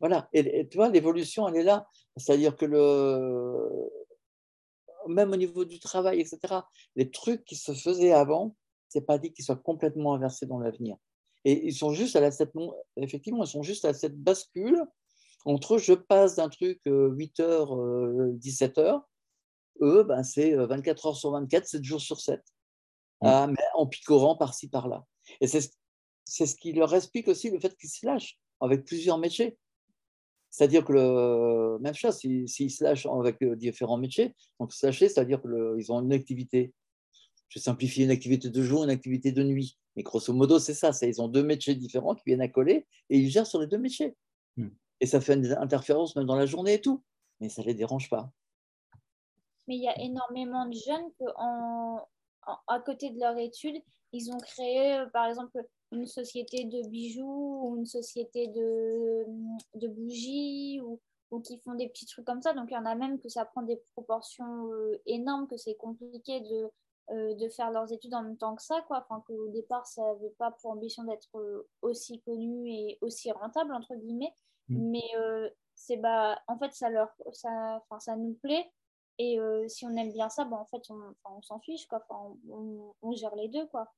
Voilà, 0.00 0.28
et, 0.32 0.68
tu 0.68 0.76
vois, 0.76 0.88
l'évolution, 0.88 1.48
elle 1.48 1.56
est 1.56 1.62
là. 1.62 1.88
C'est-à-dire 2.16 2.56
que 2.56 2.66
le... 2.66 3.90
même 5.08 5.32
au 5.32 5.36
niveau 5.36 5.64
du 5.64 5.78
travail, 5.78 6.20
etc., 6.20 6.62
les 6.96 7.10
trucs 7.10 7.44
qui 7.44 7.56
se 7.56 7.72
faisaient 7.72 8.12
avant, 8.12 8.56
c'est 8.88 9.06
pas 9.06 9.18
dit 9.18 9.32
qu'ils 9.32 9.44
soient 9.44 9.56
complètement 9.56 10.14
inversés 10.14 10.46
dans 10.46 10.58
l'avenir. 10.58 10.96
Et 11.44 11.66
ils 11.66 11.74
sont 11.74 11.92
juste 11.92 12.16
à 12.16 12.20
la, 12.20 12.30
cette, 12.30 12.52
effectivement, 12.96 13.44
ils 13.44 13.48
sont 13.48 13.62
juste 13.62 13.84
à 13.84 13.92
cette 13.92 14.16
bascule 14.16 14.84
entre 15.44 15.78
je 15.78 15.92
passe 15.92 16.36
d'un 16.36 16.48
truc 16.48 16.80
8h, 16.86 18.38
17h, 18.38 19.02
eux, 19.82 20.04
ben, 20.04 20.22
c'est 20.22 20.54
24 20.54 21.06
heures 21.06 21.16
sur 21.16 21.32
24, 21.32 21.66
7 21.66 21.84
jours 21.84 22.00
sur 22.00 22.20
7, 22.20 22.40
mmh. 22.40 23.26
ah, 23.26 23.46
mais 23.48 23.64
en 23.74 23.86
picorant 23.86 24.36
par-ci, 24.36 24.68
par-là. 24.68 25.04
Et 25.40 25.46
c'est 25.46 25.60
ce 26.26 26.56
qui 26.56 26.72
leur 26.72 26.94
explique 26.94 27.28
aussi 27.28 27.50
le 27.50 27.60
fait 27.60 27.76
qu'ils 27.76 27.90
se 27.90 28.06
lâchent 28.06 28.38
avec 28.60 28.84
plusieurs 28.84 29.18
métiers. 29.18 29.58
C'est-à-dire 30.54 30.84
que 30.84 30.92
le, 30.92 31.78
même 31.80 31.94
chose, 31.94 32.16
s'ils 32.16 32.70
se 32.70 32.84
lâchent 32.84 33.06
avec 33.06 33.42
euh, 33.42 33.56
différents 33.56 33.96
métiers, 33.96 34.36
donc 34.60 34.72
se 34.72 34.86
lâcher, 34.86 35.08
c'est-à-dire 35.08 35.42
qu'ils 35.42 35.90
ont 35.90 36.00
une 36.00 36.12
activité, 36.12 36.72
je 37.48 37.58
simplifie, 37.58 38.04
une 38.04 38.12
activité 38.12 38.50
de 38.50 38.62
jour, 38.62 38.84
une 38.84 38.90
activité 38.90 39.32
de 39.32 39.42
nuit. 39.42 39.76
Mais 39.96 40.04
grosso 40.04 40.32
modo, 40.32 40.60
c'est 40.60 40.72
ça, 40.72 40.92
ils 41.02 41.20
ont 41.20 41.26
deux 41.26 41.42
métiers 41.42 41.74
différents 41.74 42.14
qui 42.14 42.22
viennent 42.26 42.40
à 42.40 42.46
coller 42.46 42.86
et 43.10 43.18
ils 43.18 43.30
gèrent 43.30 43.48
sur 43.48 43.60
les 43.60 43.66
deux 43.66 43.78
métiers. 43.78 44.16
Hmm. 44.56 44.68
Et 45.00 45.06
ça 45.06 45.20
fait 45.20 45.34
une 45.34 45.44
interférence 45.54 46.14
même 46.14 46.26
dans 46.26 46.36
la 46.36 46.46
journée 46.46 46.74
et 46.74 46.80
tout, 46.80 47.02
mais 47.40 47.48
ça 47.48 47.62
ne 47.62 47.66
les 47.66 47.74
dérange 47.74 48.08
pas. 48.08 48.30
Mais 49.66 49.74
il 49.74 49.82
y 49.82 49.88
a 49.88 50.00
énormément 50.00 50.66
de 50.66 50.74
jeunes 50.74 51.10
qui, 51.18 51.24
à 52.68 52.78
côté 52.78 53.10
de 53.10 53.18
leur 53.18 53.36
étude, 53.38 53.82
ils 54.12 54.30
ont 54.30 54.38
créé, 54.38 54.98
euh, 54.98 55.06
par 55.06 55.26
exemple, 55.26 55.58
une 55.92 56.06
société 56.06 56.64
de 56.64 56.88
bijoux 56.88 57.60
ou 57.62 57.76
une 57.76 57.86
société 57.86 58.48
de, 58.48 59.24
de 59.74 59.88
bougies 59.88 60.80
ou, 60.82 61.00
ou, 61.30 61.40
qui 61.40 61.58
font 61.58 61.74
des 61.74 61.88
petits 61.88 62.06
trucs 62.06 62.24
comme 62.24 62.42
ça. 62.42 62.52
Donc, 62.52 62.70
il 62.70 62.74
y 62.74 62.76
en 62.78 62.86
a 62.86 62.94
même 62.94 63.20
que 63.20 63.28
ça 63.28 63.44
prend 63.44 63.62
des 63.62 63.80
proportions 63.92 64.72
euh, 64.72 65.00
énormes, 65.06 65.46
que 65.46 65.56
c'est 65.56 65.76
compliqué 65.76 66.40
de, 66.40 66.70
euh, 67.10 67.34
de 67.34 67.48
faire 67.48 67.70
leurs 67.70 67.92
études 67.92 68.14
en 68.14 68.22
même 68.22 68.36
temps 68.36 68.54
que 68.56 68.62
ça. 68.62 68.82
Quoi. 68.86 69.04
Enfin, 69.08 69.22
qu'au 69.26 69.48
départ, 69.48 69.86
ça 69.86 70.02
n'avait 70.02 70.34
pas 70.38 70.50
pour 70.50 70.72
ambition 70.72 71.04
d'être 71.04 71.36
euh, 71.36 71.68
aussi 71.82 72.20
connu 72.22 72.68
et 72.68 72.98
aussi 73.00 73.30
rentable, 73.30 73.72
entre 73.74 73.94
guillemets. 73.94 74.34
Mmh. 74.68 74.90
Mais 74.90 75.10
c'est 75.74 75.96
bah, 75.96 76.38
en 76.48 76.58
fait, 76.58 76.72
ça, 76.72 76.88
leur, 76.88 77.10
ça, 77.32 77.82
ça 77.98 78.16
nous 78.16 78.34
plaît. 78.34 78.70
Et 79.18 79.38
si 79.68 79.86
on 79.86 79.90
aime 79.90 80.12
bien 80.12 80.28
ça, 80.28 80.44
bah, 80.44 80.56
en 80.56 80.64
fait, 80.64 80.82
on, 80.90 81.14
on 81.24 81.42
s'en 81.42 81.60
fiche. 81.60 81.86
Quoi. 81.86 82.04
Enfin, 82.08 82.34
on, 82.50 82.94
on, 83.02 83.12
gère 83.12 83.34
les 83.36 83.48
deux. 83.48 83.66
Quoi. 83.66 83.92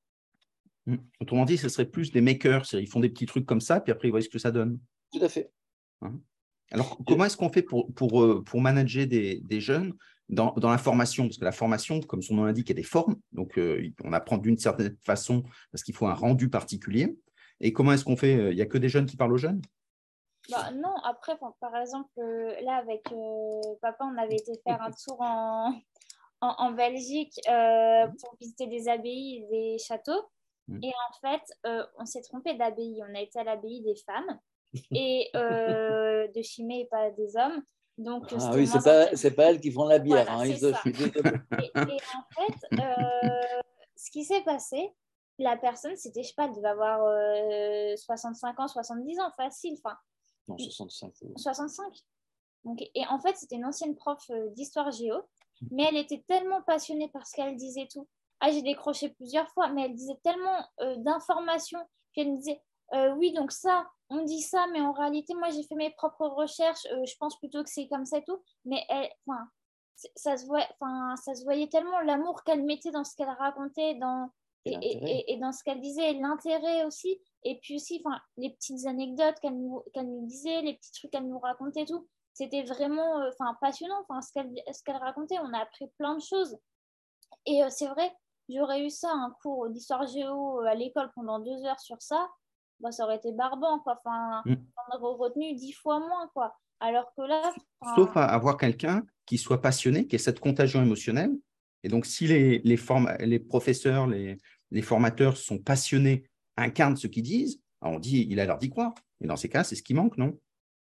Mmh. 0.87 0.97
Autrement 1.21 1.45
dit, 1.45 1.59
ce 1.59 1.69
serait 1.69 1.87
plus 1.87 2.13
des 2.13 2.21
makers, 2.21 2.65
ils 2.75 2.89
font 2.89 3.01
des 3.01 3.09
petits 3.09 3.27
trucs 3.27 3.47
comme 3.47 3.61
ça, 3.61 3.81
puis 3.81 3.93
après 3.93 4.09
ils 4.09 4.11
voient 4.13 4.21
ce 4.21 4.29
que 4.29 4.39
ça 4.39 4.53
donne. 4.53 4.79
Tout 5.13 5.23
à 5.23 5.29
fait. 5.29 5.51
Hein. 6.03 6.15
Alors, 6.71 6.99
comment 7.07 7.25
est-ce 7.25 7.37
qu'on 7.37 7.51
fait 7.51 7.63
pour, 7.63 7.93
pour, 7.95 8.23
euh, 8.23 8.43
pour 8.45 8.61
manager 8.61 9.07
des, 9.07 9.41
des 9.41 9.61
jeunes 9.61 9.95
dans, 10.29 10.53
dans, 10.55 10.71
la 10.71 10.79
formation? 10.79 11.25
Parce 11.25 11.39
que 11.39 11.45
la 11.45 11.53
formation, 11.53 12.01
comme 12.01 12.23
son 12.23 12.35
nom 12.35 12.45
l'indique, 12.45 12.71
a 12.71 12.75
des 12.75 12.83
formes, 12.83 13.17
donc 13.33 13.59
euh, 13.59 13.89
on 14.05 14.13
apprend 14.13 14.39
d'une 14.39 14.59
certaine 14.59 14.97
façon 15.03 15.45
parce 15.71 15.83
qu'il 15.83 15.95
faut 15.95 16.07
un 16.07 16.15
rendu 16.15 16.49
particulier. 16.49 17.17
Et 17.61 17.73
comment 17.73 17.93
est-ce 17.93 18.05
qu'on 18.05 18.17
fait? 18.17 18.51
Il 18.51 18.57
n'y 18.57 18.63
a 18.63 18.67
que 18.67 18.79
des 18.79 18.89
jeunes 18.89 19.07
qui 19.07 19.17
parlent 19.17 19.33
aux 19.33 19.39
jeunes? 19.39 19.63
Bah, 20.51 20.71
non, 20.73 20.95
après, 21.05 21.37
par 21.61 21.77
exemple, 21.77 22.11
euh, 22.19 22.61
là, 22.63 22.77
avec 22.77 23.03
papa, 23.81 24.05
on 24.05 24.19
avait 24.19 24.37
été 24.37 24.53
faire 24.65 24.83
un 24.83 24.91
tour 24.91 25.21
en, 25.21 25.73
en, 26.41 26.55
en 26.59 26.73
Belgique 26.73 27.41
pour 27.47 28.37
visiter 28.41 28.67
des 28.67 28.89
abbayes 28.89 29.37
et 29.37 29.47
des 29.51 29.79
châteaux. 29.79 30.29
Mm. 30.69 30.83
Et 30.83 30.93
en 31.09 31.13
fait, 31.21 31.43
euh, 31.67 31.87
on 31.99 32.07
s'est 32.07 32.23
trompé 32.23 32.55
d'abbaye. 32.55 33.03
On 33.09 33.15
a 33.15 33.21
été 33.21 33.39
à 33.39 33.45
l'abbaye 33.45 33.83
des 33.83 33.95
femmes 33.97 34.41
et 34.91 35.31
euh, 35.35 36.27
de 36.35 36.43
Chimay 36.43 36.81
et 36.81 36.87
pas 36.87 37.11
des 37.11 37.37
hommes. 37.37 37.63
Donc, 37.99 38.25
ah 38.39 38.51
oui, 38.55 38.67
c'est 38.67 38.85
pas, 38.85 39.17
c'est 39.17 39.31
pas 39.31 39.45
elles 39.45 39.61
qui 39.61 39.73
font 39.73 39.87
la 39.87 39.99
bière. 39.99 40.31
hein, 40.31 40.45
et, 40.45 40.53
en 40.55 40.61
fait, 40.61 40.75
euh, 42.75 42.79
ce 43.97 44.11
qui 44.11 44.23
s'est 44.23 44.43
passé, 44.43 44.93
la 45.39 45.57
personne, 45.57 45.97
c'était, 45.97 46.23
je 46.23 46.29
sais 46.29 46.35
pas, 46.37 46.45
elle 46.45 46.55
devait 46.55 46.69
avoir 46.69 47.01
65 47.97 48.61
ans, 48.61 48.69
70 48.69 49.19
ans, 49.21 49.31
facile. 49.35 49.79
Enfin, 49.83 49.97
non, 50.47 50.59
65. 50.59 51.15
65. 51.37 51.87
Donc, 52.65 52.83
et 52.83 53.07
en 53.09 53.19
fait, 53.19 53.35
c'était 53.37 53.57
une 53.57 53.65
ancienne 53.65 53.97
prof 53.97 54.31
d'histoire 54.51 54.91
géo, 54.91 55.23
mais 55.71 55.85
elle 55.89 55.97
était 55.97 56.23
tellement 56.29 56.61
passionnée 56.63 57.09
par 57.09 57.27
ce 57.27 57.35
qu'elle 57.35 57.57
disait 57.57 57.89
tout 57.91 58.07
ah, 58.41 58.51
j'ai 58.51 58.63
décroché 58.63 59.11
plusieurs 59.11 59.49
fois, 59.51 59.69
mais 59.69 59.87
elle 59.87 59.95
disait 59.95 60.19
tellement 60.23 60.65
euh, 60.81 60.97
d'informations 60.97 61.81
qu'elle 62.13 62.33
me 62.33 62.37
disait 62.37 62.61
euh, 62.95 63.15
oui, 63.15 63.33
donc 63.33 63.51
ça, 63.51 63.89
on 64.11 64.23
dit 64.23 64.43
ça, 64.43 64.67
mais 64.73 64.81
en 64.81 64.93
réalité, 64.93 65.35
moi, 65.35 65.51
j'ai 65.51 65.63
fait 65.65 65.75
mes 65.75 65.91
propres 65.91 66.27
recherches, 66.27 66.87
euh, 66.93 67.05
je 67.05 67.17
pense 67.19 67.39
plutôt 67.39 67.63
que 67.65 67.71
c'est 67.71 67.89
comme 67.89 68.05
ça 68.05 68.19
et 68.19 68.25
tout. 68.25 68.41
Mais 68.65 68.85
elle, 68.89 69.09
ça, 70.15 70.37
se 70.37 70.47
voyait, 70.47 70.69
ça 71.25 71.35
se 71.35 71.43
voyait 71.43 71.69
tellement 71.69 72.01
l'amour 72.01 72.45
qu'elle 72.45 72.65
mettait 72.65 72.93
dans 72.93 73.05
ce 73.05 73.17
qu'elle 73.17 73.29
racontait 73.29 73.95
dans, 73.95 74.31
et, 74.65 75.33
et, 75.33 75.37
dans 75.39 75.53
ce 75.53 75.63
qu'elle 75.65 75.81
disait, 75.81 76.13
l'intérêt 76.15 76.85
aussi. 76.85 77.21
Et 77.45 77.59
puis 77.61 77.77
aussi, 77.77 78.03
les 78.37 78.51
petites 78.51 78.87
anecdotes 78.87 79.39
qu'elle 79.41 79.57
nous, 79.57 79.83
nous, 79.97 80.27
disait, 80.27 80.63
les 80.63 80.75
petits 80.75 80.93
trucs 80.93 81.11
qu'elle 81.11 81.27
nous 81.27 81.39
racontait, 81.39 81.87
tout. 81.87 82.07
C'était 82.35 82.65
vraiment 82.65 83.27
enfin 83.29 83.57
passionnant 83.63 84.05
ce 84.21 84.31
qu'elle 84.33 84.53
ce 84.71 84.83
qu'elle 84.83 84.97
racontait. 84.97 85.39
On 85.39 85.55
a 85.55 85.61
appris 85.61 85.87
plein 85.97 86.15
de 86.15 86.21
choses. 86.21 86.59
Et 87.47 87.63
c'est 87.71 87.87
vrai 87.87 88.13
j'aurais 88.49 88.85
eu 88.85 88.91
ça, 88.91 89.11
un 89.11 89.35
cours 89.43 89.69
d'histoire 89.71 90.07
géo 90.07 90.61
à 90.61 90.75
l'école 90.75 91.11
pendant 91.15 91.39
deux 91.41 91.65
heures 91.65 91.81
sur 91.81 92.01
ça, 92.01 92.29
bah, 92.81 92.93
ça 92.93 93.05
aurait 93.05 93.17
été 93.17 93.33
barbant, 93.33 93.79
quoi. 93.81 93.99
Enfin, 93.99 94.43
mm. 94.45 94.55
on 94.93 94.97
aurait 94.97 95.19
retenu 95.19 95.55
dix 95.55 95.73
fois 95.73 95.99
moins, 95.99 96.29
quoi. 96.35 96.57
Alors 96.81 97.13
que 97.17 97.23
là. 97.23 97.53
Sauf 97.95 98.17
à 98.17 98.25
avoir 98.25 98.57
quelqu'un 98.57 99.03
qui 99.25 99.39
soit 99.39 99.63
passionné, 99.63 100.07
qui 100.07 100.17
ait 100.17 100.21
cette 100.21 100.41
contagion 100.41 100.83
émotionnelle. 100.83 101.33
Et 101.83 101.89
donc, 101.89 102.07
si 102.07 102.27
les, 102.27 102.59
les, 102.61 102.79
les 103.21 103.39
professeurs, 103.39 104.07
les, 104.07 104.39
les, 104.71 104.83
formateurs 104.83 105.37
sont 105.37 105.59
passionnés, 105.59 106.29
incarnent 106.57 106.97
ce 106.97 107.07
qu'ils 107.07 107.23
disent, 107.23 107.61
bah, 107.81 107.89
on 107.89 107.99
dit, 107.99 108.27
il 108.29 108.41
a 108.41 108.47
l'air 108.47 108.59
d'y 108.59 108.71
croire. 108.71 108.95
Et 109.21 109.27
dans 109.27 109.37
ces 109.37 109.49
cas, 109.49 109.65
c'est 109.65 109.77
ce 109.77 109.83
qui 109.83 109.95
manque, 109.95 110.19
non? 110.19 110.39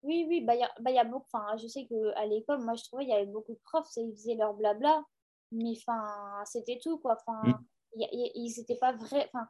Oui, 0.03 0.25
oui, 0.29 0.41
bah, 0.41 0.55
il 0.55 0.67
bah, 0.81 0.91
y, 0.91 0.97
a 0.97 1.03
beaucoup. 1.03 1.25
Enfin, 1.31 1.57
je 1.57 1.67
sais 1.67 1.85
qu'à 1.87 2.25
l'école, 2.25 2.63
moi, 2.63 2.75
je 2.75 2.83
trouvais 2.83 3.03
qu'il 3.03 3.13
y 3.13 3.17
avait 3.17 3.25
beaucoup 3.25 3.53
de 3.53 3.59
profs, 3.63 3.89
ils 3.97 4.13
faisaient 4.13 4.35
leur 4.35 4.53
blabla, 4.53 5.03
mais 5.51 5.73
enfin, 5.77 6.07
c'était 6.45 6.79
tout, 6.81 6.97
quoi. 6.99 7.17
Enfin, 7.25 7.41
mm. 7.49 7.65
ils 8.11 8.53
n'étaient 8.57 8.77
pas 8.77 8.93
vrai. 8.93 9.29
Enfin, 9.33 9.47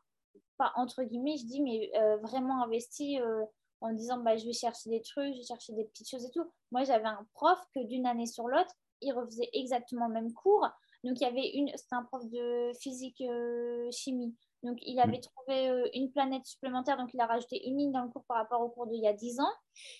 pas 0.59 0.73
entre 0.75 1.03
guillemets, 1.03 1.37
je 1.37 1.45
dis, 1.45 1.61
mais 1.61 1.89
euh, 1.95 2.17
vraiment 2.17 2.61
investis 2.63 3.19
euh, 3.19 3.43
en 3.81 3.93
disant 3.93 4.17
bah, 4.19 4.37
je 4.37 4.45
vais 4.45 4.53
chercher 4.53 4.89
des 4.89 5.01
trucs, 5.01 5.33
je 5.33 5.39
vais 5.39 5.45
chercher 5.45 5.73
des 5.73 5.85
petites 5.85 6.09
choses 6.09 6.25
et 6.25 6.31
tout. 6.31 6.45
Moi, 6.71 6.83
j'avais 6.83 7.07
un 7.07 7.25
prof 7.33 7.57
que 7.73 7.83
d'une 7.85 8.05
année 8.05 8.27
sur 8.27 8.47
l'autre, 8.47 8.73
il 9.01 9.13
refaisait 9.13 9.49
exactement 9.53 10.07
le 10.07 10.13
même 10.13 10.33
cours. 10.33 10.67
Donc, 11.05 11.19
il 11.21 11.23
y 11.23 11.27
avait 11.27 11.49
une, 11.53 11.69
c'était 11.77 11.95
un 11.95 12.03
prof 12.03 12.23
de 12.29 12.71
physique 12.79 13.21
euh, 13.21 13.89
chimie. 13.91 14.35
Donc, 14.61 14.77
il 14.81 14.99
avait 14.99 15.21
trouvé 15.21 15.89
une 15.93 16.11
planète 16.11 16.45
supplémentaire, 16.45 16.97
donc 16.97 17.13
il 17.13 17.21
a 17.21 17.25
rajouté 17.25 17.65
une 17.65 17.77
ligne 17.77 17.93
dans 17.93 18.03
le 18.03 18.09
cours 18.09 18.25
par 18.27 18.35
rapport 18.35 18.59
au 18.59 18.67
cours 18.67 18.87
d'il 18.87 18.99
y 18.99 19.07
a 19.07 19.13
10 19.13 19.39
ans. 19.39 19.53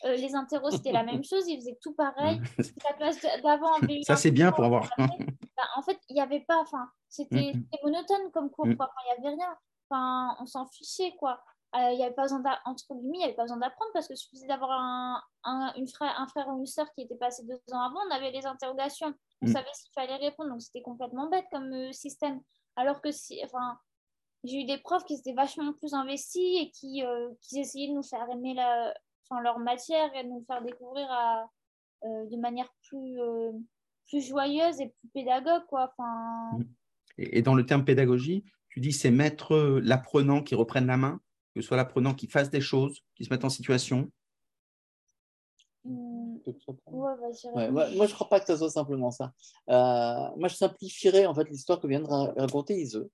les 0.04 0.36
interros, 0.36 0.70
c'était 0.72 0.92
la 0.92 1.04
même 1.06 1.24
chose, 1.24 1.48
il 1.48 1.56
faisait 1.62 1.78
tout 1.82 1.94
pareil. 1.94 2.42
La 2.58 2.94
classe 2.98 3.22
d'avant 3.42 3.72
Ça, 4.02 4.18
c'est 4.18 4.32
bien 4.32 4.52
pour 4.52 4.66
avoir. 4.66 4.90
Bah, 5.60 5.68
en 5.76 5.82
fait, 5.82 6.00
il 6.08 6.14
n'y 6.14 6.22
avait 6.22 6.40
pas, 6.40 6.58
enfin, 6.58 6.90
c'était 7.10 7.54
monotone 7.84 8.32
comme 8.32 8.50
cours, 8.50 8.68
quoi. 8.78 8.90
il 9.04 9.22
n'y 9.22 9.28
avait 9.28 9.36
rien. 9.36 9.58
Enfin, 9.90 10.38
on 10.40 10.46
s'en 10.46 10.66
fichait, 10.68 11.16
quoi. 11.18 11.42
Euh, 11.76 11.92
il 11.92 12.00
y 12.00 12.04
avait 12.04 12.16
pas 12.16 12.24
besoin 12.24 12.42
entre 12.66 12.96
guillemets, 12.96 13.18
il 13.18 13.20
n'y 13.20 13.24
avait 13.26 13.36
pas 13.36 13.44
besoin 13.44 13.58
d'apprendre 13.58 13.92
parce 13.94 14.08
que 14.08 14.16
suffisait 14.16 14.48
d'avoir 14.48 14.72
un, 14.72 15.22
un, 15.44 15.72
une 15.76 15.88
frère, 15.88 16.20
un 16.20 16.28
frère 16.28 16.48
ou 16.48 16.58
une 16.58 16.66
sœur 16.66 16.92
qui 16.94 17.02
était 17.02 17.16
passé 17.16 17.44
deux 17.44 17.62
ans 17.74 17.82
avant, 17.82 18.00
on 18.08 18.12
avait 18.12 18.32
les 18.32 18.48
interrogations, 18.48 19.14
on 19.44 19.48
mm. 19.48 19.52
savait 19.52 19.70
s'il 19.74 19.92
fallait 19.94 20.16
répondre, 20.16 20.50
donc 20.50 20.64
c'était 20.64 20.82
complètement 20.82 21.30
bête 21.30 21.46
comme 21.52 21.72
euh, 21.72 21.92
système. 21.92 22.42
Alors 22.76 23.02
que 23.02 23.12
si, 23.12 23.40
enfin, 23.44 23.78
j'ai 24.46 24.62
eu 24.62 24.66
des 24.66 24.80
profs 24.80 25.06
qui 25.06 25.14
étaient 25.14 25.34
vachement 25.34 25.74
plus 25.74 25.94
investis 25.94 26.60
et 26.60 26.72
qui, 26.72 27.04
euh, 27.06 27.30
qui 27.42 27.60
essayaient 27.60 27.90
de 27.90 27.94
nous 27.94 28.04
faire 28.04 28.28
aimer 28.32 28.56
la, 28.56 28.92
enfin, 29.30 29.40
leur 29.42 29.60
matière 29.60 30.10
et 30.16 30.24
de 30.24 30.30
nous 30.30 30.44
faire 30.48 30.64
découvrir 30.64 31.12
à, 31.12 31.48
de 32.02 32.38
manière 32.38 32.74
plus, 32.88 33.20
plus 34.10 34.28
joyeuse 34.28 34.82
et 34.82 34.88
plus 34.88 35.10
pédagogue. 35.14 35.66
Quoi. 35.68 35.92
Enfin... 35.98 36.58
Mm. 36.58 36.66
Et, 37.18 37.42
dans 37.42 37.56
le 37.56 37.66
terme 37.66 37.86
pédagogie, 37.86 38.46
tu 38.70 38.80
dis 38.80 38.94
c'est 38.94 39.12
mettre 39.12 39.80
l'apprenant 39.84 40.42
qui 40.42 40.56
reprenne 40.56 40.88
la 40.88 40.98
main, 40.98 41.20
que 41.54 41.62
ce 41.62 41.68
soit 41.68 41.78
l'apprenant 41.78 42.14
qui 42.14 42.28
fasse 42.28 42.50
des 42.50 42.62
choses, 42.62 43.02
qui 43.16 43.26
se 43.26 43.30
mette 43.34 43.44
en 43.44 43.50
situation 43.50 44.12
mmh. 45.84 46.38
moi, 46.92 47.18
je 47.20 47.98
ne 48.00 48.08
crois 48.08 48.30
pas 48.30 48.40
que 48.40 48.48
ce 48.48 48.58
soit 48.58 48.70
simplement 48.70 49.12
ça. 49.12 49.34
Euh, 49.70 50.36
moi, 50.38 50.48
je 50.48 50.56
simplifierais 50.56 51.26
en 51.26 51.34
fait 51.34 51.50
l'histoire 51.50 51.80
que 51.80 51.88
vient 51.88 52.02
de 52.02 52.08
raconter 52.08 52.80
Ise. 52.80 53.06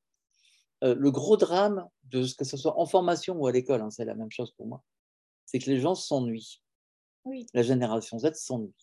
Euh, 0.83 0.93
le 0.93 1.09
gros 1.09 1.37
drame 1.37 1.87
de 2.03 2.23
ce 2.23 2.35
que 2.35 2.43
ce 2.43 2.57
soit 2.57 2.77
en 2.77 2.85
formation 2.85 3.35
ou 3.35 3.47
à 3.47 3.51
l'école, 3.51 3.81
hein, 3.81 3.89
c'est 3.89 4.05
la 4.05 4.13
même 4.13 4.29
chose 4.29 4.51
pour 4.51 4.67
moi, 4.67 4.83
c'est 5.45 5.59
que 5.59 5.69
les 5.69 5.79
gens 5.79 5.95
s'ennuient. 5.95 6.61
Oui. 7.23 7.47
La 7.53 7.63
génération 7.63 8.19
Z 8.19 8.33
s'ennuie. 8.33 8.75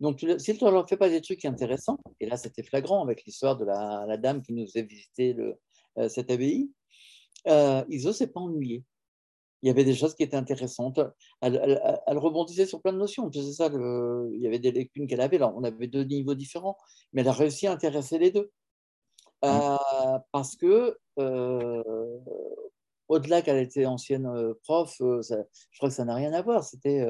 Donc, 0.00 0.24
si 0.38 0.56
tu 0.56 0.64
ne 0.64 0.70
leur 0.70 0.88
fais 0.88 0.96
pas 0.96 1.10
des 1.10 1.20
trucs 1.20 1.44
intéressants, 1.44 1.98
et 2.20 2.26
là 2.26 2.36
c'était 2.36 2.62
flagrant 2.62 3.02
avec 3.02 3.24
l'histoire 3.24 3.56
de 3.56 3.64
la, 3.66 4.06
la, 4.08 4.16
dame 4.16 4.42
qui 4.42 4.54
nous 4.54 4.66
a 4.74 4.80
visité 4.80 5.34
le, 5.34 5.58
euh, 5.98 6.08
cette 6.08 6.30
abbaye, 6.30 6.70
euh, 7.46 7.84
Iso 7.88 8.12
s'est 8.12 8.28
pas 8.28 8.40
ennuyé. 8.40 8.84
Il 9.62 9.66
y 9.66 9.70
avait 9.70 9.84
des 9.84 9.94
choses 9.94 10.14
qui 10.14 10.22
étaient 10.22 10.36
intéressantes. 10.36 11.00
Elle, 11.42 11.58
rebondissait 12.08 12.64
sur 12.64 12.80
plein 12.80 12.94
de 12.94 12.98
notions. 12.98 13.30
Ça, 13.30 13.66
il 13.66 14.40
y 14.40 14.46
avait 14.46 14.58
des 14.58 14.72
lacunes 14.72 15.06
qu'elle 15.06 15.20
avait. 15.20 15.42
on 15.42 15.62
avait 15.64 15.86
deux 15.86 16.04
niveaux 16.04 16.34
différents, 16.34 16.78
mais 17.12 17.20
elle 17.20 17.28
a 17.28 17.32
réussi 17.32 17.66
à 17.66 17.72
intéresser 17.72 18.18
les 18.18 18.30
deux. 18.30 18.50
Mmh. 19.42 19.46
Euh, 19.46 20.18
parce 20.32 20.56
que, 20.56 20.96
euh, 21.18 21.82
au-delà 23.08 23.42
qu'elle 23.42 23.58
était 23.58 23.84
ancienne 23.84 24.30
prof, 24.62 24.94
je 24.98 25.34
crois 25.76 25.90
que 25.90 25.94
ça 25.94 26.06
n'a 26.06 26.14
rien 26.14 26.32
à 26.32 26.40
voir. 26.40 26.64
C'était, 26.64 27.06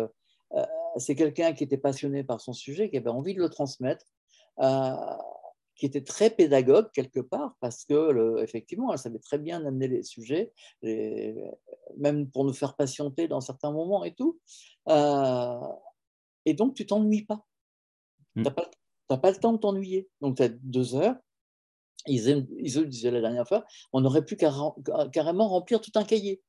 c'est 0.96 1.14
quelqu'un 1.14 1.53
qui 1.53 1.64
était 1.64 1.79
passionné 1.79 2.24
par 2.24 2.40
son 2.40 2.53
sujet, 2.53 2.90
qui 2.90 2.96
avait 2.96 3.11
envie 3.11 3.35
de 3.35 3.40
le 3.40 3.48
transmettre 3.48 4.07
qui 5.81 5.87
était 5.87 6.05
très 6.05 6.29
pédagogue 6.29 6.90
quelque 6.92 7.20
part, 7.20 7.57
parce 7.61 7.87
que 7.87 8.42
effectivement, 8.42 8.92
elle 8.92 8.98
savait 8.98 9.18
très 9.18 9.38
bien 9.38 9.64
amener 9.64 9.88
les 9.88 10.03
sujets, 10.03 10.53
même 11.96 12.31
pour 12.31 12.44
nous 12.44 12.53
faire 12.53 12.76
patienter 12.76 13.29
dans 13.29 13.40
certains 13.40 13.72
moments 13.72 14.05
et 14.05 14.14
tout. 14.14 14.38
Euh, 14.88 15.59
et 16.44 16.53
donc, 16.53 16.74
tu 16.74 16.85
t'ennuies 16.85 17.24
pas. 17.24 17.46
Mmh. 18.35 18.42
Tu 18.42 18.50
n'as 19.11 19.16
pas, 19.16 19.31
le 19.31 19.37
temps 19.38 19.55
de 19.55 19.59
t'ennuyer. 19.59 20.11
Donc, 20.20 20.37
tu 20.37 20.42
as 20.42 20.50
deux 20.50 20.94
heures. 20.96 21.16
Ils, 22.07 22.46
ils 22.59 22.88
disaient 22.88 23.11
la 23.11 23.22
dernière 23.22 23.48
fois, 23.48 23.64
on 23.94 24.05
aurait 24.05 24.24
pu 24.24 24.37
carrément 24.37 25.48
remplir 25.48 25.81
tout 25.81 25.92
un 25.94 26.05
cahier. 26.05 26.42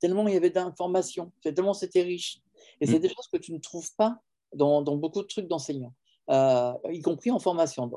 Tellement 0.00 0.26
il 0.26 0.34
y 0.34 0.36
avait 0.36 0.50
d'informations, 0.50 1.32
tellement 1.42 1.74
c'était 1.74 2.02
riche. 2.02 2.40
Et 2.80 2.86
c'est 2.86 2.98
des 2.98 3.08
choses 3.08 3.28
que 3.32 3.38
tu 3.38 3.52
ne 3.52 3.58
trouves 3.58 3.90
pas 3.96 4.18
dans, 4.54 4.82
beaucoup 4.82 5.22
de 5.22 5.26
trucs 5.26 5.48
d'enseignants. 5.48 5.94
Euh, 6.30 6.72
y 6.90 7.00
compris 7.00 7.30
en 7.30 7.38
formation. 7.38 7.90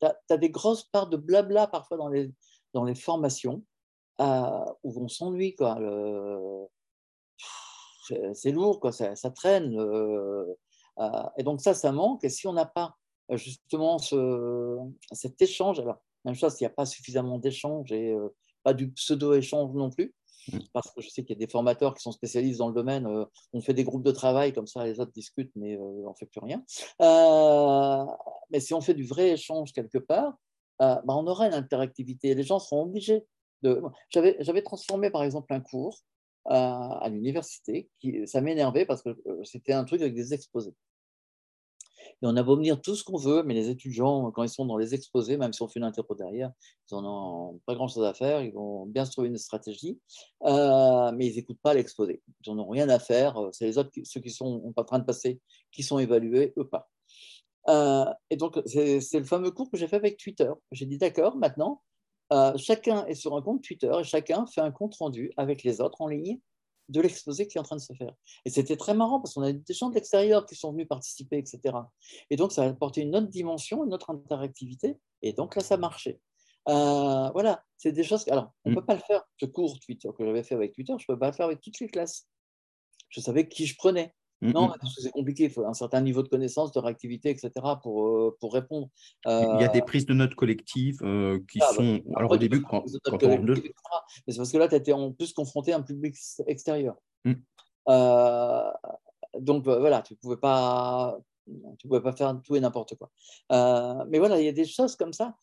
Tu 0.00 0.06
as, 0.30 0.36
des 0.36 0.50
grosses 0.50 0.84
parts 0.84 1.08
de 1.08 1.16
blabla 1.16 1.66
parfois 1.66 1.96
dans 1.96 2.08
les, 2.08 2.30
dans 2.74 2.84
les 2.84 2.94
formations 2.94 3.62
euh, 4.20 4.64
où 4.84 5.02
on 5.02 5.08
s'ennuie. 5.08 5.56
C'est 8.34 8.52
lourd, 8.52 8.80
quoi, 8.80 8.92
ça, 8.92 9.30
traîne. 9.30 9.78
Euh, 9.78 10.54
et 11.36 11.42
donc 11.42 11.60
ça, 11.60 11.74
ça 11.74 11.92
manque. 11.92 12.24
Et 12.24 12.28
si 12.28 12.46
on 12.46 12.52
n'a 12.52 12.66
pas 12.66 12.94
justement 13.30 13.98
ce, 13.98 14.76
cet 15.12 15.40
échange, 15.40 15.80
alors 15.80 15.98
même 16.24 16.34
chose, 16.34 16.54
s'il 16.54 16.66
n'y 16.66 16.72
a 16.72 16.74
pas 16.74 16.86
suffisamment 16.86 17.38
d'échange 17.38 17.92
et 17.92 18.16
pas 18.62 18.74
du 18.74 18.90
pseudo-échange 18.92 19.72
non 19.74 19.90
plus. 19.90 20.14
Parce 20.72 20.90
que 20.92 21.00
je 21.00 21.08
sais 21.08 21.22
qu'il 21.22 21.36
y 21.36 21.38
a 21.38 21.46
des 21.46 21.50
formateurs 21.50 21.94
qui 21.94 22.02
sont 22.02 22.12
spécialistes 22.12 22.58
dans 22.58 22.68
le 22.68 22.74
domaine. 22.74 23.06
Euh, 23.06 23.24
on 23.52 23.60
fait 23.60 23.74
des 23.74 23.84
groupes 23.84 24.04
de 24.04 24.12
travail, 24.12 24.52
comme 24.52 24.66
ça 24.66 24.84
les 24.84 25.00
autres 25.00 25.12
discutent, 25.12 25.52
mais 25.56 25.76
euh, 25.76 25.80
on 25.80 26.10
ne 26.10 26.14
fait 26.14 26.26
plus 26.26 26.40
rien. 26.40 26.62
Euh, 27.00 28.04
mais 28.50 28.60
si 28.60 28.74
on 28.74 28.80
fait 28.80 28.94
du 28.94 29.04
vrai 29.04 29.30
échange 29.30 29.72
quelque 29.72 29.98
part, 29.98 30.34
bah, 30.80 31.02
on 31.08 31.26
aura 31.26 31.46
une 31.46 31.54
interactivité. 31.54 32.34
Les 32.34 32.44
gens 32.44 32.58
seront 32.58 32.82
obligés 32.82 33.24
de. 33.62 33.82
J'avais 34.10 34.62
transformé 34.62 35.10
par 35.10 35.24
exemple 35.24 35.52
un 35.52 35.60
cours 35.60 35.98
à 36.44 37.08
l'université, 37.10 37.90
ça 38.24 38.40
m'énervait 38.40 38.86
parce 38.86 39.02
que 39.02 39.10
c'était 39.44 39.74
un 39.74 39.84
truc 39.84 40.00
avec 40.00 40.14
des 40.14 40.32
exposés. 40.32 40.72
Et 42.22 42.26
on 42.26 42.36
a 42.36 42.42
beau 42.42 42.56
venir 42.56 42.80
tout 42.80 42.96
ce 42.96 43.04
qu'on 43.04 43.16
veut, 43.16 43.44
mais 43.44 43.54
les 43.54 43.68
étudiants, 43.68 44.30
quand 44.32 44.42
ils 44.42 44.48
sont 44.48 44.66
dans 44.66 44.76
les 44.76 44.94
exposés, 44.94 45.36
même 45.36 45.52
si 45.52 45.62
on 45.62 45.68
fait 45.68 45.78
une 45.78 45.90
derrière, 46.18 46.50
ils 46.90 46.94
n'en 46.94 47.50
ont 47.50 47.60
pas 47.64 47.74
grand-chose 47.74 48.04
à 48.04 48.12
faire, 48.12 48.42
ils 48.42 48.52
vont 48.52 48.86
bien 48.86 49.04
se 49.04 49.12
trouver 49.12 49.28
une 49.28 49.38
stratégie, 49.38 50.00
euh, 50.44 51.12
mais 51.12 51.26
ils 51.26 51.36
n'écoutent 51.36 51.60
pas 51.62 51.74
l'exposé. 51.74 52.20
Ils 52.44 52.52
n'en 52.52 52.64
ont 52.64 52.68
rien 52.68 52.88
à 52.88 52.98
faire. 52.98 53.38
C'est 53.52 53.66
les 53.66 53.78
autres, 53.78 53.90
ceux 54.02 54.20
qui 54.20 54.30
sont 54.30 54.72
en 54.74 54.84
train 54.84 54.98
de 54.98 55.04
passer, 55.04 55.40
qui 55.70 55.82
sont 55.82 56.00
évalués, 56.00 56.52
eux 56.58 56.66
pas. 56.66 56.88
Euh, 57.68 58.06
et 58.30 58.36
donc, 58.36 58.60
c'est 58.66 59.00
le 59.14 59.24
fameux 59.24 59.50
cours 59.50 59.70
que 59.70 59.76
j'ai 59.76 59.86
fait 59.86 59.96
avec 59.96 60.16
Twitter. 60.16 60.50
J'ai 60.72 60.86
dit, 60.86 60.98
d'accord, 60.98 61.36
maintenant, 61.36 61.82
euh, 62.32 62.52
chacun 62.56 63.06
est 63.06 63.14
sur 63.14 63.36
un 63.36 63.42
compte 63.42 63.62
Twitter 63.62 63.92
et 63.98 64.04
chacun 64.04 64.46
fait 64.46 64.60
un 64.60 64.70
compte 64.70 64.94
rendu 64.96 65.32
avec 65.36 65.62
les 65.62 65.80
autres 65.80 66.00
en 66.00 66.08
ligne 66.08 66.40
de 66.88 67.00
l'exposé 67.00 67.46
qui 67.46 67.58
est 67.58 67.60
en 67.60 67.64
train 67.64 67.76
de 67.76 67.80
se 67.80 67.92
faire. 67.92 68.14
Et 68.44 68.50
c'était 68.50 68.76
très 68.76 68.94
marrant 68.94 69.20
parce 69.20 69.34
qu'on 69.34 69.42
a 69.42 69.52
des 69.52 69.74
gens 69.74 69.90
de 69.90 69.94
l'extérieur 69.94 70.46
qui 70.46 70.54
sont 70.54 70.72
venus 70.72 70.88
participer, 70.88 71.38
etc. 71.38 71.76
Et 72.30 72.36
donc, 72.36 72.52
ça 72.52 72.64
a 72.64 72.68
apporté 72.68 73.02
une 73.02 73.14
autre 73.14 73.28
dimension, 73.28 73.84
une 73.84 73.92
autre 73.92 74.10
interactivité. 74.10 74.98
Et 75.22 75.32
donc, 75.32 75.56
là, 75.56 75.62
ça 75.62 75.76
marchait. 75.76 76.20
Euh, 76.68 77.30
voilà, 77.30 77.64
c'est 77.76 77.92
des 77.92 78.04
choses. 78.04 78.26
Alors, 78.28 78.52
on 78.64 78.70
ne 78.70 78.74
mm. 78.74 78.78
peut 78.78 78.86
pas 78.86 78.94
le 78.94 79.00
faire. 79.00 79.22
Ce 79.40 79.46
cours 79.46 79.78
Twitter 79.80 80.08
que 80.16 80.24
j'avais 80.24 80.42
fait 80.42 80.54
avec 80.54 80.72
Twitter, 80.72 80.94
je 80.98 81.04
ne 81.08 81.14
peux 81.14 81.18
pas 81.18 81.28
le 81.28 81.32
faire 81.32 81.46
avec 81.46 81.60
toutes 81.60 81.80
les 81.80 81.88
classes. 81.88 82.26
Je 83.08 83.20
savais 83.20 83.48
qui 83.48 83.66
je 83.66 83.76
prenais. 83.76 84.14
Mm, 84.40 84.52
non, 84.52 84.68
mm. 84.68 84.74
parce 84.80 84.94
que 84.94 85.02
c'est 85.02 85.10
compliqué. 85.10 85.44
Il 85.44 85.50
faut 85.50 85.64
un 85.66 85.74
certain 85.74 86.00
niveau 86.00 86.22
de 86.22 86.28
connaissance, 86.28 86.72
de 86.72 86.78
réactivité, 86.78 87.30
etc. 87.30 87.50
pour, 87.82 88.06
euh, 88.06 88.36
pour 88.40 88.52
répondre. 88.52 88.88
Il 89.26 89.58
y 89.60 89.64
a 89.64 89.68
des 89.68 89.80
euh, 89.80 89.84
prises 89.84 90.06
de 90.06 90.14
notes 90.14 90.34
collectives 90.34 91.02
euh, 91.02 91.40
qui 91.50 91.58
ah, 91.60 91.66
bah, 91.70 91.76
sont. 91.76 92.00
alors, 92.14 92.30
au 92.32 92.36
début, 92.36 92.62
quand, 92.62 92.84
quand 93.04 93.22
on 93.22 93.38
Mais 93.44 93.62
c'est 94.28 94.36
parce 94.36 94.52
que 94.52 94.58
là, 94.58 94.68
tu 94.68 94.74
étais 94.74 94.92
en 94.92 95.12
plus 95.12 95.32
confronté 95.32 95.72
à 95.72 95.76
un 95.76 95.82
public 95.82 96.14
extérieur. 96.46 96.96
Mm. 97.24 97.34
donc, 99.40 99.64
voilà, 99.64 100.02
tu 100.02 100.14
ne 100.14 100.18
pouvais 100.18 100.36
pas. 100.36 101.18
Tu 101.78 101.88
pouvais 101.88 102.02
pas 102.02 102.12
faire 102.12 102.38
tout 102.44 102.56
et 102.56 102.60
n'importe 102.60 102.94
quoi. 102.96 103.10
mais 104.06 104.18
voilà, 104.18 104.38
il 104.38 104.44
y 104.44 104.48
a 104.48 104.52
des 104.52 104.66
choses 104.66 104.96
comme 104.96 105.14
ça. 105.14 105.34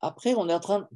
Après, 0.00 0.34
on 0.34 0.48
est 0.48 0.54
en 0.54 0.60
train. 0.60 0.88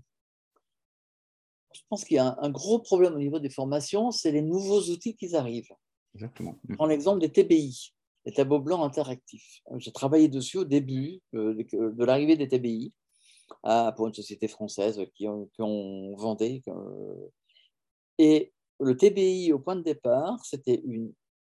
Je 1.74 1.82
pense 1.90 2.05
qu'il 2.05 2.16
y 2.16 2.18
a 2.18 2.38
un 2.40 2.49
gros 2.49 2.78
problème 2.78 3.12
au 3.14 3.18
niveau 3.18 3.38
des 3.38 3.51
formations, 3.51 4.11
c'est 4.11 4.30
les 4.32 4.40
nouveaux 4.40 4.80
outils 4.80 5.14
qui 5.14 5.36
arrivent. 5.36 5.74
Exactement. 6.16 6.58
Je 6.66 6.74
prends 6.74 6.86
l'exemple 6.86 7.20
des 7.20 7.30
TBI, 7.30 7.92
les 8.24 8.32
tableaux 8.32 8.58
blancs 8.58 8.82
interactifs. 8.82 9.60
J'ai 9.76 9.92
travaillé 9.92 10.28
dessus 10.28 10.56
au 10.56 10.64
début 10.64 11.20
euh, 11.34 11.54
de 11.54 12.04
l'arrivée 12.04 12.36
des 12.36 12.48
TBI. 12.48 12.94
pour 13.96 14.06
une 14.06 14.14
société 14.14 14.48
française 14.48 14.98
qui, 15.14 15.28
ont 15.28 16.16
vendé. 16.16 16.62
Et 18.18 18.52
le 18.80 18.96
TBI, 18.96 19.52
au 19.52 19.58
point 19.58 19.76
de 19.76 19.82
départ, 19.82 20.42
c'était 20.42 20.80
une, 20.86 21.12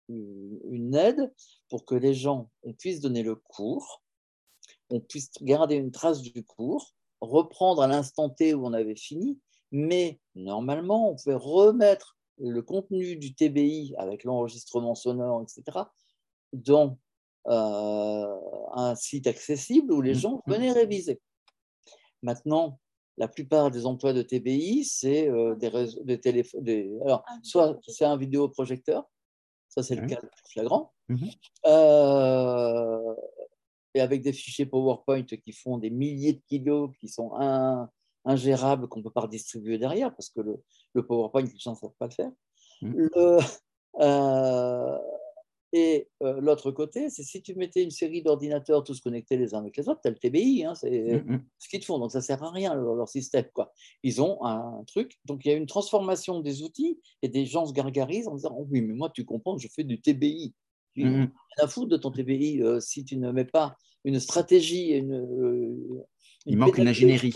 une 0.09 0.95
aide 0.97 1.33
pour 1.69 1.85
que 1.85 1.95
les 1.95 2.15
gens, 2.15 2.51
on 2.65 2.73
puisse 2.73 3.01
donner 3.01 3.23
le 3.23 3.37
cours, 3.37 4.03
on 4.91 4.99
puisse 4.99 5.31
garder 5.41 5.77
une 5.77 5.93
trace 5.93 6.21
du 6.21 6.43
cours, 6.43 6.95
reprendre 7.21 7.83
à 7.83 7.87
l'instant 7.87 8.29
T 8.29 8.55
où 8.55 8.67
on 8.67 8.73
avait 8.73 8.97
fini, 8.97 9.39
mais 9.71 10.19
normalement, 10.35 11.11
on 11.11 11.17
pouvait 11.17 11.37
remettre 11.37 12.18
le 12.41 12.63
contenu 12.63 13.17
du 13.17 13.35
TBI 13.35 13.95
avec 13.99 14.25
l'enregistrement 14.25 14.95
sonore, 14.95 15.43
etc., 15.43 15.87
dans 16.53 16.99
euh, 17.49 18.37
un 18.73 18.95
site 18.95 19.27
accessible 19.27 19.93
où 19.93 20.01
les 20.01 20.13
mmh, 20.13 20.19
gens 20.19 20.43
mmh. 20.47 20.53
venaient 20.53 20.73
réviser. 20.73 21.21
Maintenant, 22.23 22.79
la 23.17 23.29
plupart 23.29 23.71
des 23.71 23.87
emplois 23.87 24.13
de 24.13 24.23
TBI, 24.23 24.85
c'est 24.85 25.29
euh, 25.29 25.55
des, 25.57 25.69
réseaux, 25.69 26.03
des 26.05 26.21
téléphones. 26.21 26.67
Alors, 27.05 27.25
soit 27.43 27.79
c'est 27.87 28.05
un 28.05 28.17
vidéoprojecteur, 28.17 29.05
ça 29.69 29.83
c'est 29.83 29.97
le 29.97 30.07
cas 30.07 30.19
le 30.23 30.29
plus 30.29 30.53
flagrant, 30.53 30.93
mmh 31.09 31.27
euh, 31.67 33.15
et 33.95 34.01
avec 34.01 34.23
des 34.23 34.33
fichiers 34.35 34.67
PowerPoint 34.67 35.25
qui 35.25 35.53
font 35.53 35.79
des 35.79 35.91
milliers 35.91 36.35
de 36.35 36.43
kilos, 36.47 36.91
qui 37.01 37.09
sont 37.09 37.33
ingérables, 38.29 38.87
qu'on 38.89 39.01
ne 39.01 39.05
peut 39.05 39.11
pas 39.11 39.23
redistribuer 39.23 39.79
derrière, 39.79 40.15
parce 40.15 40.29
que 40.29 40.41
le, 40.41 40.63
le 40.95 41.07
PowerPoint, 41.07 41.43
les 41.43 41.59
gens 41.59 41.73
ne 41.73 41.77
savent 41.77 41.97
pas 41.99 42.07
le 42.07 42.13
faire. 42.13 42.31
Le, 42.83 43.39
euh, 44.01 44.99
et 45.73 46.09
euh, 46.23 46.41
l'autre 46.41 46.71
côté, 46.71 47.11
c'est 47.11 47.23
si 47.23 47.43
tu 47.43 47.55
mettais 47.55 47.83
une 47.83 47.91
série 47.91 48.23
d'ordinateurs 48.23 48.85
tous 48.85 49.01
connectés 49.01 49.37
les 49.37 49.55
uns 49.55 49.59
avec 49.59 49.77
les 49.77 49.89
autres, 49.89 50.01
tu 50.01 50.09
as 50.09 50.11
le 50.11 50.17
TBI, 50.17 50.65
hein, 50.65 50.75
c'est 50.75 51.23
mmh, 51.23 51.33
mmh. 51.33 51.45
ce 51.59 51.69
qu'ils 51.69 51.81
te 51.81 51.85
font, 51.85 51.99
donc 51.99 52.11
ça 52.11 52.19
ne 52.19 52.23
sert 52.23 52.43
à 52.43 52.51
rien 52.51 52.75
leur, 52.75 53.09
système. 53.09 53.45
Quoi. 53.53 53.73
Ils 54.03 54.23
ont 54.23 54.43
un 54.45 54.83
truc, 54.87 55.19
donc 55.27 55.45
il 55.45 55.49
y 55.49 55.51
a 55.53 55.57
une 55.57 55.67
transformation 55.67 56.41
des 56.41 56.63
outils 56.63 56.99
et 57.21 57.29
des 57.29 57.45
gens 57.45 57.67
se 57.67 57.73
gargarisent 57.73 58.29
en 58.29 58.35
disant 58.35 58.57
oh 58.59 58.67
Oui, 58.71 58.81
mais 58.81 58.95
moi 58.95 59.11
tu 59.11 59.27
comprends, 59.27 59.59
je 59.59 59.69
fais 59.69 59.85
du 59.85 60.01
TBI. 60.01 60.55
Tu 60.95 61.05
mmh. 61.05 61.33
as 61.59 61.65
à 61.65 61.69
foutre 61.69 61.89
de 61.89 61.97
ton 61.99 62.11
TBI 62.11 62.63
euh, 62.63 62.81
si 62.81 63.05
tu 63.05 63.19
ne 63.19 63.31
mets 63.31 63.45
pas 63.45 63.77
une 64.05 64.21
stratégie, 64.21 64.93
une, 64.93 65.13
une 65.13 66.05
il 66.47 66.57
manque 66.57 66.79
une 66.79 66.89
ingénierie 66.89 67.33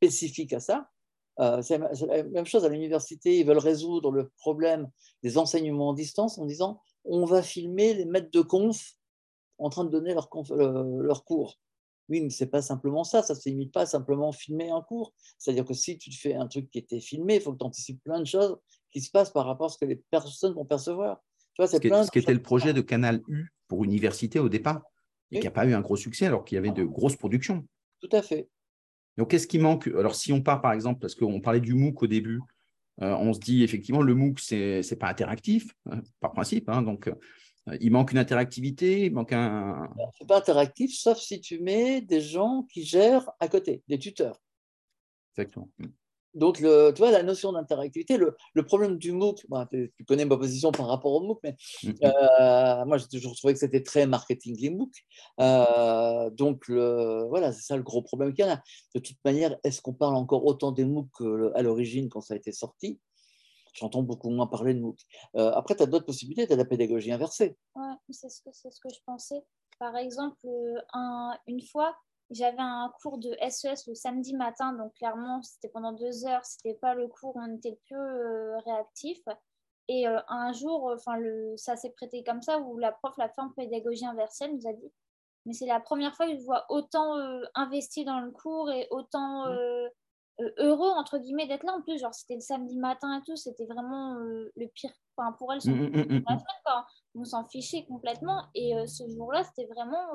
spécifique 0.00 0.52
à 0.52 0.60
ça. 0.60 0.88
c'est 1.62 1.78
la 1.78 2.22
même 2.24 2.46
chose 2.46 2.64
à 2.64 2.68
l'université, 2.68 3.38
ils 3.38 3.46
veulent 3.46 3.58
résoudre 3.58 4.10
le 4.10 4.30
problème 4.38 4.90
des 5.22 5.36
enseignements 5.36 5.88
en 5.88 5.94
distance 5.94 6.38
en 6.38 6.46
disant 6.46 6.80
on 7.04 7.24
va 7.24 7.42
filmer 7.42 7.94
les 7.94 8.04
maîtres 8.04 8.30
de 8.30 8.40
conf 8.40 8.94
en 9.58 9.68
train 9.68 9.84
de 9.84 9.90
donner 9.90 10.14
leur, 10.14 10.28
euh, 10.52 11.02
leur 11.02 11.24
cours. 11.24 11.58
Oui, 12.08 12.22
mais 12.22 12.30
c'est 12.30 12.46
pas 12.46 12.62
simplement 12.62 13.04
ça, 13.04 13.22
ça 13.22 13.34
ne 13.34 13.38
se 13.38 13.48
limite 13.48 13.72
pas 13.72 13.82
à 13.82 13.86
simplement 13.86 14.32
filmer 14.32 14.70
un 14.70 14.80
cours. 14.80 15.12
C'est-à-dire 15.38 15.64
que 15.64 15.74
si 15.74 15.96
tu 15.96 16.10
fais 16.12 16.34
un 16.34 16.48
truc 16.48 16.68
qui 16.70 16.78
était 16.78 16.98
filmé, 16.98 17.36
il 17.36 17.40
faut 17.40 17.52
que 17.52 17.58
tu 17.58 17.64
anticipes 17.64 18.02
plein 18.02 18.18
de 18.18 18.26
choses 18.26 18.58
qui 18.90 19.00
se 19.00 19.10
passent 19.10 19.30
par 19.30 19.46
rapport 19.46 19.66
à 19.66 19.68
ce 19.68 19.78
que 19.78 19.84
les 19.84 20.02
personnes 20.10 20.54
vont 20.54 20.64
percevoir. 20.64 21.22
Tu 21.54 21.62
vois, 21.62 21.68
ce, 21.68 21.76
ce 21.76 22.10
qui 22.10 22.18
était 22.18 22.34
le 22.34 22.42
projet 22.42 22.72
de 22.72 22.80
Canal 22.80 23.22
U 23.28 23.52
pour 23.68 23.84
université 23.84 24.40
au 24.40 24.48
départ, 24.48 24.82
et 25.30 25.38
qui 25.38 25.46
n'a 25.46 25.52
pas 25.52 25.66
eu 25.66 25.74
un 25.74 25.80
gros 25.80 25.96
succès 25.96 26.26
alors 26.26 26.44
qu'il 26.44 26.56
y 26.56 26.58
avait 26.58 26.72
de 26.72 26.82
grosses 26.82 27.16
productions. 27.16 27.64
Tout 28.00 28.08
à 28.10 28.22
fait. 28.22 28.48
Donc, 29.20 29.32
qu'est-ce 29.32 29.46
qui 29.46 29.58
manque? 29.58 29.86
Alors, 29.88 30.14
si 30.14 30.32
on 30.32 30.40
part 30.40 30.62
par 30.62 30.72
exemple, 30.72 30.98
parce 30.98 31.14
qu'on 31.14 31.42
parlait 31.42 31.60
du 31.60 31.74
MOOC 31.74 32.04
au 32.04 32.06
début, 32.06 32.40
euh, 33.02 33.14
on 33.16 33.34
se 33.34 33.38
dit 33.38 33.62
effectivement 33.62 34.00
le 34.00 34.14
MOOC, 34.14 34.40
ce 34.40 34.78
n'est 34.78 34.98
pas 34.98 35.08
interactif, 35.08 35.74
hein, 35.90 36.00
par 36.20 36.32
principe. 36.32 36.70
Hein, 36.70 36.80
donc, 36.80 37.06
euh, 37.06 37.76
il 37.82 37.92
manque 37.92 38.12
une 38.12 38.18
interactivité, 38.18 39.04
il 39.04 39.12
manque 39.12 39.34
un. 39.34 39.90
Ce 40.16 40.24
n'est 40.24 40.26
pas 40.26 40.38
interactif, 40.38 40.94
sauf 40.94 41.18
si 41.18 41.38
tu 41.38 41.60
mets 41.60 42.00
des 42.00 42.22
gens 42.22 42.66
qui 42.72 42.82
gèrent 42.82 43.30
à 43.40 43.48
côté, 43.48 43.82
des 43.88 43.98
tuteurs. 43.98 44.40
Exactement. 45.36 45.68
Donc, 46.34 46.60
le, 46.60 46.92
tu 46.94 46.98
vois, 46.98 47.10
la 47.10 47.22
notion 47.22 47.52
d'interactivité, 47.52 48.16
le, 48.16 48.36
problème 48.64 48.98
du 48.98 49.12
MOOC, 49.12 49.46
tu, 49.70 50.04
connais 50.06 50.24
ma 50.24 50.36
position 50.36 50.70
par 50.70 50.86
rapport 50.86 51.12
au 51.12 51.20
MOOC, 51.20 51.40
mais. 51.42 51.56
Euh, 52.04 52.84
moi, 52.84 52.98
j'ai 52.98 53.08
toujours 53.08 53.34
trouvé 53.36 53.54
que 53.54 53.58
c'était 53.58 53.82
très 53.82 54.06
marketing 54.06 54.56
les 54.60 54.70
MOOC. 54.70 54.92
Euh, 55.40 56.30
donc, 56.30 56.68
le, 56.68 57.26
voilà, 57.28 57.52
c'est 57.52 57.62
ça 57.62 57.76
le 57.76 57.82
gros 57.82 58.02
problème 58.02 58.32
qu'il 58.32 58.44
y 58.44 58.48
a. 58.48 58.62
De 58.94 59.00
toute 59.00 59.18
manière, 59.24 59.56
est-ce 59.64 59.82
qu'on 59.82 59.94
parle 59.94 60.16
encore 60.16 60.44
autant 60.44 60.72
des 60.72 60.84
MOOC 60.84 61.10
à 61.54 61.62
l'origine 61.62 62.08
quand 62.08 62.20
ça 62.20 62.34
a 62.34 62.36
été 62.36 62.52
sorti? 62.52 63.00
J'entends 63.74 64.02
beaucoup 64.02 64.30
moins 64.30 64.46
parler 64.46 64.74
de 64.74 64.80
MOOC. 64.80 64.98
Euh, 65.36 65.52
après, 65.52 65.76
tu 65.76 65.82
as 65.82 65.86
d'autres 65.86 66.06
possibilités, 66.06 66.46
tu 66.46 66.52
as 66.52 66.56
la 66.56 66.64
pédagogie 66.64 67.12
inversée. 67.12 67.56
Oui, 67.76 67.84
c'est 68.10 68.28
ce, 68.28 68.42
que, 68.42 68.50
ce 68.52 68.80
que 68.80 68.88
je 68.92 69.00
pensais. 69.06 69.42
Par 69.78 69.96
exemple, 69.96 70.46
un, 70.92 71.36
une 71.46 71.62
fois, 71.62 71.96
j'avais 72.30 72.60
un 72.60 72.92
cours 73.02 73.18
de 73.18 73.36
SES 73.48 73.66
e 73.66 73.90
le 73.90 73.94
samedi 73.94 74.34
matin, 74.34 74.72
donc 74.72 74.94
clairement, 74.94 75.42
c'était 75.42 75.68
pendant 75.68 75.92
deux 75.92 76.26
heures, 76.26 76.44
c'était 76.44 76.74
pas 76.74 76.94
le 76.94 77.08
cours 77.08 77.34
où 77.34 77.40
on 77.40 77.56
était 77.56 77.70
le 77.70 77.78
plus 77.86 77.96
euh, 77.96 78.58
réactif. 78.58 79.18
Et 79.88 80.06
euh, 80.06 80.20
un 80.28 80.52
jour, 80.52 80.92
enfin, 80.94 81.16
le, 81.16 81.56
ça 81.56 81.76
s'est 81.76 81.90
prêté 81.90 82.22
comme 82.22 82.40
ça, 82.40 82.60
où 82.60 82.78
la 82.78 82.92
prof, 82.92 83.16
la 83.18 83.28
fin 83.28 83.52
pédagogie 83.56 84.06
inversée, 84.06 84.48
nous 84.48 84.68
a 84.68 84.72
dit 84.72 84.92
Mais 85.44 85.52
c'est 85.52 85.66
la 85.66 85.80
première 85.80 86.14
fois 86.14 86.28
que 86.28 86.36
je 86.36 86.44
vois 86.44 86.66
autant 86.68 87.18
euh, 87.18 87.42
investi 87.56 88.04
dans 88.04 88.20
le 88.20 88.30
cours 88.30 88.70
et 88.70 88.86
autant 88.90 89.46
heureux, 90.58 90.90
entre 90.90 91.18
guillemets, 91.18 91.48
d'être 91.48 91.64
là. 91.64 91.74
En 91.74 91.82
plus, 91.82 91.98
genre, 91.98 92.14
c'était 92.14 92.36
le 92.36 92.40
samedi 92.40 92.78
matin 92.78 93.18
et 93.18 93.22
tout, 93.26 93.36
c'était 93.36 93.66
vraiment 93.66 94.14
le 94.14 94.68
pire. 94.68 94.92
Enfin, 95.16 95.32
pour 95.32 95.52
elle, 95.52 95.58
mmh, 95.64 95.72
mmh, 95.72 96.18
mmh, 96.20 96.24
on 97.16 97.24
s'en 97.24 97.44
fichait 97.48 97.84
complètement. 97.86 98.44
Et 98.54 98.72
ce 98.86 99.08
jour-là, 99.08 99.42
c'était 99.42 99.66
vraiment 99.66 100.06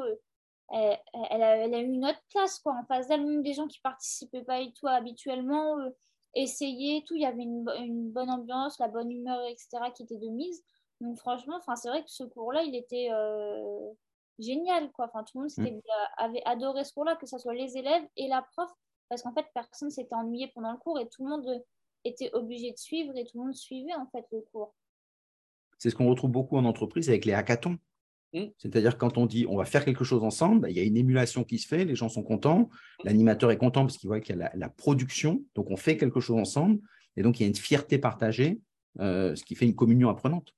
elle, 0.72 1.00
elle, 1.32 1.44
a, 1.44 1.80
eu 1.80 1.86
une 1.86 2.06
autre 2.06 2.22
place 2.32 2.60
quoi, 2.60 2.74
en 2.74 2.86
face 2.86 3.08
d'elle, 3.08 3.26
même 3.26 3.44
des 3.44 3.54
gens 3.54 3.68
qui 3.68 3.80
participaient 3.80 4.44
pas 4.44 4.62
et 4.62 4.72
tout 4.74 4.88
habituellement, 4.88 5.80
euh, 5.80 5.90
essayaient, 6.34 7.04
tout, 7.06 7.16
il 7.16 7.22
y 7.22 7.26
avait 7.26 7.44
une, 7.44 7.70
une, 7.80 8.12
bonne 8.12 8.30
ambiance, 8.30 8.80
la 8.80 8.88
bonne 8.88 9.12
humeur, 9.12 9.40
etc., 9.46 9.78
qui 9.96 10.04
était 10.04 10.18
de 10.18 10.30
mise. 10.30 10.64
Donc 11.02 11.18
franchement, 11.18 11.60
c'est 11.76 11.90
vrai 11.90 12.04
que 12.04 12.10
ce 12.10 12.24
cours-là, 12.24 12.64
il 12.64 12.76
était 12.76 13.10
euh, 13.12 13.92
génial. 14.40 14.92
Quoi. 14.92 15.08
Tout 15.08 15.40
le 15.40 15.42
monde 15.42 15.52
mmh. 15.58 15.82
avait 16.18 16.44
adoré 16.46 16.84
ce 16.84 16.94
cours-là, 16.94 17.16
que 17.16 17.26
ce 17.26 17.38
soit 17.38 17.54
les 17.54 17.78
élèves 17.78 18.08
et 18.18 18.28
la 18.28 18.42
prof, 18.42 18.72
parce 19.10 19.22
qu'en 19.22 19.34
fait, 19.34 19.46
personne 19.54 19.92
s'était 19.92 20.16
ennuyé 20.16 20.52
pendant 20.54 20.72
le 20.72 20.78
cours 20.78 21.00
et 21.00 21.08
tout 21.10 21.24
le 21.24 21.30
monde 21.30 21.64
était 22.04 22.32
obligé 22.34 22.72
de 22.72 22.78
suivre 22.78 23.16
et 23.18 23.26
tout 23.26 23.38
le 23.38 23.46
monde 23.46 23.56
suivait 23.56 23.96
en 23.96 24.08
fait 24.08 24.26
le 24.32 24.42
cours. 24.52 24.74
C'est 25.78 25.90
ce 25.90 25.96
qu'on 25.96 26.10
retrouve 26.10 26.32
beaucoup 26.32 26.58
en 26.58 26.66
entreprise 26.66 27.10
avec 27.10 27.26
les 27.26 27.34
hackathons. 27.34 27.78
Mmh. 28.34 28.46
C'est-à-dire 28.58 28.98
quand 28.98 29.18
on 29.18 29.26
dit 29.26 29.46
on 29.48 29.56
va 29.56 29.66
faire 29.66 29.86
quelque 29.86 30.04
chose 30.04 30.24
ensemble, 30.24 30.62
bah, 30.62 30.70
il 30.70 30.76
y 30.76 30.80
a 30.80 30.84
une 30.84 30.98
émulation 30.98 31.44
qui 31.44 31.58
se 31.58 31.68
fait, 31.68 31.86
les 31.86 31.96
gens 31.96 32.10
sont 32.10 32.24
contents, 32.24 32.60
mmh. 32.60 33.06
l'animateur 33.06 33.52
est 33.52 33.58
content 33.58 33.82
parce 33.82 33.98
qu'il 33.98 34.08
voit 34.08 34.20
qu'il 34.20 34.36
y 34.38 34.42
a 34.42 34.52
la, 34.54 34.70
production, 34.70 35.44
donc 35.56 35.72
on 35.72 35.78
fait 35.78 35.98
quelque 35.98 36.20
chose 36.20 36.38
ensemble, 36.38 36.80
et 37.16 37.24
donc 37.24 37.40
il 37.40 37.44
y 37.44 37.46
a 37.46 37.48
une 37.48 37.56
fierté 37.56 37.98
partagée, 37.98 38.60
euh, 39.00 39.36
ce 39.36 39.44
qui 39.44 39.56
fait 39.56 39.66
une 39.66 39.76
communion 39.76 40.10
apprenante. 40.10 40.54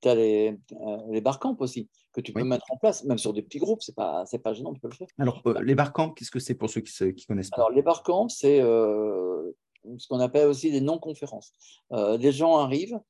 Tu 0.00 0.08
as 0.08 0.14
les, 0.14 0.58
euh, 0.72 0.96
les 1.10 1.20
barcamps 1.20 1.56
aussi, 1.58 1.88
que 2.12 2.20
tu 2.20 2.32
peux 2.32 2.44
mettre 2.44 2.70
en 2.70 2.76
place, 2.76 3.04
même 3.04 3.18
sur 3.18 3.32
des 3.32 3.42
petits 3.42 3.58
groupes, 3.58 3.82
ce 3.82 3.90
n'est 3.90 3.96
pas, 3.96 4.24
pas 4.42 4.52
gênant, 4.52 4.72
tu 4.72 4.80
peux 4.80 4.88
le 4.88 4.94
faire. 4.94 5.08
Alors, 5.18 5.42
euh, 5.46 5.60
les 5.60 5.74
barcamps, 5.74 6.10
qu'est-ce 6.10 6.30
que 6.30 6.38
c'est 6.38 6.54
pour 6.54 6.70
ceux 6.70 6.82
qui 6.82 7.04
ne 7.04 7.26
connaissent 7.26 7.50
pas? 7.50 7.56
Alors, 7.56 7.70
les 7.70 7.82
barcamps, 7.82 8.28
c'est 8.28 8.60
ce 8.60 10.08
qu'on 10.08 10.20
appelle 10.20 10.46
aussi 10.46 10.70
des 10.70 10.80
non-conférences. 10.80 11.52
des 11.90 12.32
gens 12.32 12.58
arrivent, 12.58 13.00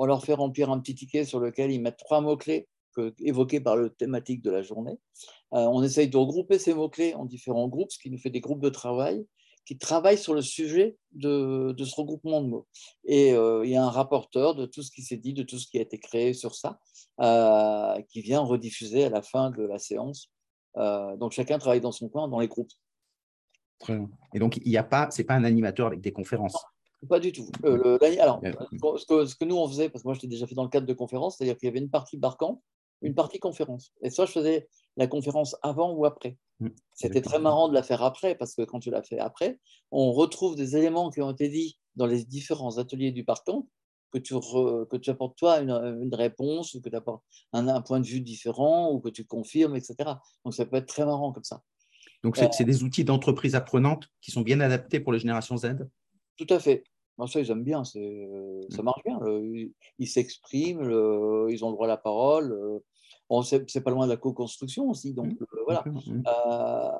on 0.00 0.06
leur 0.06 0.24
fait 0.24 0.32
remplir 0.32 0.70
un 0.70 0.80
petit 0.80 0.94
ticket 0.94 1.26
sur 1.26 1.40
lequel 1.40 1.70
ils 1.70 1.80
mettent 1.80 1.98
trois 1.98 2.22
mots-clés 2.22 2.66
évoqués 3.18 3.60
par 3.60 3.76
le 3.76 3.90
thématique 3.90 4.40
de 4.42 4.50
la 4.50 4.62
journée. 4.62 4.98
Euh, 5.52 5.66
on 5.66 5.82
essaye 5.82 6.08
de 6.08 6.16
regrouper 6.16 6.58
ces 6.58 6.72
mots-clés 6.72 7.14
en 7.14 7.26
différents 7.26 7.68
groupes, 7.68 7.92
ce 7.92 7.98
qui 7.98 8.10
nous 8.10 8.16
fait 8.16 8.30
des 8.30 8.40
groupes 8.40 8.62
de 8.62 8.70
travail 8.70 9.26
qui 9.66 9.76
travaillent 9.76 10.18
sur 10.18 10.32
le 10.32 10.40
sujet 10.40 10.96
de, 11.12 11.76
ce 11.78 11.94
regroupement 11.94 12.40
de 12.40 12.48
mots. 12.48 12.66
Et 13.04 13.34
euh, 13.34 13.62
il 13.62 13.70
y 13.70 13.76
a 13.76 13.84
un 13.84 13.90
rapporteur 13.90 14.54
de 14.54 14.64
tout 14.64 14.82
ce 14.82 14.90
qui 14.90 15.02
s'est 15.02 15.18
dit, 15.18 15.34
de 15.34 15.42
tout 15.42 15.58
ce 15.58 15.66
qui 15.66 15.78
a 15.78 15.82
été 15.82 15.98
créé 15.98 16.32
sur 16.32 16.54
ça, 16.54 16.80
euh, 17.20 18.00
qui 18.08 18.22
vient 18.22 18.40
rediffuser 18.40 19.04
à 19.04 19.10
la 19.10 19.20
fin 19.20 19.50
de 19.50 19.62
la 19.62 19.78
séance. 19.78 20.32
donc 20.76 21.32
chacun 21.32 21.58
travaille 21.58 21.82
dans 21.82 21.92
son 21.92 22.08
coin, 22.08 22.26
dans 22.26 22.40
les 22.40 22.48
groupes. 22.48 22.72
Et 24.34 24.38
donc, 24.38 24.56
il 24.56 24.70
n'y 24.70 24.78
a 24.78 24.82
pas, 24.82 25.10
c'est 25.10 25.24
pas 25.24 25.34
un 25.34 25.44
animateur 25.44 25.86
avec 25.86 26.00
des 26.00 26.12
conférences. 26.12 26.56
Pas 27.08 27.20
du 27.20 27.32
tout. 27.32 27.46
Euh, 27.64 27.98
alors, 28.20 28.40
ce 28.42 29.34
que, 29.34 29.44
nous, 29.44 29.56
on 29.56 29.68
faisait, 29.68 29.88
parce 29.88 30.02
que 30.02 30.08
moi, 30.08 30.14
je 30.14 30.20
l'ai 30.20 30.28
déjà 30.28 30.46
fait 30.46 30.54
dans 30.54 30.64
le 30.64 30.68
cadre 30.68 30.86
de 30.86 30.92
conférences, 30.92 31.36
c'est-à-dire 31.36 31.56
qu'il 31.56 31.66
y 31.66 31.70
avait 31.70 31.78
une 31.78 31.90
partie 31.90 32.18
barcamp, 32.18 32.62
une 33.02 33.14
partie 33.14 33.38
conférence. 33.38 33.92
Et 34.02 34.10
soit 34.10 34.26
je 34.26 34.32
faisais 34.32 34.68
la 34.98 35.06
conférence 35.06 35.56
avant 35.62 35.92
ou 35.92 36.04
après. 36.04 36.36
Mmh. 36.60 36.68
C'était 36.92 37.22
très 37.22 37.38
marrant 37.38 37.68
de 37.68 37.74
la 37.74 37.82
faire 37.82 38.02
après, 38.02 38.34
parce 38.34 38.54
que 38.54 38.62
quand 38.62 38.80
tu 38.80 38.90
l'as 38.90 39.02
fait 39.02 39.18
après, 39.18 39.58
on 39.90 40.12
retrouve 40.12 40.56
des 40.56 40.76
éléments 40.76 41.10
qui 41.10 41.22
ont 41.22 41.30
été 41.30 41.48
dits 41.48 41.78
dans 41.96 42.06
les 42.06 42.24
différents 42.24 42.76
ateliers 42.76 43.12
du 43.12 43.22
barcamp, 43.22 43.66
que 44.12 44.18
tu, 44.18 44.34
que 44.34 44.96
tu 44.96 45.10
apportes 45.10 45.38
toi 45.38 45.60
une, 45.60 46.14
réponse, 46.14 46.74
ou 46.74 46.82
que 46.82 46.90
tu 46.90 46.96
apportes 46.96 47.22
un, 47.52 47.68
un, 47.68 47.80
point 47.80 48.00
de 48.00 48.06
vue 48.06 48.20
différent, 48.20 48.92
ou 48.92 49.00
que 49.00 49.08
tu 49.08 49.24
confirmes, 49.24 49.76
etc. 49.76 49.96
Donc 50.44 50.52
ça 50.52 50.66
peut 50.66 50.76
être 50.76 50.88
très 50.88 51.06
marrant 51.06 51.32
comme 51.32 51.44
ça. 51.44 51.62
Donc 52.22 52.36
c'est 52.36 52.64
des 52.64 52.82
outils 52.82 53.04
d'entreprise 53.04 53.54
apprenante 53.54 54.08
qui 54.20 54.30
sont 54.30 54.42
bien 54.42 54.60
adaptés 54.60 55.00
pour 55.00 55.12
les 55.12 55.18
générations 55.18 55.56
Z? 55.56 55.76
Tout 56.36 56.46
à 56.50 56.58
fait. 56.58 56.84
Moi, 57.18 57.28
ça, 57.28 57.40
ils 57.40 57.50
aiment 57.50 57.64
bien. 57.64 57.82
Euh, 57.96 58.62
ça 58.70 58.82
marche 58.82 59.02
bien. 59.04 59.18
ils 59.98 60.08
s'expriment, 60.08 60.82
ils 61.50 61.64
ont 61.64 61.68
le 61.68 61.74
droit 61.74 61.86
à 61.86 61.88
la 61.88 61.96
parole. 61.96 62.80
c'est 63.44 63.84
pas 63.84 63.90
loin 63.90 64.06
de 64.06 64.12
la 64.12 64.16
co-construction 64.16 64.88
aussi. 64.88 65.12
Donc, 65.12 65.32
mmh. 65.32 65.42
euh, 65.42 65.62
voilà. 65.66 65.84
Mmh. 65.86 66.22
Euh, 66.26 66.90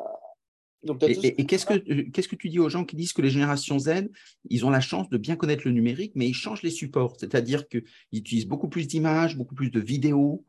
et, 1.03 1.45
qu'est-ce 1.45 1.67
que 1.67 1.75
euh, 1.75 2.11
qu'est-ce 2.13 2.29
que 2.29 2.37
tu 2.37 2.49
dis 2.49 2.59
aux 2.59 2.71
gens 2.71 2.85
qui 2.85 2.97
disent 2.97 3.13
que 3.13 3.21
les 3.21 3.29
générations 3.29 3.79
Z, 3.79 4.09
ils 4.49 4.65
ont 4.65 4.71
la 4.71 4.81
chance 4.81 5.11
de 5.11 5.19
bien 5.19 5.37
connaître 5.37 5.63
le 5.67 5.73
numérique, 5.73 6.13
mais 6.15 6.27
ils 6.27 6.35
changent 6.35 6.63
les 6.63 6.71
supports, 6.71 7.17
c'est-à-dire 7.19 7.69
qu'ils 7.69 7.85
utilisent 8.13 8.49
beaucoup 8.49 8.69
plus 8.69 8.87
d'images, 8.87 9.37
beaucoup 9.37 9.55
plus 9.55 9.71
de 9.71 9.81
vidéos 9.81 10.45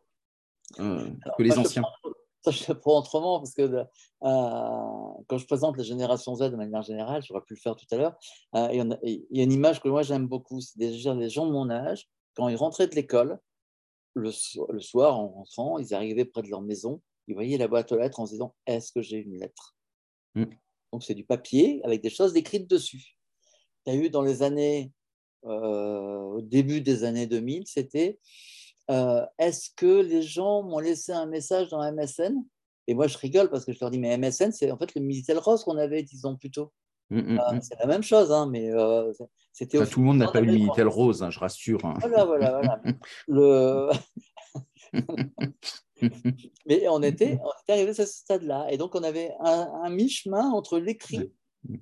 euh, 0.80 1.06
que 1.38 1.44
les 1.44 1.58
anciens? 1.58 1.84
ça, 2.44 2.52
je 2.52 2.72
le 2.72 2.80
prends 2.80 3.00
autrement 3.00 3.40
parce 3.40 3.54
que 3.54 3.62
euh, 3.62 3.84
quand 4.22 5.38
je 5.38 5.46
présente 5.46 5.78
les 5.78 5.84
générations 5.84 6.36
Z 6.36 6.52
de 6.52 6.56
manière 6.56 6.82
générale, 6.82 7.22
j'aurais 7.24 7.42
pu 7.42 7.54
le 7.54 7.60
faire 7.60 7.76
tout 7.76 7.86
à 7.92 7.98
l'heure, 7.98 8.16
il 8.54 8.76
y, 9.32 9.40
a 9.40 9.44
une 9.44 9.52
image 9.52 9.82
que 9.82 9.90
moi 9.90 10.04
j'aime 10.04 10.28
beaucoup, 10.28 10.60
c'est 10.62 10.80
les 10.80 11.30
gens 11.30 11.46
de 11.46 11.52
mon 11.52 11.70
âge, 11.70 12.10
quand 12.36 12.48
ils 12.48 12.56
rentraient 12.56 12.88
de 12.88 12.96
l'école, 12.96 13.40
le, 14.14 14.32
le, 14.70 14.80
soir 14.80 15.20
en 15.20 15.30
rentrant, 15.30 15.78
ils 15.78 15.94
arrivaient 15.94 16.26
près 16.26 16.42
de 16.42 16.50
leur 16.50 16.62
maison, 16.62 17.02
ils 17.28 17.34
voyaient 17.34 17.58
la 17.58 17.68
boîte 17.68 17.92
aux 17.92 17.98
lettres 17.98 18.20
en 18.20 18.26
se 18.26 18.32
disant 18.32 18.56
Est-ce 18.66 18.92
que 18.92 19.02
j'ai 19.02 19.18
une 19.18 19.38
lettre? 19.38 19.76
Mm. 20.36 20.46
Donc, 20.92 21.04
c'est 21.04 21.16
du 21.16 21.24
papier 21.24 21.82
avec 21.84 22.02
des 22.02 22.10
choses 22.10 22.34
décrites 22.34 22.70
dessus. 22.70 23.18
Tu 23.86 23.92
as 23.92 23.96
eu 23.96 24.10
dans 24.10 24.22
les 24.22 24.44
années, 24.44 24.92
euh, 25.46 26.20
au 26.20 26.42
début 26.42 26.82
des 26.82 27.04
années 27.04 27.28
2000, 27.28 27.68
c'était 27.68 28.20
euh, 28.92 29.26
est-ce 29.40 29.70
que 29.76 30.02
les 30.02 30.22
gens 30.22 30.64
m'ont 30.64 30.80
laissé 30.80 31.12
un 31.12 31.26
message 31.26 31.70
dans 31.70 31.80
MSN 31.92 32.36
Et 32.88 32.94
moi, 32.94 33.08
je 33.08 33.18
rigole 33.18 33.50
parce 33.50 33.66
que 33.66 33.72
je 33.72 33.80
leur 33.82 33.90
dis 33.90 34.00
mais 34.00 34.18
MSN, 34.18 34.52
c'est 34.52 34.70
en 34.72 34.78
fait 34.78 34.94
le 34.96 35.02
Minitel 35.02 35.38
Rose 35.38 35.64
qu'on 35.64 35.78
avait 35.78 36.04
dix 36.04 36.26
ans 36.26 36.36
plus 36.36 36.52
tôt. 36.52 36.72
Mm, 37.10 37.20
mm, 37.20 37.40
euh, 37.40 37.60
c'est 37.62 37.80
la 37.80 37.88
même 37.88 38.04
chose, 38.04 38.32
hein, 38.32 38.48
mais 38.50 38.72
c'était. 39.52 39.86
tout 39.86 40.00
le 40.00 40.06
monde 40.06 40.18
n'a 40.18 40.32
pas 40.32 40.42
eu 40.42 40.46
le 40.46 40.54
Minitel 40.54 40.88
Rose, 40.88 41.24
hein, 41.24 41.30
je 41.30 41.40
rassure. 41.40 41.84
Hein. 41.86 41.96
Voilà, 42.00 42.26
voilà, 42.26 42.52
voilà. 42.52 42.82
le... 43.28 43.90
Mais 46.66 46.88
on 46.88 47.02
était, 47.04 47.40
on 47.44 47.52
était 47.64 47.74
arrivé 47.74 47.90
à 47.92 47.94
ce 47.94 48.06
stade-là. 48.06 48.68
Et 48.72 48.78
donc, 48.78 48.96
on 48.96 49.04
avait 49.04 49.32
un, 49.40 49.90
mi-chemin 49.90 50.50
entre 50.50 50.80
l'écrit 50.80 51.32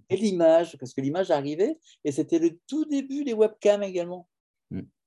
et 0.10 0.18
l'image, 0.18 0.78
parce 0.78 0.93
que 0.93 1.01
l'image 1.01 1.32
arrivait, 1.32 1.80
et 2.03 2.12
c'était 2.12 2.39
le 2.39 2.60
tout 2.68 2.86
début 2.86 3.24
des 3.24 3.34
webcams 3.34 3.84
également. 3.84 4.28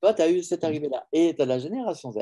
Toi, 0.03 0.13
tu 0.13 0.23
as 0.23 0.31
eu 0.31 0.43
cette 0.43 0.65
arrivée-là. 0.65 1.07
Et 1.13 1.35
tu 1.35 1.41
as 1.41 1.47
la 1.47 1.59
génération 1.59 2.13
Z 2.13 2.19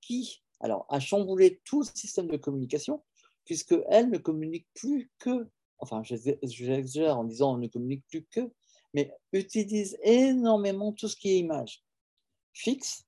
qui 0.00 0.42
alors, 0.60 0.86
a 0.88 0.98
chamboulé 0.98 1.60
tout 1.64 1.80
le 1.80 1.86
système 1.86 2.26
de 2.26 2.36
communication, 2.36 3.02
puisqu'elle 3.44 4.10
ne 4.10 4.18
communique 4.18 4.66
plus 4.74 5.10
que, 5.18 5.48
enfin, 5.78 6.02
j'exagère 6.02 7.18
en 7.18 7.24
disant 7.24 7.54
on 7.54 7.58
ne 7.58 7.68
communique 7.68 8.04
plus 8.08 8.24
que, 8.26 8.50
mais 8.94 9.14
utilise 9.32 9.96
énormément 10.02 10.92
tout 10.92 11.08
ce 11.08 11.16
qui 11.16 11.30
est 11.30 11.38
image, 11.38 11.84
fixe 12.52 13.04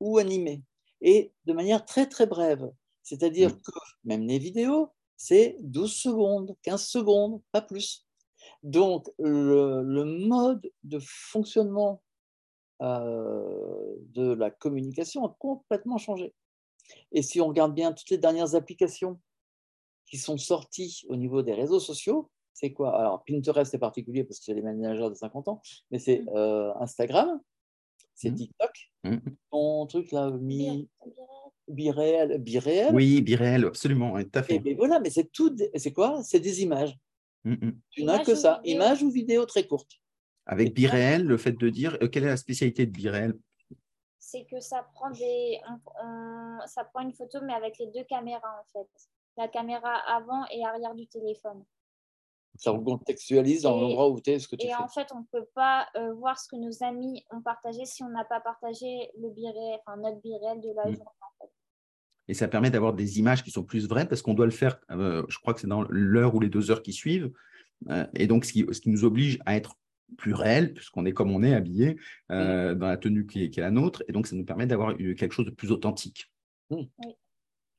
ou 0.00 0.18
animée 0.18 0.62
et 1.00 1.32
de 1.44 1.52
manière 1.52 1.84
très 1.84 2.08
très 2.08 2.26
brève. 2.26 2.70
C'est-à-dire 3.02 3.50
mm. 3.50 3.60
que 3.60 3.72
même 4.04 4.22
les 4.26 4.38
vidéos, 4.38 4.90
c'est 5.16 5.56
12 5.60 5.92
secondes, 5.92 6.56
15 6.62 6.84
secondes, 6.84 7.40
pas 7.52 7.62
plus. 7.62 8.06
Donc 8.62 9.08
le, 9.18 10.04
mode 10.04 10.68
de 10.82 10.98
fonctionnement 11.00 12.02
euh, 12.80 13.96
de 14.14 14.32
la 14.32 14.50
communication 14.50 15.24
a 15.26 15.36
complètement 15.38 15.98
changé. 15.98 16.34
Et 17.12 17.22
si 17.22 17.40
on 17.40 17.48
regarde 17.48 17.74
bien 17.74 17.92
toutes 17.92 18.10
les 18.10 18.18
dernières 18.18 18.54
applications 18.54 19.20
qui 20.06 20.16
sont 20.16 20.38
sorties 20.38 21.04
au 21.08 21.16
niveau 21.16 21.42
des 21.42 21.54
réseaux 21.54 21.80
sociaux, 21.80 22.30
c'est 22.54 22.72
quoi? 22.72 22.98
Alors 22.98 23.24
Pinterest 23.24 23.72
est 23.74 23.78
particulier 23.78 24.24
parce 24.24 24.38
que 24.38 24.46
c'est 24.46 24.54
les 24.54 24.62
managers 24.62 25.10
de 25.10 25.14
50 25.14 25.48
ans, 25.48 25.60
mais 25.90 25.98
c'est 25.98 26.20
mm. 26.20 26.28
euh, 26.34 26.74
Instagram, 26.80 27.40
c'est 28.14 28.30
mmh. 28.30 28.34
TikTok. 28.34 28.70
Mmh. 29.04 29.16
Ton 29.50 29.86
truc 29.86 30.12
là, 30.12 30.30
mi... 30.30 30.88
biréel, 31.68 32.38
biréel. 32.38 32.94
Oui, 32.94 33.22
biréel, 33.22 33.64
absolument, 33.64 34.20
tout 34.22 34.30
à 34.34 34.42
fait. 34.42 34.60
Et, 34.64 34.74
voilà, 34.74 34.98
mais 34.98 35.10
c'est 35.10 35.30
tout, 35.30 35.56
c'est 35.76 35.92
quoi? 35.92 36.22
C'est 36.24 36.40
des 36.40 36.62
images. 36.62 36.96
Mmh, 37.44 37.70
tu 37.90 38.04
n'as 38.04 38.24
que 38.24 38.34
ça, 38.34 38.60
images 38.64 39.02
ou 39.02 39.10
vidéos 39.10 39.46
très 39.46 39.66
courtes. 39.66 40.00
Avec 40.48 40.74
biréel, 40.74 41.24
le 41.24 41.36
fait 41.36 41.52
de 41.52 41.68
dire, 41.68 41.96
euh, 42.02 42.08
quelle 42.08 42.24
est 42.24 42.28
la 42.28 42.36
spécialité 42.36 42.86
de 42.86 42.90
biréel 42.90 43.38
C'est 44.18 44.44
que 44.50 44.58
ça 44.60 44.88
prend 44.94 45.10
des, 45.10 45.60
ça 46.66 46.84
prend 46.84 47.02
une 47.02 47.12
photo 47.12 47.38
mais 47.44 47.54
avec 47.54 47.78
les 47.78 47.86
deux 47.86 48.04
caméras 48.04 48.60
en 48.60 48.64
fait, 48.72 48.88
la 49.36 49.46
caméra 49.46 49.94
avant 50.08 50.44
et 50.50 50.64
arrière 50.64 50.94
du 50.94 51.06
téléphone 51.06 51.64
ça 52.58 52.72
contextualise 52.72 53.62
dans 53.62 53.80
l'endroit 53.80 54.10
où 54.10 54.20
tu 54.20 54.30
es, 54.30 54.38
ce 54.38 54.48
que 54.48 54.56
tu 54.56 54.66
et 54.66 54.68
fais. 54.68 54.72
Et 54.72 54.76
en 54.76 54.88
fait, 54.88 55.08
on 55.14 55.20
ne 55.20 55.24
peut 55.30 55.46
pas 55.54 55.88
euh, 55.96 56.12
voir 56.14 56.38
ce 56.38 56.48
que 56.48 56.56
nos 56.56 56.82
amis 56.82 57.24
ont 57.30 57.40
partagé 57.40 57.84
si 57.84 58.02
on 58.02 58.08
n'a 58.08 58.24
pas 58.24 58.40
partagé 58.40 59.10
le 59.20 59.30
biret, 59.30 59.80
enfin, 59.86 59.96
notre 59.96 60.20
biret 60.20 60.56
de 60.56 60.74
la 60.74 60.90
mm. 60.90 60.94
journée. 60.96 61.52
Et 62.26 62.34
ça 62.34 62.48
permet 62.48 62.70
d'avoir 62.70 62.92
des 62.92 63.18
images 63.18 63.42
qui 63.42 63.50
sont 63.50 63.64
plus 63.64 63.88
vraies 63.88 64.06
parce 64.06 64.20
qu'on 64.20 64.34
doit 64.34 64.44
le 64.44 64.52
faire, 64.52 64.78
euh, 64.90 65.24
je 65.28 65.38
crois 65.38 65.54
que 65.54 65.60
c'est 65.60 65.66
dans 65.66 65.82
l'heure 65.88 66.34
ou 66.34 66.40
les 66.40 66.50
deux 66.50 66.70
heures 66.70 66.82
qui 66.82 66.92
suivent. 66.92 67.32
Euh, 67.88 68.06
et 68.14 68.26
donc, 68.26 68.44
ce 68.44 68.52
qui, 68.52 68.66
ce 68.70 68.80
qui, 68.80 68.90
nous 68.90 69.04
oblige 69.04 69.38
à 69.46 69.56
être 69.56 69.76
plus 70.16 70.34
réel, 70.34 70.74
puisqu'on 70.74 71.04
est 71.04 71.12
comme 71.12 71.30
on 71.30 71.42
est 71.42 71.54
habillé, 71.54 71.98
dans 72.28 72.78
la 72.80 72.96
tenue 72.96 73.26
qui 73.26 73.44
est, 73.44 73.50
qui 73.50 73.60
est, 73.60 73.62
la 73.62 73.70
nôtre. 73.70 74.02
Et 74.08 74.12
donc, 74.12 74.26
ça 74.26 74.36
nous 74.36 74.44
permet 74.44 74.66
d'avoir 74.66 74.96
quelque 74.96 75.32
chose 75.32 75.46
de 75.46 75.50
plus 75.50 75.70
authentique. 75.70 76.30
Mm. 76.70 76.76
Oui. 76.76 77.16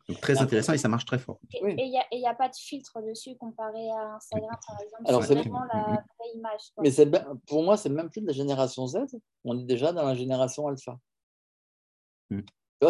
Donc, 0.10 0.22
très 0.22 0.42
intéressant 0.42 0.74
et 0.74 0.80
ça 0.80 0.88
marche 0.88 1.06
très 1.06 1.20
fort. 1.20 1.40
Et 1.54 1.62
il 1.62 2.20
n'y 2.20 2.28
a, 2.28 2.34
pas 2.34 2.50
de 2.50 2.56
filtre 2.56 3.00
dessus 3.08 3.36
comparé 3.38 3.92
à 3.92 4.16
Instagram, 4.16 4.58
par 4.68 4.82
exemple. 4.82 5.04
Alors, 5.06 5.24
c'est 5.24 5.36
vraiment 5.36 5.64
la 5.72 5.80
mm-hmm. 5.82 6.04
vraie 6.18 6.32
image. 6.36 6.62
Mais 6.82 7.38
pour 7.46 7.64
moi, 7.64 7.78
c'est 7.78 7.90
même 7.90 8.10
plus 8.10 8.22
de 8.22 8.28
la 8.28 8.34
génération 8.34 8.88
Z. 8.88 8.98
On 9.44 9.60
est 9.60 9.66
déjà 9.66 9.94
dans 9.94 10.06
la 10.06 10.16
génération 10.16 10.68
alpha. 10.68 10.98
Mm. 12.32 12.42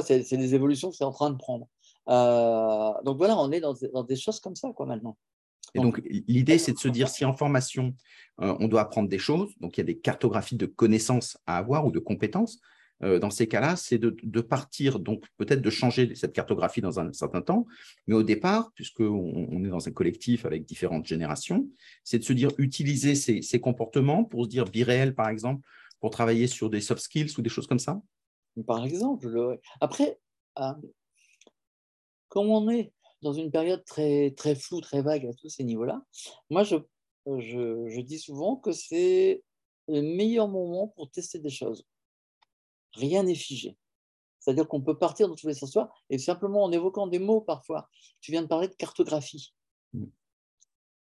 C'est 0.04 0.38
des 0.38 0.56
évolutions 0.56 0.92
que 0.92 0.96
c'est 0.96 1.04
en 1.04 1.12
train 1.12 1.30
de 1.30 1.38
prendre. 1.38 1.68
Euh, 2.08 2.94
donc 3.04 3.18
voilà, 3.18 3.38
on 3.38 3.52
est 3.52 3.60
dans, 3.60 3.74
des 4.04 4.16
choses 4.16 4.40
comme 4.40 4.56
ça 4.56 4.72
quoi, 4.74 4.86
maintenant. 4.86 5.18
Et 5.76 5.80
donc, 5.80 6.02
l'idée, 6.06 6.58
c'est 6.58 6.74
de 6.74 6.80
se 6.80 6.88
dire 6.88 7.10
si 7.10 7.26
en 7.26 7.34
formation, 7.34 7.96
euh, 8.42 8.56
on 8.60 8.68
doit 8.68 8.82
apprendre 8.82 9.10
des 9.10 9.20
choses, 9.20 9.54
donc 9.60 9.78
il 9.78 9.82
y 9.82 9.84
a 9.84 9.86
des 9.86 9.98
cartographies 9.98 10.56
de 10.56 10.66
connaissances 10.66 11.38
à 11.46 11.58
avoir 11.58 11.86
ou 11.86 11.92
de 11.92 12.00
compétences, 12.00 12.60
euh, 13.02 13.20
dans 13.20 13.30
ces 13.30 13.48
cas-là, 13.48 13.76
c'est 13.76 13.98
de, 13.98 14.42
partir, 14.42 15.00
donc 15.00 15.24
peut-être 15.38 15.62
de 15.62 15.70
changer 15.70 16.16
cette 16.16 16.34
cartographie 16.34 16.82
dans 16.82 17.00
un 17.00 17.14
certain 17.14 17.42
temps, 17.42 17.66
mais 18.08 18.16
au 18.16 18.24
départ, 18.24 18.72
puisqu'on 18.76 19.48
on 19.52 19.64
est 19.64 19.70
dans 19.70 19.88
un 19.88 19.92
collectif 19.92 20.46
avec 20.46 20.66
différentes 20.66 21.06
générations, 21.06 21.68
c'est 22.04 22.20
de 22.20 22.24
se 22.24 22.34
dire 22.34 22.52
utiliser 22.58 23.16
ces, 23.16 23.60
comportements 23.62 24.24
pour 24.24 24.46
se 24.46 24.50
dire 24.50 24.66
biréel, 24.66 25.16
par 25.16 25.30
exemple, 25.30 25.66
pour 26.00 26.10
travailler 26.10 26.48
sur 26.48 26.70
des 26.70 26.82
soft 26.82 27.02
skills 27.02 27.34
ou 27.38 27.42
des 27.42 27.50
choses 27.50 27.68
comme 27.68 27.80
ça. 27.80 28.02
Par 28.68 28.84
exemple, 28.84 29.60
après, 29.80 30.20
euh, 30.60 30.74
comme 32.28 32.50
on 32.50 32.70
est 32.70 32.92
dans 33.22 33.34
une 33.34 33.52
période 33.52 33.84
très, 33.86 34.32
très 34.32 34.56
floue, 34.56 34.82
très 34.82 35.02
vague 35.02 35.26
à 35.26 35.34
tous 35.34 35.50
ces 35.50 35.64
niveaux-là, 35.64 36.02
moi, 36.50 36.64
je, 36.64 36.78
je 37.28 38.02
dis 38.02 38.20
souvent 38.20 38.56
que 38.56 38.72
c'est 38.72 39.44
le 39.88 40.02
meilleur 40.02 40.48
moment 40.48 40.88
pour 40.90 41.10
tester 41.12 41.40
des 41.40 41.50
choses 41.50 41.86
rien 42.94 43.24
n'est 43.24 43.36
figé. 43.36 43.78
C'est-à-dire 44.40 44.68
qu'on 44.68 44.82
peut 44.82 44.98
partir 44.98 45.28
dans 45.28 45.36
tous 45.36 45.48
les 45.48 45.54
sens 45.54 45.78
et 46.10 46.18
simplement 46.18 46.64
en 46.64 46.72
évoquant 46.72 47.08
des 47.08 47.20
mots 47.20 47.42
parfois. 47.42 47.90
Tu 48.22 48.32
viens 48.32 48.42
de 48.42 48.48
parler 48.48 48.68
de 48.68 48.76
cartographie. 48.76 49.54
Mm. 49.94 50.06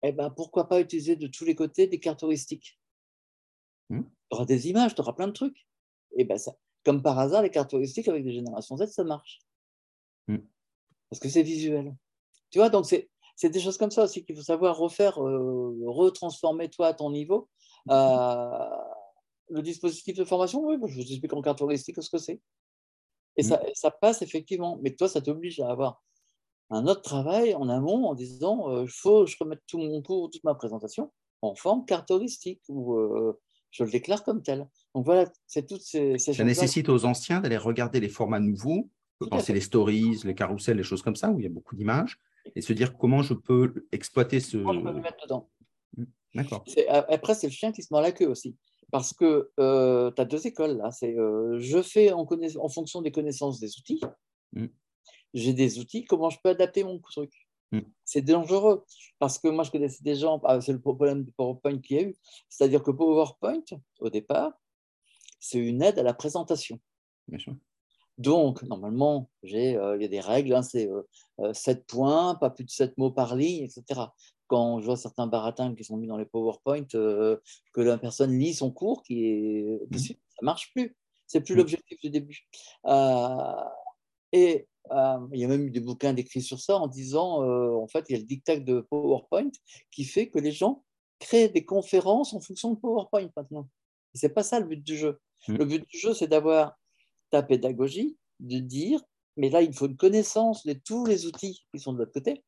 Eh 0.04 0.12
ben, 0.12 0.30
pourquoi 0.32 0.68
pas 0.68 0.80
utiliser 0.80 1.16
de 1.16 1.28
tous 1.28 1.46
les 1.46 1.56
côtés 1.56 1.88
des 1.88 2.00
cartes 2.00 2.24
heuristiques 2.24 2.80
mm. 3.90 4.02
Tu 4.02 4.36
auras 4.36 4.46
des 4.46 4.70
images, 4.70 4.96
tu 4.96 5.02
auras 5.02 5.14
plein 5.14 5.28
de 5.28 5.34
trucs. 5.34 5.68
Et 6.14 6.22
eh 6.22 6.26
ben 6.26 6.38
ça, 6.38 6.58
comme 6.84 7.04
par 7.04 7.20
hasard, 7.20 7.44
les 7.44 7.52
cartes 7.52 7.74
heuristiques 7.74 8.08
avec 8.08 8.24
des 8.24 8.34
générations 8.34 8.78
Z, 8.78 8.88
ça 8.88 9.04
marche. 9.04 9.40
Mm. 10.28 10.38
Parce 11.10 11.20
que 11.20 11.30
c'est 11.30 11.44
visuel. 11.44 11.96
Tu 12.50 12.60
vois, 12.60 12.70
donc 12.70 12.86
c'est, 12.86 13.10
des 13.44 13.60
choses 13.60 13.78
comme 13.78 13.92
ça 13.92 14.04
aussi 14.04 14.24
qu'il 14.24 14.36
faut 14.36 14.42
savoir 14.42 14.78
refaire, 14.78 15.22
euh, 15.22 15.76
retransformer 15.86 16.70
toi 16.70 16.88
à 16.88 16.94
ton 16.94 17.12
niveau. 17.12 17.50
Euh, 17.90 18.50
le 19.50 19.62
dispositif 19.62 20.18
de 20.18 20.26
formation, 20.26 20.64
oui, 20.66 20.76
je 20.88 20.96
vous 20.96 21.02
explique 21.02 21.34
en 21.34 21.42
caractéristique 21.42 22.02
ce 22.02 22.10
que 22.10 22.18
c'est. 22.18 22.42
Et 23.38 23.44
ça, 23.44 23.58
mm. 23.58 23.70
ça, 23.74 23.92
passe 23.92 24.22
effectivement. 24.22 24.80
Mais 24.82 24.96
toi, 24.96 25.08
ça 25.08 25.22
t'oblige 25.22 25.60
à 25.60 25.70
avoir 25.70 26.02
un 26.70 26.88
autre 26.88 27.02
travail 27.02 27.56
en 27.56 27.70
amont 27.70 28.06
en 28.08 28.16
disant 28.16 28.70
il 28.72 28.84
euh, 28.84 28.88
faut 28.88 29.26
que 29.26 29.32
je 29.32 29.38
remette 29.40 29.62
tout 29.68 29.78
mon 29.78 30.02
cours, 30.02 30.30
toute 30.30 30.44
ma 30.44 30.56
présentation 30.56 31.12
en 31.42 31.56
forme 31.56 31.86
caractéristique 31.86 32.62
ou 32.68 32.98
euh, 32.98 33.40
je 33.72 33.84
le 33.84 33.92
déclare 33.92 34.24
comme 34.24 34.42
tel. 34.42 34.68
Donc 34.96 35.06
voilà, 35.06 35.32
c'est 35.46 35.68
toutes 35.68 35.82
ces, 35.82 36.18
Ça 36.18 36.44
nécessite 36.44 36.90
aux 36.90 37.06
anciens 37.06 37.42
d'aller 37.42 37.58
regarder 37.58 38.00
les 38.00 38.10
formats 38.10 38.40
nouveaux, 38.40 38.90
penser 39.30 39.54
les 39.54 39.62
stories, 39.62 40.22
les 40.24 40.36
carousels, 40.36 40.78
les 40.78 40.84
choses 40.84 41.02
comme 41.02 41.16
ça, 41.16 41.30
où 41.30 41.40
il 41.40 41.44
y 41.44 41.46
a 41.46 41.52
beaucoup 41.52 41.76
d'images, 41.76 42.20
et 42.56 42.62
se 42.62 42.74
dire 42.74 42.98
comment 42.98 43.22
je 43.22 43.34
peux 43.34 43.88
exploiter 43.92 44.40
ce. 44.40 44.58
Comment 44.58 44.74
je 44.74 44.80
peux 44.80 44.94
me 44.94 45.02
mettre 45.02 45.24
dedans. 45.24 45.50
Mm. 45.96 46.04
D'accord. 46.36 46.66
Après, 46.90 47.36
c'est 47.36 47.48
le 47.48 47.54
chien 47.54 47.72
qui 47.72 47.84
se 47.84 47.88
mord 47.92 48.02
la 48.02 48.12
queue 48.12 48.28
aussi. 48.28 48.56
Parce 48.92 49.14
que 49.14 49.52
euh, 49.60 50.12
tu 50.12 50.22
as 50.22 50.26
deux 50.26 50.48
écoles 50.48 50.78
là. 50.78 50.92
C'est 50.92 51.18
euh, 51.18 51.60
je 51.60 51.82
fais 51.82 52.12
en, 52.12 52.26
en, 52.26 52.70
fonction 52.70 53.02
des 53.02 53.12
connaissances 53.12 53.60
des 53.60 53.78
outils. 53.78 54.02
Mm. 54.54 54.68
J'ai 55.34 55.54
des 55.54 55.80
outils, 55.80 56.06
comment 56.06 56.30
je 56.30 56.40
peux 56.42 56.50
adapter 56.50 56.84
mon 56.84 57.00
truc? 57.00 57.32
Mm. 57.72 57.82
C'est 58.06 58.22
dangereux. 58.22 58.86
Parce 59.20 59.40
que 59.40 59.48
moi, 59.48 59.64
je 59.64 59.72
connaissais 59.72 60.04
des 60.04 60.16
gens, 60.16 60.40
ah, 60.46 60.62
c'est 60.62 60.74
le 60.74 60.80
problème 60.80 61.24
de 61.24 61.32
PowerPoint 61.32 61.80
qu'il 61.80 61.98
y 61.98 62.00
a 62.00 62.04
eu. 62.04 62.16
C'est-à-dire 62.50 62.82
que 62.82 62.92
PowerPoint, 62.92 63.64
au 64.00 64.10
départ, 64.10 64.54
c'est 65.40 65.60
une 65.60 65.82
aide 65.82 66.00
à 66.00 66.04
la 66.04 66.14
présentation. 66.14 66.80
Donc, 68.18 68.64
normalement, 68.64 69.30
j'ai, 69.44 69.72
il 69.72 70.02
y 70.02 70.06
a 70.06 70.08
des 70.08 70.20
règles, 70.20 70.54
hein, 70.56 70.64
c'est 70.64 70.90
7 71.54 71.86
points, 71.86 72.36
pas 72.36 72.50
plus 72.50 72.64
de 72.64 72.70
7 72.70 72.98
mots 72.98 73.12
par 73.12 73.36
ligne, 73.36 73.64
etc. 73.64 74.02
Quand 74.48 74.80
je 74.80 74.86
vois 74.86 74.98
certains 74.98 75.28
baratins 75.28 75.76
qui 75.76 75.84
sont 75.84 75.98
mis 75.98 76.08
dans 76.08 76.18
les 76.18 76.26
PowerPoint, 76.26 76.86
que 76.86 77.42
la 77.76 77.98
personne 77.98 78.38
lit 78.38 78.54
son 78.54 78.72
cours, 78.72 79.04
qui 79.04 79.26
est, 79.26 79.80
mmh. 79.92 79.98
ça 79.98 80.14
ne 80.42 80.46
marche 80.46 80.72
plus. 80.72 80.96
C'est 81.28 81.42
plus 81.42 81.54
mmh. 81.54 81.58
l'objectif 81.58 82.00
du 82.00 82.10
début. 82.10 82.48
et 84.32 84.68
il 84.90 85.40
y 85.40 85.44
a 85.44 85.48
même 85.48 85.68
eu 85.68 85.72
des 85.72 85.82
bouquins 85.82 86.14
décrits 86.14 86.42
sur 86.42 86.60
ça 86.60 86.78
en 86.78 86.88
disant, 86.88 87.44
en 87.44 87.88
fait, 87.88 88.06
il 88.10 88.14
y 88.14 88.16
a 88.16 88.20
le 88.20 88.26
dictat 88.26 88.58
de 88.58 88.82
PowerPoint 88.90 89.52
qui 89.92 90.06
fait 90.06 90.30
que 90.30 90.40
les 90.40 90.52
gens 90.52 90.84
créent 91.20 91.50
des 91.50 91.66
conférences 91.66 92.34
en 92.34 92.40
fonction 92.40 92.72
de 92.72 92.80
PowerPoint 92.80 93.30
maintenant. 93.36 93.68
Ce 94.14 94.26
n'est 94.26 94.34
pas 94.34 94.44
ça 94.44 94.60
le 94.60 94.66
but 94.66 94.84
du 94.84 94.98
jeu. 94.98 95.20
Mmh. 95.48 95.56
Le 95.56 95.66
but 95.66 95.88
du 95.88 96.00
jeu, 96.00 96.14
c'est 96.14 96.28
d'avoir 96.28 96.78
ta 97.30 97.44
pédagogie, 97.44 98.18
de 98.40 98.60
dire, 98.60 99.02
mais 99.36 99.50
là, 99.50 99.62
il 99.62 99.74
faut 99.74 99.88
une 99.88 99.98
connaissance 99.98 100.66
de 100.66 100.74
tous 100.74 101.06
les 101.06 101.26
outils 101.26 101.66
qui 101.74 101.80
sont 101.80 101.94
de 101.94 102.00
l'autre 102.00 102.14
côté. 102.14 102.44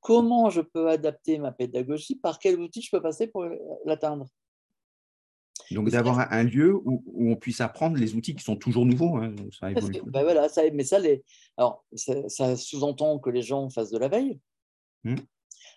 Comment 0.00 0.50
je 0.50 0.60
peux 0.60 0.88
adapter 0.88 1.38
ma 1.38 1.52
pédagogie? 1.52 2.16
Par 2.16 2.38
quel 2.38 2.60
outil 2.60 2.82
je 2.82 2.90
peux 2.90 3.02
passer 3.02 3.26
pour 3.26 3.46
l'atteindre? 3.84 4.26
Donc 5.70 5.90
d'avoir 5.90 6.32
un 6.32 6.44
lieu 6.44 6.74
où, 6.74 7.02
on 7.32 7.36
puisse 7.36 7.60
apprendre 7.60 7.96
les 7.96 8.14
outils 8.14 8.34
qui 8.34 8.44
sont 8.44 8.56
toujours 8.56 8.86
nouveaux, 8.86 9.16
hein, 9.16 9.34
ça 9.58 9.68
ben 9.72 10.22
voilà, 10.22 10.48
ça, 10.48 10.62
mais 10.72 10.84
ça, 10.84 10.98
les, 10.98 11.24
alors, 11.56 11.84
ça, 11.94 12.56
sous-entend 12.56 13.18
que 13.18 13.30
les 13.30 13.42
gens 13.42 13.68
fassent 13.68 13.90
de 13.90 13.98
la 13.98 14.08
veille. 14.08 14.38
Mmh. 15.04 15.16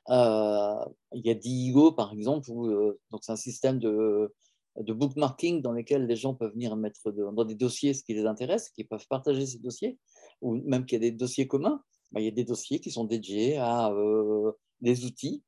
Euh, 0.09 0.85
il 1.13 1.25
y 1.25 1.29
a 1.29 1.33
Diigo, 1.33 1.91
par 1.91 2.13
exemple, 2.13 2.49
où, 2.51 2.67
euh, 2.67 2.99
c'est 3.21 3.31
un 3.31 3.35
système 3.35 3.79
de, 3.79 4.33
de 4.79 4.93
bookmarking 4.93 5.61
dans 5.61 5.73
lesquels 5.73 6.05
les 6.05 6.15
gens 6.15 6.33
peuvent 6.33 6.53
venir 6.53 6.75
mettre 6.75 7.11
dans 7.11 7.45
des 7.45 7.55
dossiers 7.55 7.93
ce 7.93 8.03
qui 8.03 8.13
les 8.13 8.25
intéresse, 8.25 8.69
qui 8.69 8.83
peuvent 8.83 9.05
partager 9.07 9.45
ces 9.45 9.59
dossiers, 9.59 9.97
ou 10.41 10.55
même 10.55 10.85
qu'il 10.85 11.01
y 11.01 11.07
a 11.07 11.11
des 11.11 11.15
dossiers 11.15 11.47
communs. 11.47 11.83
Ben, 12.11 12.21
il 12.21 12.25
y 12.25 12.29
a 12.29 12.31
des 12.31 12.43
dossiers 12.43 12.79
qui 12.79 12.91
sont 12.91 13.03
dédiés 13.03 13.57
à 13.57 13.91
euh, 13.91 14.51
des 14.81 15.05
outils. 15.05 15.43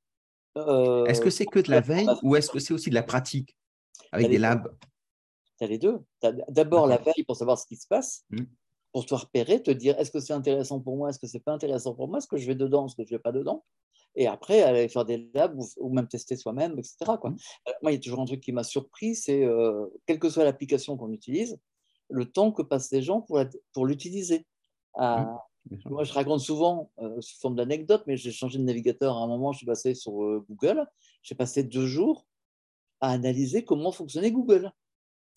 est-ce 0.56 1.22
que 1.22 1.30
c'est 1.30 1.46
que 1.46 1.60
de 1.60 1.72
la 1.72 1.82
veille 1.82 2.10
ou 2.24 2.36
est-ce 2.36 2.52
que 2.52 2.60
c'est 2.60 2.74
aussi 2.74 2.90
de 2.90 2.96
la 2.96 3.04
pratique 3.04 3.56
avec 4.12 4.30
des 4.30 4.38
labs? 4.38 4.76
Tu 5.58 5.64
as 5.64 5.68
les 5.68 5.80
deux. 5.80 6.00
D'abord 6.50 6.88
la 6.88 6.98
veille 6.98 7.24
pour 7.26 7.36
savoir 7.36 7.58
ce 7.58 7.66
qui 7.66 7.78
se 7.78 7.88
passe, 7.88 8.26
mmh. 8.30 8.44
pour 8.92 9.06
te 9.06 9.16
repérer, 9.16 9.64
te 9.64 9.72
dire 9.72 9.98
est-ce 9.98 10.12
que 10.12 10.20
c'est 10.20 10.34
intéressant 10.34 10.80
pour 10.80 10.98
moi, 10.98 11.10
est-ce 11.10 11.20
que 11.20 11.28
c'est 11.28 11.40
pas 11.40 11.54
intéressant 11.54 11.96
pour 11.96 12.08
moi, 12.08 12.18
est-ce 12.18 12.28
que 12.28 12.38
je 12.38 12.46
vais 12.48 12.56
dedans, 12.56 12.86
est-ce 12.86 12.96
que 12.96 13.06
je 13.06 13.16
vais 13.16 13.20
pas 13.20 13.32
dedans? 13.32 13.64
Et 14.16 14.28
après, 14.28 14.62
aller 14.62 14.90
faire 14.90 15.06
des 15.06 15.30
labs 15.34 15.58
ou, 15.78 15.94
même 15.94 16.08
tester 16.08 16.36
soi-même, 16.36 16.78
etc. 16.78 16.96
Quoi. 17.20 17.30
Mmh. 17.30 17.38
Euh, 17.70 17.72
moi, 17.82 17.92
il 17.92 17.96
y 17.96 17.98
a 17.98 18.02
toujours 18.02 18.20
un 18.20 18.26
truc 18.26 18.42
qui 18.42 18.52
m'a 18.52 18.64
surpris, 18.64 19.16
c'est 19.16 19.44
euh, 19.46 19.88
quelle 20.06 20.20
que 20.20 20.30
soit 20.30 20.44
l'application 20.44 20.98
qu'on 20.98 21.12
utilise, 21.12 21.58
le 22.10 22.30
temps 22.30 22.52
que 22.52 22.62
passent 22.62 22.92
les 22.92 23.02
gens 23.02 23.22
pour, 23.22 23.42
pour 23.74 23.86
l'utiliser. 23.86 24.46
Ah, 24.96 25.46
mmh, 25.70 25.76
moi, 25.86 26.04
je 26.04 26.12
raconte 26.12 26.42
souvent, 26.42 26.92
euh, 27.00 27.22
sous 27.22 27.40
forme 27.40 27.56
d'anecdote, 27.56 28.04
mais 28.06 28.18
j'ai 28.18 28.32
changé 28.32 28.58
de 28.58 28.64
navigateur 28.64 29.16
à 29.16 29.22
un 29.22 29.28
moment, 29.28 29.54
je 29.54 29.60
suis 29.60 29.66
passé 29.66 29.96
sur 29.96 30.12
Google. 30.50 30.86
J'ai 31.24 31.36
passé 31.36 31.64
deux 31.64 31.88
jours 31.88 32.26
à 33.00 33.12
analyser 33.12 33.64
comment 33.64 33.92
fonctionnait 33.92 34.32
Google. 34.32 34.72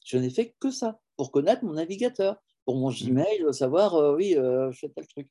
Je 0.05 0.18
n'ai 0.18 0.31
fait 0.31 0.55
que 0.61 0.70
ça, 0.70 1.01
pour 1.16 1.31
connaître 1.31 1.64
mon 1.64 1.75
navigateur, 1.75 2.37
pour 2.64 2.77
mon 2.77 2.91
mmh. 2.91 3.07
Gmail, 3.07 3.55
savoir, 3.55 3.95
euh, 3.95 4.14
oui, 4.14 4.37
euh, 4.37 4.70
je 4.72 4.81
fais 4.81 4.89
tel 4.91 5.07
truc. 5.07 5.29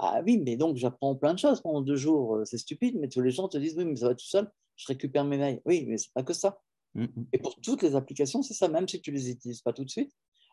Bah 0.00 0.20
oui, 0.24 0.38
mais 0.38 0.56
donc 0.56 0.76
j'apprends 0.76 1.14
plein 1.16 1.34
de 1.34 1.38
choses 1.38 1.60
pendant 1.60 1.80
deux 1.80 1.96
jours. 1.96 2.36
Euh, 2.36 2.44
c'est 2.44 2.58
stupide, 2.58 2.96
mais 3.00 3.08
tous 3.08 3.20
les 3.20 3.30
gens 3.30 3.48
te 3.48 3.58
disent, 3.58 3.76
oui, 3.76 3.84
mais 3.84 3.96
ça 3.96 4.08
va 4.08 4.14
tout 4.14 4.26
seul, 4.26 4.50
je 4.76 4.86
récupère 4.86 5.24
mes 5.24 5.38
mails. 5.38 5.60
Oui, 5.64 5.86
mais 5.88 5.98
c'est 5.98 6.12
pas 6.12 6.22
que 6.22 6.32
ça. 6.32 6.60
Mmh, 6.94 7.04
mmh. 7.04 7.24
Et 7.32 7.38
pour 7.38 7.60
toutes 7.60 7.82
les 7.82 7.96
applications, 7.96 8.42
c'est 8.42 8.54
ça, 8.54 8.68
même 8.68 8.86
si 8.86 9.00
tu 9.00 9.10
les 9.10 9.30
utilises 9.30 9.60
pas 9.60 9.72
tout 9.72 9.84
de 9.84 9.90
suite. 9.90 10.12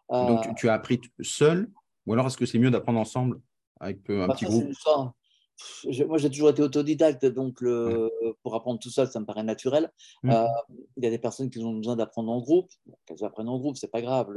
Donc 0.10 0.56
tu, 0.56 0.70
as 0.70 0.74
appris 0.74 1.02
seul, 1.22 1.72
ou 2.06 2.14
alors 2.14 2.28
est-ce 2.28 2.38
que 2.38 2.46
c'est 2.46 2.60
mieux 2.60 2.70
d'apprendre 2.70 3.00
ensemble 3.00 3.42
avec 3.80 4.08
un 4.10 4.28
bah, 4.28 4.36
petit 4.36 4.46
groupe? 4.46 4.72
Moi, 6.08 6.18
j'ai 6.18 6.30
toujours 6.30 6.50
été 6.50 6.62
autodidacte, 6.62 7.26
donc 7.26 7.62
le, 7.62 8.12
pour 8.44 8.56
apprendre 8.56 8.80
tout 8.80 8.90
seul, 8.90 9.08
ça 9.08 9.20
me 9.20 9.26
paraît 9.26 9.44
naturel. 9.44 9.92
Mmh. 10.24 10.32
Euh, 10.32 10.46
il 10.98 11.04
y 11.04 11.08
a 11.08 11.10
des 11.10 11.20
personnes 11.20 11.50
qui 11.50 11.60
ont 11.60 11.74
besoin 11.74 11.96
d'apprendre 11.96 12.32
en 12.32 12.40
groupe. 12.42 12.70
Qu'elles 13.06 13.24
apprennent 13.24 13.50
en 13.50 13.60
groupe, 13.60 13.78
c'est 13.78 13.92
pas 13.92 14.02
grave. 14.02 14.34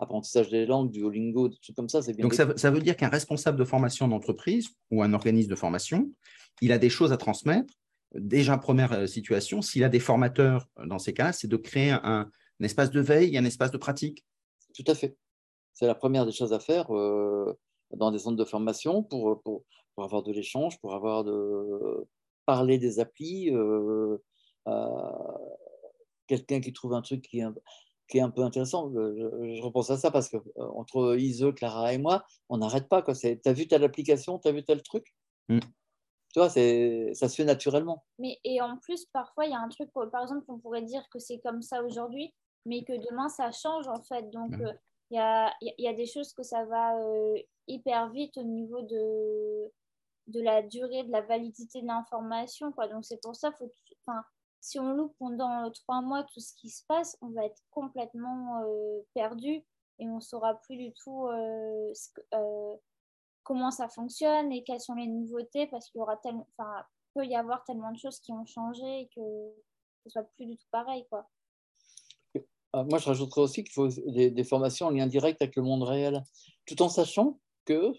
L'apprentissage 0.00 0.50
des 0.50 0.66
langues, 0.66 0.90
du 0.90 1.00
Duolingo, 1.00 1.48
des 1.48 1.56
trucs 1.62 1.76
comme 1.76 1.88
ça, 1.88 2.02
c'est 2.02 2.12
bien. 2.12 2.22
Donc, 2.22 2.34
ça, 2.34 2.56
ça, 2.56 2.70
veut 2.70 2.80
dire 2.80 2.96
qu'un 2.96 3.08
responsable 3.08 3.58
de 3.58 3.64
formation 3.64 4.08
d'entreprise 4.08 4.68
ou 4.90 5.02
un 5.02 5.14
organisme 5.14 5.50
de 5.50 5.56
formation, 5.56 6.10
il 6.60 6.72
a 6.72 6.78
des 6.78 6.90
choses 6.90 7.12
à 7.12 7.16
transmettre. 7.16 7.72
Déjà, 8.14 8.56
première 8.58 8.92
euh, 8.92 9.06
situation, 9.06 9.62
s'il 9.62 9.84
a 9.84 9.88
des 9.88 10.00
formateurs 10.00 10.66
euh, 10.78 10.86
dans 10.86 10.98
ces 10.98 11.14
cas, 11.14 11.32
c'est 11.32 11.48
de 11.48 11.56
créer 11.56 11.90
un, 11.90 12.30
espace 12.60 12.90
de 12.90 13.00
veille 13.00 13.34
et 13.34 13.38
un 13.38 13.44
espace 13.44 13.70
de 13.70 13.78
pratique. 13.78 14.26
Tout 14.74 14.84
à 14.86 14.94
fait. 14.94 15.16
C'est 15.72 15.86
la 15.86 15.94
première 15.94 16.26
des 16.26 16.32
choses 16.32 16.52
à 16.52 16.58
faire 16.58 16.88
dans 16.88 18.10
des 18.10 18.18
centres 18.18 18.36
de 18.36 18.44
formation 18.44 19.04
pour, 19.04 19.40
pour 19.42 19.64
pour 19.98 20.04
avoir 20.04 20.22
de 20.22 20.30
l'échange, 20.30 20.78
pour 20.78 20.94
avoir 20.94 21.24
de 21.24 22.06
parler 22.46 22.78
des 22.78 23.00
applis. 23.00 23.50
Euh, 23.50 24.16
quelqu'un 26.28 26.60
qui 26.60 26.72
trouve 26.72 26.94
un 26.94 27.02
truc 27.02 27.22
qui 27.22 27.40
est 27.40 27.42
un, 27.42 27.52
qui 28.06 28.18
est 28.18 28.20
un 28.20 28.30
peu 28.30 28.42
intéressant. 28.42 28.92
Je, 28.92 29.60
repense 29.60 29.90
à 29.90 29.96
ça 29.96 30.12
parce 30.12 30.28
que 30.28 30.36
euh, 30.36 30.68
entre 30.76 31.16
Ise, 31.18 31.46
Clara 31.56 31.92
et 31.94 31.98
moi, 31.98 32.24
on 32.48 32.58
n'arrête 32.58 32.88
pas. 32.88 33.02
Tu 33.02 33.40
as 33.44 33.52
vu 33.52 33.66
telle 33.66 33.82
application, 33.82 34.38
tu 34.38 34.46
as 34.46 34.52
vu 34.52 34.62
tel 34.64 34.84
truc? 34.84 35.16
Mmh. 35.48 35.58
Tu 36.32 36.38
vois, 36.38 36.48
ça 36.48 37.28
se 37.28 37.34
fait 37.34 37.44
naturellement. 37.44 38.04
Mais, 38.20 38.38
et 38.44 38.60
en 38.60 38.76
plus, 38.76 39.04
parfois, 39.06 39.46
il 39.46 39.50
y 39.50 39.54
a 39.54 39.60
un 39.60 39.68
truc, 39.68 39.90
par 39.92 40.22
exemple, 40.22 40.44
on 40.46 40.60
pourrait 40.60 40.82
dire 40.82 41.02
que 41.10 41.18
c'est 41.18 41.40
comme 41.40 41.60
ça 41.60 41.82
aujourd'hui, 41.82 42.32
mais 42.66 42.84
que 42.84 42.92
demain, 43.10 43.28
ça 43.28 43.50
change 43.50 43.88
en 43.88 44.00
fait. 44.00 44.30
Donc, 44.30 44.52
euh, 44.60 44.72
il 45.10 45.16
y, 45.16 45.18
a, 45.18 45.52
y, 45.60 45.88
a, 45.88 45.92
des 45.92 46.06
choses 46.06 46.32
que 46.34 46.44
ça 46.44 46.64
va 46.66 46.94
hyper 47.66 48.10
vite 48.10 48.36
au 48.36 48.44
niveau 48.44 48.82
de, 48.82 49.72
de 50.28 50.40
la 50.40 50.62
durée, 50.62 51.04
de 51.04 51.10
la 51.10 51.22
validité 51.22 51.80
de 51.82 51.86
l'information. 51.86 52.70
Donc 52.70 53.04
c'est 53.04 53.20
pour 53.20 53.34
ça, 53.34 53.50
faut, 53.52 53.70
si 54.60 54.78
on 54.78 54.92
loupe 54.92 55.14
pendant 55.18 55.70
trois 55.70 56.02
mois 56.02 56.24
tout 56.24 56.40
ce 56.40 56.54
qui 56.54 56.70
se 56.70 56.84
passe, 56.86 57.16
on 57.20 57.30
va 57.30 57.44
être 57.44 57.62
complètement 57.70 58.62
euh, 58.62 59.00
perdu 59.14 59.64
et 59.98 60.08
on 60.08 60.16
ne 60.16 60.20
saura 60.20 60.54
plus 60.60 60.76
du 60.76 60.92
tout 60.92 61.26
euh, 61.26 61.92
euh, 62.34 62.76
comment 63.42 63.70
ça 63.70 63.88
fonctionne 63.88 64.52
et 64.52 64.64
quelles 64.64 64.80
sont 64.80 64.94
les 64.94 65.06
nouveautés 65.06 65.66
parce 65.68 65.90
qu'il 65.90 65.98
y 65.98 66.02
aura 66.02 66.16
tellement, 66.18 66.46
peut 67.14 67.24
y 67.24 67.34
avoir 67.34 67.64
tellement 67.64 67.92
de 67.92 67.98
choses 67.98 68.20
qui 68.20 68.32
ont 68.32 68.46
changé 68.46 69.00
et 69.00 69.08
que 69.14 69.20
ce 70.04 70.10
soit 70.10 70.24
plus 70.36 70.46
du 70.46 70.56
tout 70.56 70.68
pareil. 70.70 71.06
Quoi. 71.08 71.28
Moi, 72.74 72.98
je 72.98 73.06
rajouterais 73.06 73.40
aussi 73.40 73.64
qu'il 73.64 73.72
faut 73.72 73.88
des, 73.88 74.30
des, 74.30 74.44
formations 74.44 74.86
en 74.86 74.90
lien 74.90 75.06
direct 75.06 75.40
avec 75.40 75.56
le 75.56 75.62
monde 75.62 75.84
réel, 75.84 76.22
tout 76.66 76.80
en 76.82 76.90
sachant 76.90 77.40
que 77.64 77.94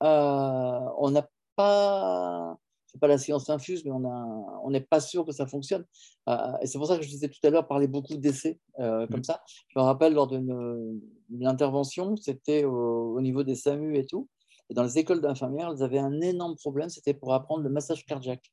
on 0.00 1.10
n'a 1.10 1.28
pas, 1.56 2.56
c'est 2.90 3.00
pas 3.00 3.06
la 3.06 3.18
science 3.18 3.48
infuse, 3.50 3.84
mais 3.84 3.92
on 3.92 4.70
n'est 4.70 4.80
pas 4.80 5.00
sûr 5.00 5.24
que 5.24 5.32
ça 5.32 5.46
fonctionne. 5.46 5.84
Euh, 6.28 6.58
et 6.60 6.66
c'est 6.66 6.78
pour 6.78 6.88
ça 6.88 6.96
que 6.96 7.02
je 7.02 7.08
disais 7.08 7.28
tout 7.28 7.38
à 7.44 7.50
l'heure, 7.50 7.66
parler 7.66 7.86
beaucoup 7.86 8.16
d'essais 8.16 8.58
euh, 8.78 9.06
comme 9.06 9.20
mmh. 9.20 9.24
ça. 9.24 9.42
Je 9.68 9.78
me 9.78 9.84
rappelle 9.84 10.14
lors 10.14 10.26
d'une 10.26 11.00
intervention, 11.46 12.16
c'était 12.16 12.64
au, 12.64 13.20
niveau 13.20 13.42
des 13.42 13.54
SAMU 13.54 13.96
et 13.96 14.06
tout. 14.06 14.28
Et 14.70 14.74
dans 14.74 14.82
les 14.82 14.98
écoles 14.98 15.20
d'infirmières, 15.20 15.72
ils 15.76 15.82
avaient 15.82 15.98
un 15.98 16.20
énorme 16.20 16.56
problème, 16.56 16.88
c'était 16.88 17.14
pour 17.14 17.32
apprendre 17.34 17.62
le 17.62 17.70
massage 17.70 18.04
cardiaque. 18.04 18.52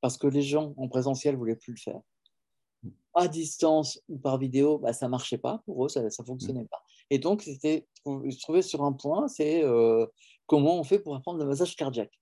Parce 0.00 0.18
que 0.18 0.26
les 0.26 0.42
gens 0.42 0.74
en 0.76 0.88
présentiel 0.88 1.34
ne 1.34 1.38
voulaient 1.38 1.56
plus 1.56 1.72
le 1.72 1.78
faire. 1.78 2.00
Mmh. 2.82 2.88
À 3.14 3.28
distance 3.28 4.00
ou 4.08 4.18
par 4.18 4.38
vidéo, 4.38 4.78
bah, 4.78 4.92
ça 4.92 5.06
ne 5.06 5.10
marchait 5.10 5.38
pas 5.38 5.62
pour 5.64 5.86
eux, 5.86 5.88
ça 5.88 6.02
ne 6.02 6.10
fonctionnait 6.10 6.66
pas. 6.66 6.82
Et 7.10 7.18
donc, 7.18 7.42
c'était, 7.42 7.86
je 8.06 8.30
se 8.30 8.40
trouvais 8.40 8.62
sur 8.62 8.82
un 8.82 8.92
point, 8.92 9.28
c'est 9.28 9.62
comment 10.46 10.78
on 10.78 10.84
fait 10.84 10.98
pour 10.98 11.14
apprendre 11.14 11.38
le 11.38 11.46
massage 11.46 11.76
cardiaque? 11.76 12.12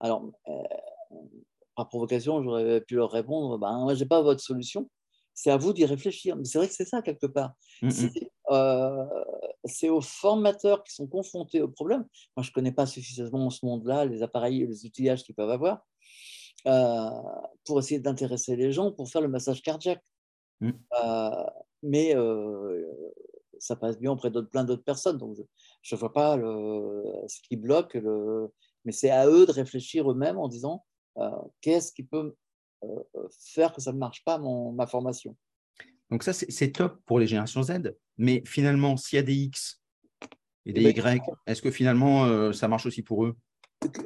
Alors, 0.00 0.30
euh, 0.48 0.52
par 1.76 1.88
provocation, 1.88 2.42
j'aurais 2.42 2.80
pu 2.80 2.94
leur 2.96 3.10
répondre 3.10 3.58
ben, 3.58 3.78
moi, 3.80 3.94
je 3.94 4.00
n'ai 4.00 4.08
pas 4.08 4.22
votre 4.22 4.40
solution. 4.40 4.90
C'est 5.32 5.50
à 5.50 5.56
vous 5.56 5.72
d'y 5.72 5.84
réfléchir. 5.84 6.36
Mais 6.36 6.44
c'est 6.44 6.58
vrai 6.58 6.68
que 6.68 6.74
c'est 6.74 6.84
ça, 6.84 7.02
quelque 7.02 7.26
part. 7.26 7.54
Euh, 8.50 9.04
c'est 9.64 9.88
aux 9.88 10.02
formateurs 10.02 10.84
qui 10.84 10.94
sont 10.94 11.06
confrontés 11.06 11.62
au 11.62 11.68
problème. 11.68 12.04
Moi, 12.36 12.44
je 12.44 12.50
ne 12.50 12.52
connais 12.52 12.72
pas 12.72 12.84
suffisamment 12.84 13.48
ce 13.48 13.64
monde-là, 13.64 14.04
les 14.04 14.22
appareils, 14.22 14.66
les 14.66 14.84
outillages 14.84 15.24
qu'ils 15.24 15.34
peuvent 15.34 15.50
avoir, 15.50 15.84
euh, 16.66 17.08
pour 17.64 17.78
essayer 17.78 17.98
d'intéresser 17.98 18.54
les 18.54 18.70
gens 18.70 18.92
pour 18.92 19.08
faire 19.08 19.22
le 19.22 19.28
massage 19.28 19.62
cardiaque. 19.62 20.04
Mmh. 20.60 20.70
mais 21.82 22.14
ça 23.58 23.76
passe 23.76 23.98
bien 23.98 24.12
auprès 24.12 24.30
de 24.30 24.40
plein 24.42 24.64
d'autres 24.64 24.84
personnes. 24.84 25.16
Donc, 25.16 25.38
je 25.84 25.94
ne 25.94 26.00
vois 26.00 26.12
pas 26.12 26.36
le, 26.36 27.04
ce 27.28 27.40
qui 27.42 27.56
bloque. 27.56 27.94
Le... 27.94 28.50
Mais 28.84 28.92
c'est 28.92 29.10
à 29.10 29.28
eux 29.28 29.46
de 29.46 29.52
réfléchir 29.52 30.10
eux-mêmes 30.10 30.38
en 30.38 30.48
disant 30.48 30.84
euh, 31.18 31.30
qu'est-ce 31.60 31.92
qui 31.92 32.02
peut 32.02 32.34
euh, 32.82 33.02
faire 33.38 33.72
que 33.72 33.80
ça 33.82 33.92
ne 33.92 33.98
marche 33.98 34.24
pas, 34.24 34.38
mon, 34.38 34.72
ma 34.72 34.86
formation. 34.86 35.36
Donc, 36.10 36.22
ça, 36.22 36.32
c'est 36.32 36.72
top 36.72 37.00
pour 37.04 37.18
les 37.18 37.26
générations 37.26 37.62
Z. 37.62 37.94
Mais 38.16 38.42
finalement, 38.46 38.96
s'il 38.96 39.16
y 39.16 39.20
a 39.20 39.22
des 39.22 39.34
X 39.34 39.82
et 40.64 40.72
des 40.72 40.80
eh 40.80 40.92
ben, 40.94 41.16
Y, 41.16 41.22
est-ce 41.46 41.60
que 41.60 41.70
finalement, 41.70 42.24
euh, 42.24 42.52
ça 42.52 42.66
marche 42.66 42.86
aussi 42.86 43.02
pour 43.02 43.26
eux? 43.26 43.36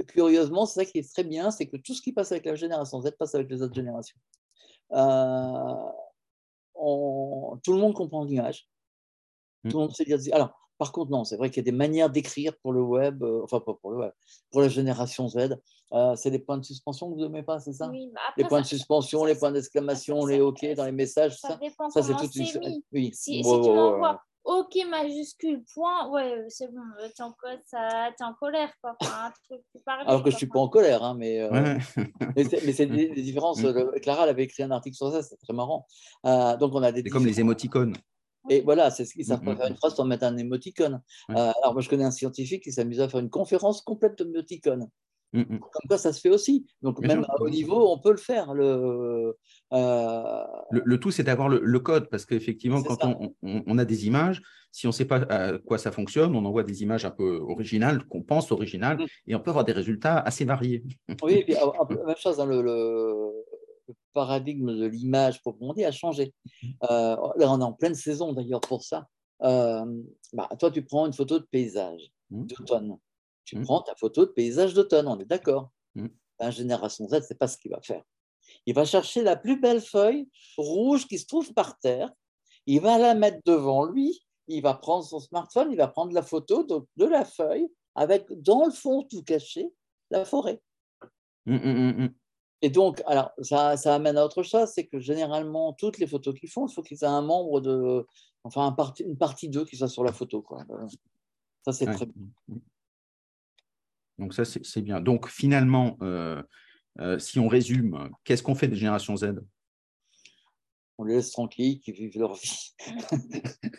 Curieusement, 0.08 0.66
c'est 0.66 0.80
ça 0.80 0.90
qui 0.90 0.98
est 0.98 1.12
très 1.12 1.22
bien 1.22 1.52
c'est 1.52 1.68
que 1.68 1.76
tout 1.76 1.94
ce 1.94 2.02
qui 2.02 2.12
passe 2.12 2.32
avec 2.32 2.46
la 2.46 2.56
génération 2.56 3.00
Z 3.00 3.12
passe 3.16 3.36
avec 3.36 3.48
les 3.48 3.62
autres 3.62 3.74
générations. 3.74 4.18
On... 4.90 5.92
tout 7.62 7.72
le 7.72 7.78
monde 7.78 7.94
comprend 7.94 8.24
l'image. 8.24 8.68
Tout 9.68 9.76
le 9.76 9.84
monde 9.84 9.94
sait 9.94 10.04
dire. 10.04 10.34
Alors, 10.34 10.67
Par 10.78 10.92
contre, 10.92 11.10
non, 11.10 11.24
c'est 11.24 11.36
vrai 11.36 11.50
qu'il 11.50 11.58
y 11.58 11.66
a 11.68 11.70
des 11.70 11.76
manières 11.76 12.08
d'écrire 12.08 12.52
pour 12.62 12.72
le 12.72 12.80
web, 12.80 13.22
euh, 13.22 13.40
enfin 13.44 13.58
pas 13.60 13.74
pour 13.74 13.90
le 13.90 13.98
web, 13.98 14.12
pour 14.50 14.60
la 14.60 14.68
génération 14.68 15.28
Z. 15.28 15.58
Euh, 15.92 16.14
c'est 16.16 16.30
les 16.30 16.38
points 16.38 16.58
de 16.58 16.64
suspension 16.64 17.08
que 17.10 17.14
vous 17.16 17.20
n'aimez 17.22 17.42
pas, 17.42 17.58
c'est 17.60 17.72
ça? 17.72 17.88
Oui, 17.88 18.10
bah 18.14 18.20
Les 18.36 18.44
après, 18.44 18.48
points 18.48 18.60
de 18.60 18.64
ça- 18.66 18.70
suspension, 18.70 19.24
les 19.24 19.34
points 19.34 19.50
d'exclamation, 19.52 20.24
les 20.26 20.40
OK 20.40 20.58
ça- 20.62 20.74
dans 20.74 20.84
les 20.84 20.92
messages, 20.92 21.36
ça 21.38 21.48
ça, 21.48 21.56
dépend 21.56 21.90
ça 21.90 22.02
c'est 22.02 22.14
toute 22.14 22.34
une. 22.36 22.46
c'est 22.46 22.60
mis. 22.60 22.84
Oui. 22.92 23.10
Si, 23.14 23.38
Ouais, 23.38 23.42
si 23.42 23.48
ouais, 23.50 23.60
tu 23.62 23.68
ouais, 23.68 23.74
m'envoies 23.74 24.10
ouais. 24.12 24.18
OK 24.44 24.78
majuscule 24.88 25.62
point, 25.74 26.08
ouais, 26.10 26.44
c'est 26.48 26.72
bon, 26.72 26.80
euh, 27.02 27.08
t'es 27.14 27.22
en, 27.22 27.32
co- 27.32 27.48
ça- 27.66 28.10
t'es 28.16 28.24
en 28.24 28.32
colère, 28.34 28.72
quoi. 28.82 28.96
Enfin, 29.00 29.26
un 29.26 29.32
truc 29.48 29.62
plus 29.72 29.82
parlé, 29.82 30.04
Alors 30.06 30.22
que 30.22 30.30
je 30.30 30.34
quoi. 30.34 30.38
suis 30.38 30.46
pas 30.46 30.58
en 30.60 30.68
colère, 30.68 31.02
hein, 31.02 31.14
mais, 31.18 31.40
euh, 31.40 31.50
Ouais. 31.50 31.78
mais 32.36 32.44
c'est 32.44 32.64
mais 32.64 32.72
c'est 32.72 32.86
des, 32.86 33.08
des 33.08 33.22
différences. 33.22 33.60
Mm. 33.62 33.66
euh, 33.66 33.90
Clara 34.00 34.22
elle 34.24 34.30
avait 34.30 34.44
écrit 34.44 34.62
un 34.62 34.70
article 34.70 34.96
sur 34.96 35.10
ça, 35.10 35.22
c'est 35.22 35.36
très 35.36 35.52
marrant. 35.52 35.86
Euh, 36.24 36.56
donc 36.56 36.72
on 36.74 36.82
a 36.82 36.92
des 36.92 37.02
C'est 37.02 37.10
comme 37.10 37.26
les 37.26 37.40
émoticônes. 37.40 37.94
Et 38.48 38.60
voilà, 38.62 38.90
c'est 38.90 39.04
ce 39.04 39.14
qu'ils 39.14 39.26
savent 39.26 39.42
Mm, 39.42 39.44
pas 39.44 39.54
mm, 39.54 39.56
faire 39.58 39.66
une 39.68 39.76
phrase 39.76 39.94
sans 39.94 40.04
mettre 40.04 40.24
un 40.24 40.36
émoticône. 40.36 41.02
Euh, 41.30 41.34
alors 41.62 41.72
moi 41.74 41.82
je 41.82 41.88
connais 41.88 42.04
un 42.04 42.10
scientifique 42.10 42.62
qui 42.64 42.72
s'amuse 42.72 43.00
à 43.00 43.08
faire 43.08 43.20
une 43.20 43.30
conférence 43.30 43.82
complète 43.82 44.20
d'émoticônes. 44.22 44.88
Mm, 45.34 45.40
mm. 45.40 45.58
Comme 45.58 45.88
quoi 45.88 45.98
ça 45.98 46.12
se 46.12 46.20
fait 46.20 46.30
aussi. 46.30 46.66
Donc 46.82 47.00
Bien 47.02 47.16
même 47.16 47.24
sûr. 47.24 47.30
à 47.34 47.42
haut 47.42 47.50
niveau, 47.50 47.90
on 47.92 47.98
peut 47.98 48.10
le 48.12 48.16
faire. 48.16 48.54
Le, 48.54 49.36
euh, 49.72 50.42
Le, 50.70 50.82
le 50.84 51.00
tout, 51.00 51.10
c'est 51.10 51.22
d'avoir 51.22 51.48
le, 51.50 51.60
le 51.62 51.80
code, 51.80 52.08
parce 52.08 52.24
qu'effectivement, 52.24 52.82
quand 52.82 53.04
on, 53.04 53.34
on- 53.42 53.62
on 53.66 53.78
a 53.78 53.84
des 53.84 54.06
images, 54.06 54.40
si 54.72 54.86
on 54.86 54.90
ne 54.90 54.94
sait 54.94 55.04
pas 55.04 55.16
à 55.28 55.58
quoi 55.58 55.76
ça 55.78 55.92
fonctionne, 55.92 56.34
on 56.34 56.44
envoie 56.44 56.62
des 56.62 56.82
images 56.82 57.04
un 57.04 57.10
peu 57.10 57.38
originales, 57.40 58.04
qu'on 58.06 58.22
pense 58.22 58.52
originales, 58.52 58.98
et 59.26 59.34
on 59.34 59.40
peut 59.40 59.50
avoir 59.50 59.64
des 59.64 59.72
résultats 59.72 60.18
assez 60.18 60.44
variés. 60.46 60.82
Oui, 61.22 61.34
et 61.34 61.44
puis, 61.44 61.54
ah, 61.60 61.72
ah, 61.78 61.86
même 62.06 62.16
chose, 62.16 62.40
hein, 62.40 62.46
le, 62.46 62.62
le- 63.88 63.94
paradigme 64.12 64.76
de 64.76 64.86
l'image 64.86 65.40
proprement 65.40 65.74
dit 65.74 65.84
a 65.84 65.92
changé. 65.92 66.34
Euh, 66.90 67.16
là, 67.36 67.50
on 67.52 67.60
est 67.60 67.64
en 67.64 67.72
pleine 67.72 67.94
saison 67.94 68.32
d'ailleurs 68.32 68.60
pour 68.60 68.82
ça. 68.84 69.06
Euh, 69.42 69.84
bah, 70.32 70.48
toi, 70.58 70.70
tu 70.70 70.84
prends 70.84 71.06
une 71.06 71.12
photo 71.12 71.38
de 71.38 71.44
paysage 71.50 72.10
Mm. 72.30 72.44
d'automne. 72.46 72.98
Tu 73.44 73.56
Mm. 73.58 73.62
prends 73.64 73.80
ta 73.80 73.94
photo 73.96 74.26
de 74.26 74.30
paysage 74.32 74.74
d'automne, 74.74 75.06
on 75.08 75.18
est 75.18 75.24
d'accord. 75.24 75.70
La 76.40 76.50
génération 76.50 77.08
Z, 77.08 77.22
c'est 77.26 77.38
pas 77.38 77.48
ce 77.48 77.56
qu'il 77.58 77.70
va 77.72 77.80
faire. 77.82 78.02
Il 78.66 78.74
va 78.74 78.84
chercher 78.84 79.22
la 79.22 79.34
plus 79.36 79.58
belle 79.60 79.80
feuille 79.80 80.28
rouge 80.56 81.06
qui 81.08 81.18
se 81.18 81.26
trouve 81.26 81.52
par 81.54 81.78
terre. 81.80 82.12
Il 82.66 82.80
va 82.80 82.98
la 82.98 83.14
mettre 83.14 83.40
devant 83.44 83.84
lui. 83.84 84.24
Il 84.46 84.62
va 84.62 84.74
prendre 84.74 85.04
son 85.04 85.20
smartphone. 85.20 85.68
Il 85.72 85.76
va 85.78 85.88
prendre 85.88 86.12
la 86.12 86.22
photo 86.22 86.62
de, 86.64 86.80
de 86.96 87.04
la 87.06 87.24
feuille 87.24 87.66
avec 87.94 88.26
dans 88.42 88.66
le 88.66 88.70
fond 88.72 89.02
tout 89.02 89.22
caché 89.22 89.68
la 90.10 90.24
forêt. 90.24 90.60
Et 92.62 92.70
donc, 92.70 93.02
alors, 93.06 93.30
ça, 93.40 93.76
ça 93.76 93.94
amène 93.94 94.18
à 94.18 94.24
autre 94.24 94.42
chose, 94.42 94.68
c'est 94.74 94.86
que 94.86 94.98
généralement, 94.98 95.72
toutes 95.74 95.98
les 95.98 96.06
photos 96.06 96.34
qu'ils 96.38 96.50
font, 96.50 96.66
il 96.66 96.72
faut 96.74 96.82
qu'ils 96.82 96.98
aient 97.02 97.06
un 97.06 97.22
membre 97.22 97.60
de, 97.60 98.06
enfin, 98.42 98.66
un 98.66 98.72
parti- 98.72 99.04
une 99.04 99.16
partie 99.16 99.48
d'eux 99.48 99.64
qui 99.64 99.76
soit 99.76 99.88
sur 99.88 100.02
la 100.02 100.12
photo. 100.12 100.42
Quoi. 100.42 100.64
Euh, 100.70 100.86
Ça, 101.64 101.72
c'est 101.72 101.86
Ouais. 101.86 101.94
très 101.94 102.06
bien. 102.06 102.14
Mm. 102.48 102.56
Donc 104.18 104.34
ça, 104.34 104.44
c'est 104.44 104.80
bien. 104.82 105.00
Donc 105.00 105.28
finalement, 105.28 105.96
euh, 106.02 106.42
euh, 106.98 107.18
si 107.20 107.38
on 107.38 107.46
résume, 107.46 108.10
qu'est-ce 108.24 108.42
qu'on 108.42 108.54
fait 108.56 108.66
des 108.66 108.74
générations 108.76 109.16
Z? 109.16 109.34
On 110.98 111.04
les 111.04 111.14
laisse 111.16 111.30
tranquilles, 111.30 111.78
qu'ils 111.78 111.94
vivent 111.94 112.18
leur 112.18 112.34
vie. 112.34 112.74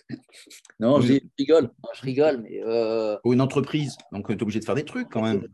non, 0.79 1.01
je, 1.01 1.19
rigole, 1.37 1.63
Non, 1.83 1.89
je 1.93 2.01
rigole, 2.01 2.41
mais 2.41 2.63
euh, 2.63 3.17
Ou 3.25 3.33
une 3.33 3.41
entreprise, 3.41 3.97
donc 4.13 4.29
on 4.29 4.33
est 4.33 4.41
obligé 4.41 4.61
de 4.61 4.65
faire 4.65 4.75
des 4.75 4.85
trucs 4.85 5.09
quand 5.09 5.23
même. 5.23 5.45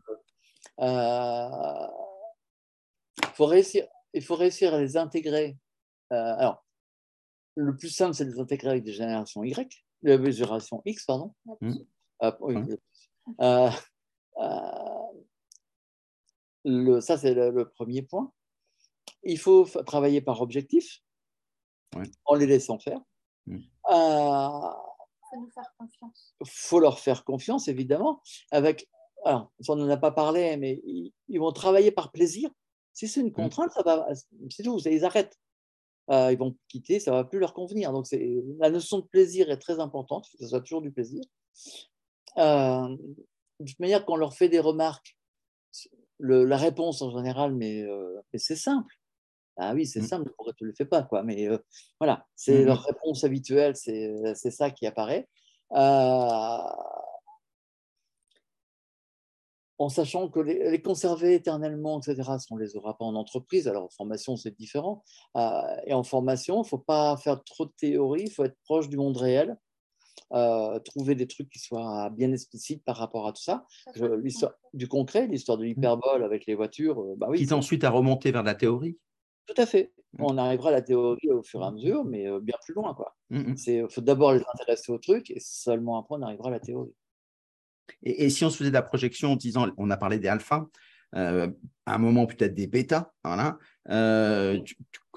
euh, 0.80 1.48
faut 3.36 3.46
réussir, 3.46 3.86
il 4.14 4.22
faut 4.22 4.34
réussir 4.36 4.74
à 4.74 4.80
les 4.80 4.96
intégrer. 4.96 5.56
Euh, 6.12 6.16
alors, 6.38 6.64
le 7.56 7.76
plus 7.76 7.88
simple, 7.90 8.14
c'est 8.14 8.24
de 8.24 8.30
les 8.32 8.40
intégrer 8.40 8.70
avec 8.70 8.84
des 8.84 8.92
générations 8.92 9.42
Y, 9.44 9.84
des 10.02 10.32
générations 10.32 10.82
X, 10.84 11.04
pardon. 11.04 11.34
Mm. 11.60 11.72
Euh, 12.22 12.32
oui, 12.40 12.54
Ouais. 12.56 12.62
le- 12.66 12.80
euh, 13.40 13.70
euh, 14.38 15.20
le- 16.64 17.00
ça, 17.00 17.18
c'est 17.18 17.34
le, 17.34 17.50
le 17.50 17.68
premier 17.68 18.02
point. 18.02 18.32
Il 19.22 19.38
faut 19.38 19.64
travailler 19.84 20.20
par 20.20 20.40
objectif 20.40 21.00
Ouais. 21.94 22.04
en 22.24 22.34
les 22.34 22.46
laissant 22.46 22.78
faire. 22.78 23.00
Mm. 23.46 23.56
Euh, 23.90 24.70
faut 25.30 25.40
nous 25.40 25.50
faire 25.50 25.74
confiance. 25.78 26.34
faut 26.46 26.80
leur 26.80 26.98
faire 27.00 27.24
confiance, 27.24 27.68
évidemment. 27.68 28.22
Avec, 28.50 28.88
alors, 29.24 29.50
ça, 29.60 29.72
on 29.72 29.76
n'en 29.76 29.88
a 29.90 29.96
pas 29.96 30.12
parlé, 30.12 30.56
mais 30.56 30.80
ils, 30.84 31.12
ils 31.28 31.38
vont 31.40 31.52
travailler 31.52 31.90
par 31.90 32.12
plaisir. 32.12 32.50
Si 32.96 33.08
c'est 33.08 33.20
une 33.20 33.32
contrainte, 33.32 33.72
ça 33.72 33.82
va, 33.84 34.08
c'est 34.50 34.64
tout, 34.64 34.80
ça, 34.80 34.90
ils 34.90 35.04
arrêtent. 35.04 35.38
Euh, 36.10 36.32
ils 36.32 36.38
vont 36.38 36.56
quitter, 36.68 37.00
ça 37.00 37.12
va 37.12 37.24
plus 37.24 37.38
leur 37.40 37.54
convenir. 37.54 37.92
Donc, 37.92 38.06
la 38.60 38.70
notion 38.70 38.98
de 39.00 39.06
plaisir 39.06 39.50
est 39.50 39.58
très 39.58 39.80
importante, 39.80 40.26
il 40.28 40.30
faut 40.32 40.38
que 40.38 40.44
ce 40.44 40.50
soit 40.50 40.60
toujours 40.62 40.82
du 40.82 40.92
plaisir. 40.92 41.22
Euh, 42.38 42.96
de 43.60 43.66
toute 43.66 43.80
manière, 43.80 44.04
quand 44.04 44.14
on 44.14 44.16
leur 44.16 44.34
fait 44.34 44.48
des 44.48 44.60
remarques, 44.60 45.16
le- 46.18 46.44
la 46.44 46.56
réponse 46.56 47.02
en 47.02 47.10
général, 47.16 47.54
mais, 47.54 47.82
euh, 47.82 48.20
mais 48.32 48.38
c'est 48.38 48.56
simple. 48.56 48.94
Ah 49.58 49.74
oui, 49.74 49.86
c'est 49.86 50.00
Mm. 50.00 50.02
simple, 50.02 50.32
pourquoi 50.36 50.54
tu 50.54 50.64
ne 50.64 50.70
le 50.70 50.74
fais 50.76 50.86
pas 50.86 51.02
quoi. 51.04 51.22
Mais 51.24 51.48
euh, 51.48 51.58
voilà, 52.00 52.26
c'est 52.36 52.64
Mhm. 52.64 52.66
leur 52.66 52.82
réponse 52.84 53.24
habituelle, 53.24 53.76
c'est 53.76 54.12
c'est 54.36 54.50
ça 54.52 54.70
qui 54.70 54.86
apparaît. 54.86 55.28
Euh, 55.72 56.58
en 59.78 59.88
sachant 59.88 60.28
que 60.28 60.40
les, 60.40 60.70
les 60.70 60.80
conserver 60.82 61.34
éternellement, 61.34 62.00
etc., 62.00 62.22
ça, 62.38 62.46
on 62.50 62.56
ne 62.56 62.62
les 62.62 62.76
aura 62.76 62.96
pas 62.96 63.04
en 63.04 63.14
entreprise. 63.14 63.68
Alors 63.68 63.84
en 63.84 63.88
formation, 63.90 64.36
c'est 64.36 64.56
différent. 64.56 65.02
Euh, 65.36 65.60
et 65.86 65.92
en 65.94 66.02
formation, 66.02 66.56
il 66.56 66.60
ne 66.60 66.64
faut 66.64 66.78
pas 66.78 67.16
faire 67.18 67.42
trop 67.44 67.66
de 67.66 67.72
théorie, 67.76 68.22
il 68.24 68.30
faut 68.30 68.44
être 68.44 68.56
proche 68.64 68.88
du 68.88 68.96
monde 68.96 69.16
réel, 69.16 69.58
euh, 70.32 70.78
trouver 70.80 71.14
des 71.14 71.26
trucs 71.26 71.50
qui 71.50 71.58
soient 71.58 72.10
bien 72.10 72.32
explicites 72.32 72.82
par 72.84 72.96
rapport 72.96 73.26
à 73.26 73.32
tout 73.32 73.42
ça. 73.42 73.66
Je- 73.94 74.06
l'histoire 74.06 74.52
du 74.72 74.88
concret, 74.88 75.26
l'histoire 75.26 75.58
de 75.58 75.64
l'hyperbole 75.64 76.24
avec 76.24 76.46
les 76.46 76.54
voitures, 76.54 77.00
euh, 77.00 77.14
bah 77.16 77.26
oui, 77.30 77.38
Quitte 77.38 77.52
ensuite 77.52 77.84
à 77.84 77.90
remonter 77.90 78.32
vers 78.32 78.42
la 78.42 78.54
théorie. 78.54 78.98
tout 79.46 79.54
à 79.60 79.66
fait. 79.66 79.92
Mm. 80.14 80.24
On 80.24 80.38
arrivera 80.38 80.70
à 80.70 80.72
la 80.72 80.82
théorie 80.82 81.30
au 81.30 81.42
fur 81.42 81.62
et 81.62 81.66
à 81.66 81.70
mesure, 81.70 82.04
mais 82.04 82.26
euh, 82.26 82.40
bien 82.40 82.56
plus 82.64 82.74
loin. 82.74 82.96
Il 83.30 83.86
faut 83.90 84.00
d'abord 84.00 84.32
les 84.32 84.42
intéresser 84.54 84.90
au 84.90 84.98
truc 84.98 85.30
et 85.30 85.38
seulement 85.40 85.98
après 85.98 86.16
on 86.18 86.22
arrivera 86.22 86.48
à 86.48 86.52
la 86.52 86.60
théorie. 86.60 86.94
Et, 88.02 88.24
et 88.24 88.30
si 88.30 88.44
on 88.44 88.50
se 88.50 88.56
faisait 88.58 88.70
de 88.70 88.74
la 88.74 88.82
projection 88.82 89.32
en 89.32 89.36
disant, 89.36 89.68
on 89.76 89.90
a 89.90 89.96
parlé 89.96 90.18
des 90.18 90.28
alphas, 90.28 90.66
euh, 91.14 91.48
à 91.86 91.94
un 91.94 91.98
moment 91.98 92.26
peut-être 92.26 92.54
des 92.54 92.66
bêtas, 92.66 93.12
voilà. 93.24 93.58
Euh, 93.88 94.60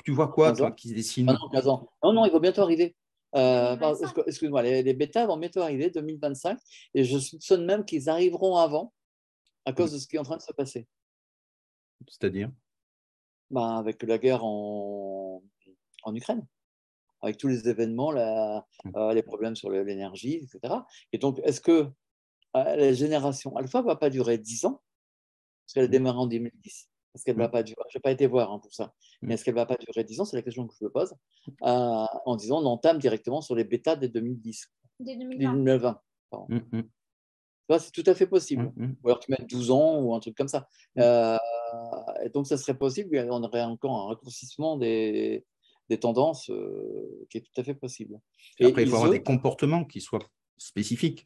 tu, 0.03 0.11
vois 0.11 0.27
quoi, 0.31 0.53
toi, 0.53 0.71
qui 0.71 0.89
se 0.89 0.93
dessine 0.93 1.27
Ah 1.29 1.33
non, 1.33 1.49
15 1.49 1.67
ans. 1.67 1.89
Non, 2.03 2.13
non, 2.13 2.25
il 2.25 2.31
va 2.31 2.39
bientôt 2.39 2.61
arriver. 2.61 2.95
Euh, 3.35 3.75
2025. 3.75 3.79
pardon, 3.79 4.05
excu- 4.05 4.23
Excuse-moi, 4.27 4.61
les, 4.63 4.83
les 4.83 4.93
bêtas 4.93 5.25
vont 5.27 5.37
bientôt 5.37 5.61
arriver, 5.61 5.89
2025, 5.89 6.57
et 6.93 7.03
je 7.03 7.17
soupçonne 7.19 7.65
même 7.65 7.85
qu'ils 7.85 8.09
arriveront 8.09 8.55
avant 8.57 8.93
à 9.65 9.73
cause 9.73 9.91
de 9.93 9.97
ce 9.99 10.07
qui 10.07 10.15
est 10.15 10.19
en 10.19 10.23
train 10.23 10.37
de 10.37 10.41
se 10.41 10.53
passer. 10.53 10.87
C'est-à-dire? 12.07 12.49
Ben, 13.51 13.77
avec 13.77 14.01
la 14.03 14.17
guerre 14.17 14.43
en, 14.45 15.43
en 16.03 16.15
Ukraine, 16.15 16.45
avec 17.21 17.37
tous 17.37 17.47
les 17.47 17.67
événements, 17.67 18.11
la- 18.11 18.65
Mm. 18.85 18.91
euh, 18.95 19.13
les 19.13 19.23
problèmes 19.23 19.55
sur 19.57 19.69
l'énergie, 19.69 20.35
etc. 20.35 20.73
Et 21.11 21.17
donc, 21.17 21.39
est-ce 21.43 21.59
que 21.59 21.71
euh, 21.71 21.87
la 22.53 22.93
génération 22.93 23.55
alpha 23.57 23.81
ne 23.81 23.85
va 23.87 23.95
pas 23.95 24.09
durer 24.09 24.37
10 24.37 24.65
ans 24.65 24.81
Parce 25.65 25.73
qu'elle 25.75 25.83
a 25.83 25.87
Mm. 25.87 25.91
démarré 25.91 26.17
en 26.17 26.27
2010. 26.27 26.89
Est-ce 27.15 27.23
qu'elle 27.23 27.35
ne 27.35 27.41
va 27.41 27.47
Mm. 27.47 27.51
pas 27.51 27.63
durer 27.63 27.81
Je 27.91 27.97
n'ai 27.97 28.01
pas 28.01 28.11
été 28.11 28.25
voir 28.27 28.51
hein, 28.51 28.59
pour 28.59 28.73
ça. 28.73 28.85
Mm. 29.21 29.27
Mais 29.27 29.33
est-ce 29.35 29.43
qu'elle 29.45 29.53
ne 29.53 29.59
va 29.59 29.65
pas 29.65 29.77
durer 29.77 30.03
10 30.03 30.19
ans 30.19 30.25
C'est 30.25 30.35
la 30.35 30.41
question 30.41 30.65
que 30.67 30.73
je 30.79 30.83
me 30.83 30.89
pose. 30.89 31.13
Euh, 31.63 32.05
en 32.25 32.35
disant, 32.35 32.61
on 32.61 32.65
entame 32.65 32.97
directement 32.97 33.41
sur 33.41 33.55
les 33.55 33.63
bêtas 33.63 33.95
dès 33.95 34.09
2010, 34.09 34.67
Dès 34.99 35.15
dès 35.15 35.23
2020. 35.25 35.53
2020. 35.53 36.01
Mm, 36.49 36.55
mm, 36.55 36.81
Tu 36.81 36.89
vois, 37.69 37.79
c'est 37.79 37.91
tout 37.91 38.03
à 38.07 38.15
fait 38.15 38.25
possible. 38.27 38.71
mm, 38.75 38.83
mm. 38.85 38.95
Ou 39.03 39.07
alors 39.07 39.19
tu 39.19 39.31
mets 39.31 39.45
12 39.47 39.69
ans 39.71 40.01
ou 40.01 40.13
un 40.15 40.19
truc 40.19 40.35
comme 40.35 40.47
ça. 40.47 40.67
Mm. 40.95 41.01
Euh, 41.01 41.37
et 42.23 42.29
donc, 42.29 42.47
ça 42.47 42.57
serait 42.57 42.77
possible. 42.77 43.15
On 43.29 43.43
aurait 43.43 43.61
encore 43.63 43.95
un 43.95 44.07
raccourcissement 44.07 44.75
des, 44.77 45.45
des 45.89 45.99
tendances 45.99 46.49
euh, 46.49 47.27
qui 47.29 47.37
est 47.37 47.41
tout 47.41 47.61
à 47.61 47.63
fait 47.63 47.75
possible. 47.75 48.19
Et 48.59 48.65
Après, 48.65 48.83
il 48.83 48.89
faut 48.89 48.95
avoir 48.95 49.11
des 49.11 49.21
comportements 49.23 49.85
qui 49.85 50.01
soient 50.01 50.19
spécifiques 50.57 51.25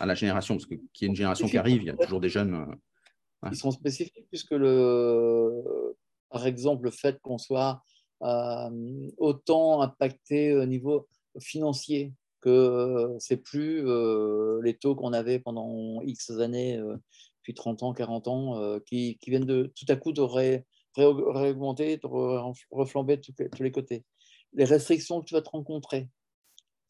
à 0.00 0.06
la 0.06 0.14
génération, 0.14 0.54
parce 0.56 0.66
qu'il 0.66 0.78
y 1.00 1.04
a 1.04 1.08
une 1.08 1.16
génération 1.16 1.46
qui 1.46 1.58
arrive, 1.58 1.82
il 1.82 1.86
y 1.86 1.90
a 1.90 1.96
toujours 1.96 2.20
des 2.20 2.28
jeunes. 2.28 2.54
euh, 2.54 3.48
Ils 3.50 3.56
sont 3.56 3.70
spécifiques 3.70 4.26
puisque, 4.28 4.52
le, 4.52 5.96
par 6.30 6.46
exemple, 6.46 6.84
le 6.84 6.90
fait 6.90 7.20
qu'on 7.20 7.38
soit 7.38 7.82
euh, 8.22 9.10
autant 9.18 9.82
impacté 9.82 10.54
au 10.54 10.64
niveau 10.66 11.08
financier 11.40 12.12
que 12.40 12.48
euh, 12.50 13.16
c'est 13.18 13.36
plus 13.36 13.86
euh, 13.86 14.60
les 14.62 14.76
taux 14.76 14.94
qu'on 14.96 15.12
avait 15.12 15.38
pendant 15.38 16.00
X 16.02 16.30
années, 16.30 16.76
euh, 16.78 16.96
depuis 17.40 17.54
30 17.54 17.82
ans, 17.82 17.92
40 17.92 18.28
ans, 18.28 18.78
qui, 18.86 19.18
qui 19.18 19.30
viennent 19.30 19.44
de 19.44 19.72
tout 19.76 19.86
à 19.88 19.96
coup 19.96 20.12
de 20.12 20.20
ré- 20.20 20.64
ré- 20.96 21.12
réaugmenter, 21.26 21.96
de 21.96 22.02
re- 22.06 22.54
reflamber 22.70 23.16
de 23.16 23.22
tous 23.22 23.62
les 23.62 23.72
côtés. 23.72 24.04
Les 24.52 24.64
restrictions 24.64 25.20
que 25.20 25.26
tu 25.26 25.34
vas 25.34 25.42
te 25.42 25.48
rencontrer 25.50 26.08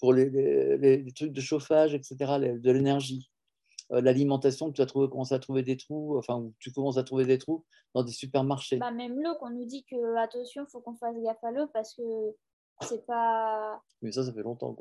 pour 0.03 0.13
les, 0.13 1.05
trucs 1.15 1.33
de 1.33 1.41
chauffage, 1.41 1.95
etc., 1.95 2.17
de 2.19 2.71
l'énergie, 2.73 3.31
euh, 3.93 4.01
l'alimentation, 4.01 4.73
tu 4.73 4.83
vas 4.83 4.87
trouver, 4.87 5.09
commencer 5.09 5.33
à 5.33 5.39
trouver 5.39 5.63
des 5.63 5.77
trous, 5.77 6.19
enfin, 6.19 6.51
tu 6.59 6.73
commences 6.73 6.99
à 6.99 7.05
trouver 7.05 7.25
des 7.25 7.39
trous 7.39 7.65
dans 7.95 8.03
des 8.03 8.11
supermarchés. 8.11 8.79
Bah, 8.79 8.91
même 8.91 9.23
l'eau, 9.23 9.37
qu'on 9.39 9.51
nous 9.51 9.65
dit 9.65 9.85
que 9.85 10.17
attention, 10.17 10.67
faut 10.67 10.81
qu'on 10.81 10.97
fasse 10.97 11.15
gaffe 11.23 11.45
à 11.45 11.53
l'eau 11.53 11.69
parce 11.73 11.95
que 11.95 12.03
c'est 12.83 13.07
pas. 13.07 13.81
Mais 14.03 14.13
ça, 14.13 14.25
ça 14.25 14.33
fait 14.33 14.43
longtemps. 14.43 14.77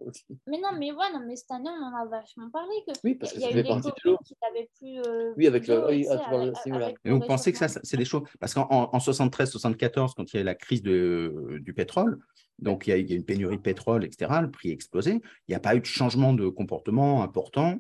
Mais 0.48 0.60
non, 0.60 0.70
mais 0.78 0.92
ouais, 0.92 1.12
non, 1.14 1.22
mais 1.28 1.36
cette 1.36 1.52
année, 1.52 1.70
on 1.70 1.84
en 1.86 1.96
a 1.96 2.06
vachement 2.08 2.50
parlé. 2.50 2.74
Que... 2.88 2.94
Oui, 3.04 3.16
parce 3.16 3.34
que 3.34 3.38
y 3.38 3.42
ça 3.42 3.48
a 3.48 3.52
fait 3.52 3.60
eu 3.60 3.64
des 3.64 3.70
partie 3.70 3.92
qui 3.92 4.36
n'avaient 4.42 4.70
plus. 4.78 5.00
euh, 5.00 5.34
Oui, 5.38 5.48
avec 5.48 5.68
le- 5.68 5.76
d'eau, 5.76 5.88
oui, 5.90 6.02
tu 6.02 6.08
sais, 6.08 6.12
à 6.14 6.32
le 6.32 6.54
avec- 6.84 6.98
Et 7.06 7.10
le 7.10 7.16
vous 7.16 7.22
pensez 7.22 7.52
que 7.52 7.58
ça, 7.58 7.68
c'est 7.68 7.98
des 7.98 8.06
choses 8.06 8.24
Parce 8.40 8.54
qu'en 8.54 8.68
en, 8.70 9.00
73-74, 9.00 10.14
quand 10.16 10.34
il 10.34 10.36
y 10.36 10.40
a 10.40 10.42
eu 10.42 10.46
la 10.46 10.56
crise 10.56 10.82
de- 10.82 11.60
du 11.62 11.74
pétrole, 11.74 12.20
donc 12.60 12.88
il 12.88 12.90
y, 12.92 12.94
a, 12.94 12.98
il 12.98 13.10
y 13.10 13.14
a 13.14 13.16
une 13.16 13.26
pénurie 13.26 13.58
de 13.58 13.62
pétrole, 13.62 14.04
etc., 14.04 14.32
le 14.42 14.52
prix 14.52 14.70
a 14.70 14.74
explosé, 14.74 15.14
il 15.48 15.52
n'y 15.52 15.56
a 15.56 15.60
pas 15.60 15.76
eu 15.76 15.80
de 15.80 15.86
changement 15.86 16.34
de 16.34 16.48
comportement 16.50 17.24
important, 17.24 17.78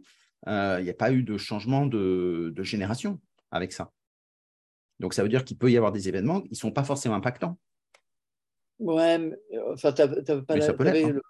euh, 0.48 0.78
il 0.80 0.84
n'y 0.86 0.90
a 0.90 0.94
pas 0.96 1.12
eu 1.12 1.24
de 1.24 1.38
changement 1.38 1.86
de, 1.86 2.52
de 2.56 2.64
génération 2.64 3.20
avec 3.52 3.74
ça. 3.74 3.92
Donc 5.00 5.14
ça 5.16 5.24
veut 5.24 5.30
dire 5.30 5.44
qu'il 5.44 5.58
peut 5.58 5.72
y 5.72 5.78
avoir 5.78 5.92
des 5.92 6.08
événements 6.08 6.42
qui 6.42 6.52
ne 6.52 6.56
sont 6.56 6.72
pas 6.72 6.84
forcément 6.84 7.16
impactants. 7.16 7.58
Ouais, 8.82 9.18
mais, 9.20 9.38
euh, 9.54 9.74
enfin, 9.74 9.92
t'avais 9.92 10.24
t'avais 10.24 10.42
pas 10.42 10.56
Mais 10.56 10.60
la- 10.62 10.66
ça 10.66 10.74
peut 10.74 10.84
l'être, 10.84 10.94
t'avais 10.96 11.06
hein. 11.06 11.14
le- 11.14 11.22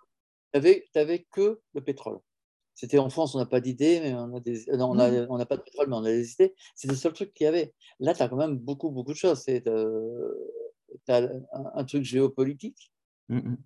t'avais- 0.54 0.86
t'avais 0.94 1.28
que 1.32 1.60
le 1.74 1.82
pétrole. 1.82 2.20
C'était 2.74 2.98
en 2.98 3.10
France, 3.10 3.36
on 3.36 3.40
n'a 3.40 3.46
pas 3.46 3.60
d'idée, 3.60 4.00
mais 4.02 4.14
on 4.14 4.36
a 4.36 4.40
des, 4.40 4.70
euh, 4.70 4.78
non, 4.78 4.90
on 4.92 5.00
a- 5.00 5.12
Mm. 5.12 5.28
on 5.30 5.38
n'a 5.38 5.46
pas 5.46 5.58
de 5.58 5.62
pétrole, 5.62 5.88
mais 5.90 5.96
on 5.96 6.04
a 6.06 6.10
des 6.12 6.32
idées. 6.34 6.56
C'est 6.76 6.88
le 6.90 6.96
seul 6.96 7.14
truc 7.14 7.34
qu'il 7.34 7.44
y 7.46 7.48
avait. 7.48 7.74
Là, 8.00 8.14
tu 8.14 8.24
as 8.24 8.30
quand 8.30 8.38
même 8.38 8.58
beaucoup, 8.58 8.90
beaucoup 8.90 9.12
de 9.12 9.18
choses. 9.18 9.44
Tu 9.46 9.62
as 9.68 11.18
un, 11.18 11.72
un 11.76 11.84
truc 11.84 12.04
géopolitique. 12.04 12.92
Mm, 13.30 13.38
mm. 13.38 13.58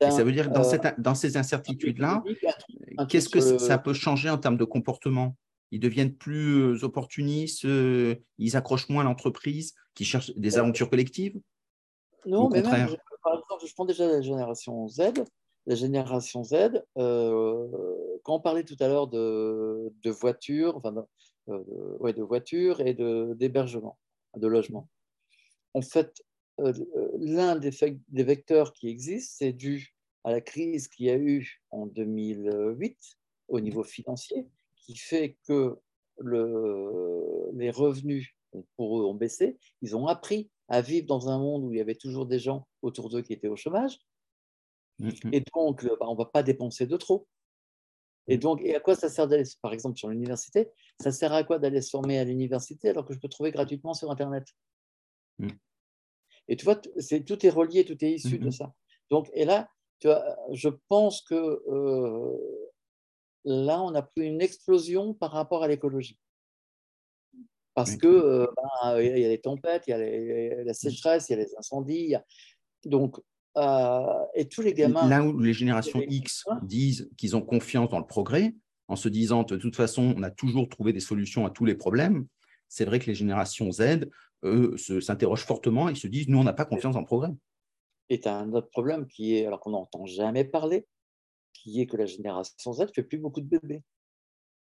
Et 0.00 0.10
ça 0.10 0.24
veut 0.24 0.32
dire 0.32 0.48
que 0.48 0.54
dans, 0.54 0.60
euh, 0.62 0.64
cette- 0.64 1.00
dans 1.00 1.14
ces 1.14 1.36
incertitudes-là, 1.36 2.24
un 2.98 3.02
un 3.04 3.06
qu'est-ce 3.06 3.28
que 3.28 3.38
le- 3.38 3.58
ça 3.58 3.78
peut 3.78 3.92
changer 3.94 4.28
en 4.30 4.38
termes 4.38 4.56
de 4.56 4.64
comportement? 4.64 5.36
Ils 5.70 5.78
deviennent 5.80 6.14
plus 6.14 6.60
euh, 6.74 6.84
opportunistes, 6.84 7.64
euh, 7.64 8.16
ils 8.38 8.56
accrochent 8.56 8.88
moins 8.88 9.04
l'entreprise, 9.04 9.74
qui 9.94 10.04
cherchent 10.04 10.34
des 10.34 10.58
aventures 10.58 10.90
collectives? 10.90 11.40
Non, 12.26 12.44
Au 12.44 12.48
mais 12.50 12.56
même, 12.56 12.64
contraire. 12.64 12.88
je- 12.90 12.96
par 13.22 13.34
exemple, 13.34 13.66
je 13.66 13.74
prends 13.74 13.84
déjà 13.84 14.06
la 14.06 14.20
génération 14.20 14.88
Z. 14.88 15.12
La 15.66 15.76
génération 15.76 16.42
Z, 16.42 16.82
euh, 16.98 17.68
quand 18.24 18.34
on 18.36 18.40
parlait 18.40 18.64
tout 18.64 18.76
à 18.80 18.88
l'heure 18.88 19.06
de, 19.06 19.92
de 20.02 20.10
voitures, 20.10 20.76
enfin, 20.76 20.90
de, 20.90 21.02
euh, 21.48 21.96
ouais, 22.00 22.12
de 22.12 22.22
et 22.84 22.94
de- 22.94 23.34
d'hébergement, 23.34 23.96
de, 24.36 24.46
logement. 24.48 24.88
En 25.74 25.82
fait, 25.82 26.20
euh, 26.60 26.72
l'un 27.18 27.56
des, 27.56 27.70
vecteurs 28.24 28.72
qui 28.72 28.88
existent, 28.88 29.34
c'est 29.38 29.52
dû 29.52 29.94
à 30.24 30.32
la 30.32 30.40
crise 30.40 30.88
qu'il 30.88 31.06
y 31.06 31.10
a 31.10 31.16
eu 31.16 31.62
en 31.70 31.86
2008 31.86 32.98
au 33.48 33.60
niveau 33.60 33.84
financier, 33.84 34.48
qui 34.76 34.96
fait 34.96 35.36
que 35.46 35.78
le, 36.18 37.50
les 37.54 37.70
revenus 37.70 38.34
pour 38.76 39.00
eux 39.00 39.04
ont 39.04 39.14
baissé. 39.14 39.58
Ils 39.80 39.96
ont 39.96 40.06
appris 40.06 40.50
à 40.68 40.80
vivre 40.80 41.06
dans 41.06 41.28
un 41.28 41.38
monde 41.38 41.64
où 41.64 41.72
il 41.72 41.78
y 41.78 41.80
avait 41.80 41.94
toujours 41.94 42.26
des 42.26 42.38
gens 42.38 42.66
autour 42.82 43.08
d'eux 43.08 43.22
qui 43.22 43.32
étaient 43.32 43.48
au 43.48 43.56
chômage. 43.56 43.98
Mm, 44.98 45.08
mm. 45.08 45.30
Et 45.32 45.42
donc, 45.54 45.84
euh, 45.84 45.96
bah, 45.98 46.06
on 46.08 46.12
ne 46.12 46.18
va 46.18 46.26
pas 46.26 46.42
dépenser 46.42 46.86
de 46.86 46.96
trop. 46.96 47.26
Et 48.28 48.38
donc, 48.38 48.60
et 48.62 48.74
à 48.76 48.80
quoi 48.80 48.94
ça 48.94 49.08
sert 49.08 49.26
d'aller, 49.26 49.44
par 49.60 49.72
exemple, 49.72 49.98
sur 49.98 50.08
l'université? 50.08 50.70
Ça 51.00 51.10
sert 51.10 51.32
à 51.32 51.42
quoi 51.42 51.58
d'aller 51.58 51.82
se 51.82 51.90
former 51.90 52.18
à 52.18 52.24
l'université 52.24 52.88
alors 52.88 53.04
que 53.04 53.14
je 53.14 53.18
peux 53.18 53.28
trouver 53.28 53.50
gratuitement 53.50 53.94
sur 53.94 54.10
Internet? 54.10 54.46
Mm. 55.38 55.48
Et 56.48 56.56
tu 56.56 56.64
vois, 56.64 56.80
c'est, 56.98 57.24
tout 57.24 57.44
est 57.44 57.50
relié, 57.50 57.84
tout 57.84 58.02
est 58.04 58.12
issu 58.12 58.38
de 58.38 58.46
Mhm. 58.46 58.52
ça. 58.52 58.74
Donc, 59.10 59.30
et 59.34 59.44
là, 59.44 59.68
tu 59.98 60.08
vois, 60.08 60.24
je 60.52 60.68
pense 60.88 61.22
que 61.22 61.34
euh, 61.34 62.36
là, 63.44 63.80
on 63.82 63.94
a 63.94 64.02
pris 64.02 64.26
une 64.26 64.40
explosion 64.40 65.14
par 65.14 65.30
rapport 65.30 65.62
à 65.62 65.68
l'écologie. 65.68 66.18
Parce 67.74 67.96
que 67.96 68.06
euh, 68.06 68.46
ben, 68.56 69.00
y 69.00 69.24
a 69.24 69.28
les 69.28 69.40
tempêtes, 69.40 69.84
il 69.86 69.90
y 69.90 69.94
a 69.94 69.98
les- 69.98 70.64
la 70.64 70.74
sécheresse, 70.74 71.28
il 71.28 71.32
y 71.32 71.34
a 71.34 71.38
les 71.38 71.56
incendies. 71.56 71.94
il 72.04 72.10
y 72.10 72.14
a- 72.14 72.24
Donc, 72.84 73.18
euh, 73.56 74.06
et 74.34 74.48
tous 74.48 74.60
les 74.62 74.74
gamins. 74.74 75.08
Là 75.08 75.22
où 75.22 75.38
les 75.38 75.52
générations 75.54 76.00
les- 76.00 76.06
X 76.16 76.44
disent 76.62 77.08
qu'ils 77.16 77.36
ont 77.36 77.42
confiance 77.42 77.88
dans 77.90 77.98
le 77.98 78.06
progrès, 78.06 78.54
en 78.88 78.96
se 78.96 79.08
disant 79.08 79.42
de 79.44 79.56
toute 79.56 79.76
façon, 79.76 80.14
on 80.16 80.22
a 80.22 80.30
toujours 80.30 80.68
trouvé 80.68 80.92
des 80.92 81.00
solutions 81.00 81.46
à 81.46 81.50
tous 81.50 81.64
les 81.64 81.74
problèmes, 81.74 82.26
c'est 82.68 82.84
vrai 82.84 82.98
que 82.98 83.06
les 83.06 83.14
générations 83.14 83.70
Z, 83.72 84.08
eux, 84.44 84.76
s'interrogent 85.00 85.44
fortement 85.46 85.88
et 85.88 85.94
se 85.94 86.08
disent, 86.08 86.28
nous, 86.28 86.38
on 86.38 86.44
n'a 86.44 86.52
pas 86.52 86.64
confiance 86.64 86.94
dans 86.94 87.00
le 87.00 87.06
progrès. 87.06 87.30
Et 88.10 88.20
tu 88.20 88.28
as 88.28 88.36
un 88.36 88.52
autre 88.52 88.68
problème 88.70 89.06
qui 89.06 89.36
est, 89.36 89.46
alors 89.46 89.60
qu'on 89.60 89.70
n'entend 89.70 90.04
jamais 90.04 90.44
parler, 90.44 90.86
qui 91.54 91.80
est 91.80 91.86
que 91.86 91.96
la 91.96 92.06
génération 92.06 92.72
Z 92.72 92.80
ne 92.80 92.86
fait 92.88 93.02
plus 93.04 93.18
beaucoup 93.18 93.40
de 93.40 93.46
bébés. 93.46 93.82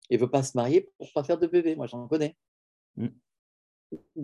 Et 0.10 0.16
ne 0.16 0.22
veut 0.22 0.30
pas 0.32 0.42
se 0.44 0.58
marier 0.58 0.90
pour 0.98 1.08
ne 1.08 1.12
pas 1.14 1.24
faire 1.24 1.38
de 1.38 1.46
bébés. 1.46 1.76
Moi, 1.76 1.86
j'en 1.86 2.08
connais. 2.08 2.36
Mm. 3.00 3.08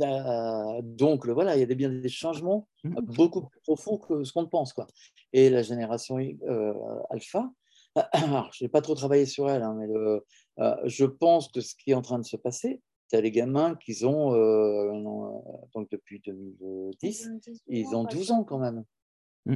Euh, 0.02 0.82
donc, 0.84 1.28
voilà, 1.28 1.56
il 1.56 1.60
y 1.60 1.64
a 1.64 1.66
des, 1.66 1.76
bien 1.76 1.90
des 1.90 2.10
changements 2.10 2.68
Mm. 2.84 3.00
beaucoup 3.02 3.48
plus 3.48 3.60
profonds 3.62 3.98
que 3.98 4.24
ce 4.24 4.32
qu'on 4.32 4.44
ne 4.44 4.48
pense. 4.48 4.74
Quoi. 4.74 4.86
Et 5.34 5.50
la 5.50 5.64
génération 5.64 6.18
euh, 6.20 6.74
alpha, 7.10 7.52
alors, 8.12 8.52
je 8.54 8.64
n'ai 8.64 8.70
pas 8.70 8.82
trop 8.82 8.94
travaillé 8.94 9.26
sur 9.26 9.50
elle, 9.50 9.64
hein, 9.64 9.76
mais 9.80 9.88
le- 9.88 10.24
euh, 10.60 10.76
je 10.86 11.06
pense 11.06 11.48
que 11.52 11.62
ce 11.62 11.74
qui 11.76 11.92
est 11.92 11.94
en 11.96 12.02
train 12.04 12.20
de 12.20 12.26
se 12.26 12.38
passer, 12.38 12.82
tu 13.10 13.16
as 13.16 13.22
les 13.22 13.32
gamins 13.32 13.76
qui 13.76 14.06
ont, 14.06 14.34
euh, 14.36 14.92
euh, 14.94 15.64
donc 15.74 15.90
depuis 15.92 16.20
2010, 16.26 17.30
ils 17.68 17.96
ont 17.96 18.04
12 18.04 18.32
ans 18.32 18.44
quand 18.44 18.60
même. 18.60 18.84
Mm. 19.46 19.56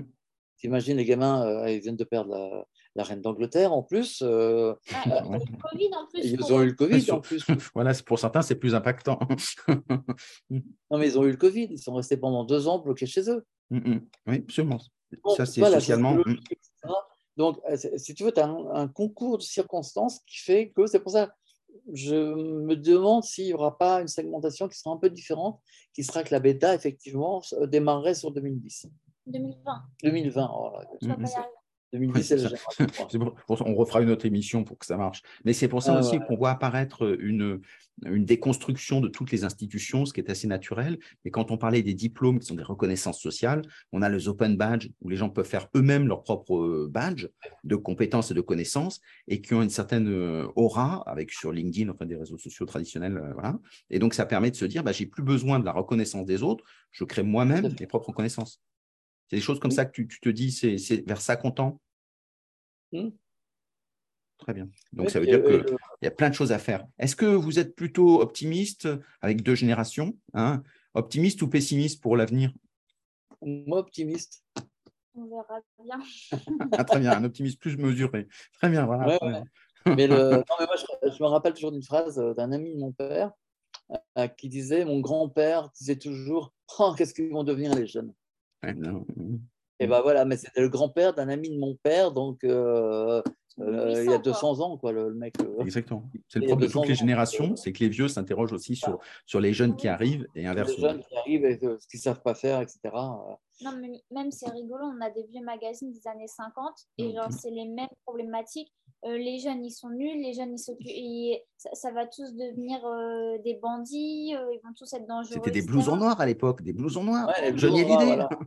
T'imagines 0.58 0.98
les 0.98 1.06
gamins, 1.06 1.46
euh, 1.46 1.72
ils 1.72 1.82
viennent 1.82 1.96
de 1.96 2.04
perdre 2.04 2.32
la, 2.32 2.66
la 2.96 3.04
reine 3.04 3.22
d'Angleterre 3.22 3.74
en 3.74 3.84
plus. 3.84 4.22
Euh, 4.22 4.74
ah, 4.94 5.24
euh, 5.34 5.40
ils 6.16 6.54
ont 6.54 6.62
eu 6.62 6.68
le 6.68 6.74
Covid 6.74 7.12
en 7.12 7.22
plus. 7.22 7.44
Ils 7.48 7.56
ont 7.76 8.04
pour 8.06 8.20
certains, 8.20 8.42
c'est 8.42 8.56
plus 8.56 8.76
impactant. 8.76 9.20
non, 10.50 10.98
mais 10.98 11.08
ils 11.08 11.20
ont 11.20 11.26
eu 11.26 11.32
le 11.32 11.38
Covid. 11.38 11.68
Ils 11.70 11.80
sont 11.80 11.94
restés 11.94 12.18
pendant 12.18 12.44
deux 12.44 12.68
ans 12.68 12.80
bloqués 12.80 13.06
chez 13.06 13.30
eux. 13.30 13.46
Mm, 13.70 13.78
mm. 13.78 14.08
Oui, 14.28 14.46
sûrement. 14.50 14.80
Donc, 15.24 15.36
Ça, 15.38 15.46
c'est 15.46 15.64
socialement. 15.64 16.16
Mm. 16.16 16.38
Donc, 17.38 17.60
euh, 17.70 17.78
si 17.98 18.14
tu 18.14 18.24
veux, 18.24 18.32
tu 18.32 18.42
as 18.42 18.48
un, 18.48 18.88
concours 18.88 19.38
de 19.38 19.44
circonstances 19.44 20.20
qui 20.28 20.40
fait 20.40 20.70
que 20.70 20.88
c'est 20.88 21.00
pour 21.00 21.12
ça. 21.12 21.34
Je 21.94 22.16
me 22.16 22.76
demande 22.76 23.24
s'il 23.24 23.46
n'y 23.46 23.54
aura 23.54 23.78
pas 23.78 24.02
une 24.02 24.08
segmentation 24.08 24.68
qui 24.68 24.78
sera 24.78 24.94
un 24.94 24.98
peu 24.98 25.10
différente, 25.10 25.62
qui 25.94 26.04
sera 26.04 26.24
que 26.24 26.34
la 26.34 26.40
bêta, 26.40 26.76
effectivement, 26.76 27.42
démarrerait 27.68 28.16
sur 28.16 28.32
2010. 28.32 28.88
2020. 29.28 29.84
2020. 30.04 30.50
2017, 31.94 32.54
on 33.50 33.76
refera 33.76 34.02
une 34.02 34.10
autre 34.10 34.26
émission 34.26 34.64
pour 34.64 34.78
que 34.78 34.86
ça 34.86 34.98
marche. 34.98 35.22
Mais 35.44 35.54
c'est 35.54 35.68
pour 35.68 35.82
ça 35.82 35.98
aussi 36.00 36.20
qu'on 36.20 36.36
voit 36.36 36.52
apparaître 36.52 37.18
une, 37.20 37.62
déconstruction 38.06 39.02
de 39.02 39.10
toutes 39.10 39.30
les 39.32 39.44
institutions, 39.44 40.06
ce 40.06 40.14
qui 40.14 40.22
est 40.22 40.30
assez 40.30 40.48
naturel. 40.48 41.00
Mais 41.26 41.32
quand 41.32 41.52
on 41.52 41.58
parlait 41.58 41.82
des 41.84 41.94
diplômes 41.94 42.40
qui 42.40 42.46
sont 42.46 42.56
des 42.56 42.64
reconnaissances 42.64 43.20
sociales, 43.20 43.62
on 43.92 44.02
a 44.02 44.08
les 44.08 44.30
open 44.30 44.56
badges 44.56 44.90
où 45.02 45.10
les 45.10 45.18
gens 45.18 45.30
peuvent 45.30 45.48
faire 45.48 45.68
eux-mêmes 45.76 46.08
leur 46.08 46.24
propre 46.24 46.56
euh, 46.56 46.88
badge 46.90 47.28
de 47.66 47.76
compétences 47.76 48.32
et 48.32 48.34
de 48.34 48.42
connaissances 48.42 49.02
et 49.28 49.42
qui 49.42 49.54
ont 49.54 49.62
une 49.62 49.70
certaine 49.70 50.08
euh, 50.08 50.48
aura 50.56 51.04
avec 51.08 51.32
sur 51.32 51.52
LinkedIn, 51.52 51.92
enfin 51.92 52.06
des 52.06 52.16
réseaux 52.16 52.38
sociaux 52.38 52.66
traditionnels. 52.66 53.18
Euh, 53.18 53.52
et 53.90 54.00
donc 54.00 54.14
ça 54.14 54.26
permet 54.26 54.52
de 54.52 54.56
se 54.56 54.66
dire, 54.66 54.84
bah, 54.84 54.94
j'ai 54.94 55.06
plus 55.06 55.24
besoin 55.24 55.60
de 55.60 55.66
la 55.66 55.74
reconnaissance 55.74 56.26
des 56.26 56.42
autres, 56.42 56.64
je 56.92 57.04
crée 57.04 57.24
moi-même 57.24 57.76
mes 57.80 57.88
propres 57.88 58.14
connaissances. 58.14 58.62
C'est 59.30 59.36
des 59.36 59.42
choses 59.42 59.60
comme 59.60 59.72
ça 59.72 59.86
que 59.86 59.92
tu, 59.92 60.08
tu 60.08 60.20
te 60.20 60.30
dis, 60.30 60.52
c'est 60.52 61.06
vers 61.08 61.22
ça 61.22 61.36
qu'on 61.36 61.52
tend? 61.52 61.80
Hmm. 62.92 63.10
Très 64.40 64.54
bien. 64.54 64.70
Donc, 64.94 65.12
ça 65.12 65.20
veut 65.20 65.28
dire 65.28 65.44
qu'il 65.44 65.58
le- 65.58 65.78
y 66.02 66.08
a 66.08 66.12
plein 66.12 66.30
de 66.30 66.34
choses 66.34 66.52
à 66.52 66.58
faire. 66.60 66.88
Est-ce 66.98 67.16
que 67.16 67.26
vous 67.26 67.60
êtes 67.60 67.76
plutôt 67.76 68.22
optimiste 68.22 68.88
avec 69.22 69.44
deux 69.44 69.54
générations 69.56 70.18
hein? 70.34 70.64
Optimiste 70.96 71.42
ou 71.44 71.48
pessimiste 71.48 72.02
pour 72.02 72.18
l'avenir? 72.18 72.52
Moi, 73.42 73.80
optimiste. 73.80 74.44
On 75.14 75.26
verra 75.26 75.60
bien. 75.84 76.00
ah, 76.72 76.84
Très 76.84 77.00
bien, 77.00 77.12
un 77.12 77.24
optimiste 77.24 77.60
plus 77.60 77.78
mesuré. 77.78 78.28
Très 78.54 78.70
bien, 78.70 78.86
voilà. 78.86 79.08
Ouais, 79.08 79.18
très 79.20 79.28
ouais. 79.28 79.34
bien. 79.86 79.96
Mais, 79.96 80.08
le... 80.08 80.16
non, 80.50 80.56
mais 80.60 80.66
moi, 80.66 80.76
je, 80.78 81.10
je 81.12 81.22
me 81.24 81.28
rappelle 81.28 81.54
toujours 81.54 81.72
d'une 81.72 81.84
phrase 81.84 82.18
euh, 82.18 82.34
d'un 82.34 82.52
ami 82.52 82.74
de 82.74 82.80
mon 82.80 82.92
père 82.92 83.32
euh, 84.18 84.28
qui 84.28 84.50
disait 84.50 84.86
Mon 84.86 85.02
grand-père 85.02 85.70
disait 85.78 85.98
toujours 85.98 86.54
Oh, 86.80 86.94
qu'est-ce 86.98 87.14
qu'ils 87.14 87.32
vont 87.32 87.44
devenir 87.44 87.76
les 87.76 87.86
jeunes? 87.86 88.14
Non. 88.64 89.06
Et 89.82 89.88
ben 89.88 90.02
voilà, 90.02 90.26
mais 90.26 90.36
c'était 90.36 90.60
le 90.62 90.70
grand-père 90.70 91.14
d'un 91.14 91.30
ami 91.30 91.50
de 91.50 91.58
mon 91.58 91.76
père, 91.76 92.12
donc 92.12 92.44
euh, 92.44 93.22
euh, 93.60 94.04
il 94.04 94.10
y 94.10 94.14
a 94.14 94.18
800, 94.18 94.18
quoi. 94.18 94.18
200 94.20 94.60
ans, 94.60 94.78
quoi, 94.78 94.92
le, 94.92 95.08
le 95.10 95.16
mec. 95.16 95.36
euh. 95.42 95.62
Exactement. 95.62 96.10
C'est 96.28 96.40
le 96.40 96.48
problème 96.48 96.60
de 96.68 96.74
200 96.74 96.82
toutes 96.82 96.90
les 96.90 96.96
générations, 96.96 97.56
c'est 97.56 97.72
que 97.72 97.80
les 97.80 97.90
vieux 97.90 98.10
s'interrogent 98.10 98.52
aussi 98.52 98.76
sur, 98.76 99.00
sur 99.26 99.40
les 99.40 99.54
jeunes 99.54 99.78
qui 99.78 99.88
arrivent 99.88 100.28
et 100.36 100.42
les 100.42 100.48
inversement. 100.48 100.90
jeunes 100.90 101.00
qui 101.04 101.16
arrivent 101.16 101.46
et 101.46 101.60
euh, 101.64 101.78
ce 101.80 101.88
qu'ils 101.88 102.00
ne 102.00 102.02
savent 102.04 102.22
pas 102.22 102.36
faire, 102.36 102.60
etc. 102.62 102.80
Non, 103.62 103.72
mais 103.80 104.04
même 104.12 104.32
c'est 104.32 104.50
rigolo, 104.50 104.84
on 104.86 105.02
a 105.02 105.10
des 105.10 105.24
vieux 105.24 105.44
magazines 105.44 105.92
des 105.94 106.06
années 106.08 106.28
50 106.28 106.74
et 106.98 107.14
genre 107.14 107.26
Mhm. 107.30 107.32
c'est 107.32 107.52
les 107.52 107.66
mêmes 107.66 107.88
problématiques. 108.06 108.74
Euh, 109.06 109.18
les 109.18 109.40
jeunes 109.40 109.64
ils 109.64 109.72
sont 109.72 109.90
nuls, 109.90 110.22
les 110.22 110.34
jeunes 110.34 110.56
ils 110.82 111.40
ça, 111.56 111.70
ça 111.74 111.92
va 111.92 112.06
tous 112.06 112.34
devenir 112.34 112.86
euh, 112.86 113.38
des 113.44 113.56
bandits, 113.56 114.36
euh, 114.36 114.54
ils 114.54 114.60
vont 114.62 114.74
tous 114.78 114.92
être 114.94 115.08
dangereux. 115.08 115.36
C'était 115.36 115.52
des 115.52 115.60
etc. 115.60 115.72
blousons 115.72 115.96
noirs 115.96 116.20
à 116.20 116.26
l'époque, 116.26 116.62
des 116.64 116.74
blousons 116.74 117.06
noirs. 117.06 117.28
Ouais, 117.28 117.58
Johnny 117.58 117.82
Hallyday. 117.82 118.06
voilà. 118.06 118.30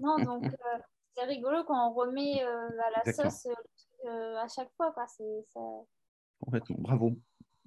Non, 0.00 0.16
donc 0.18 0.44
euh, 0.44 0.78
c'est 1.14 1.24
rigolo 1.24 1.64
quand 1.66 1.90
on 1.90 1.92
remet 1.92 2.42
euh, 2.42 2.68
à 2.68 2.90
la 2.90 3.02
Exactement. 3.04 3.30
sauce 3.30 3.54
à 4.06 4.48
chaque 4.48 4.70
fois. 4.76 4.92
Quoi. 4.92 5.04
C'est, 5.06 5.42
ça... 5.52 5.60
Complètement. 6.40 6.76
Bravo. 6.78 7.12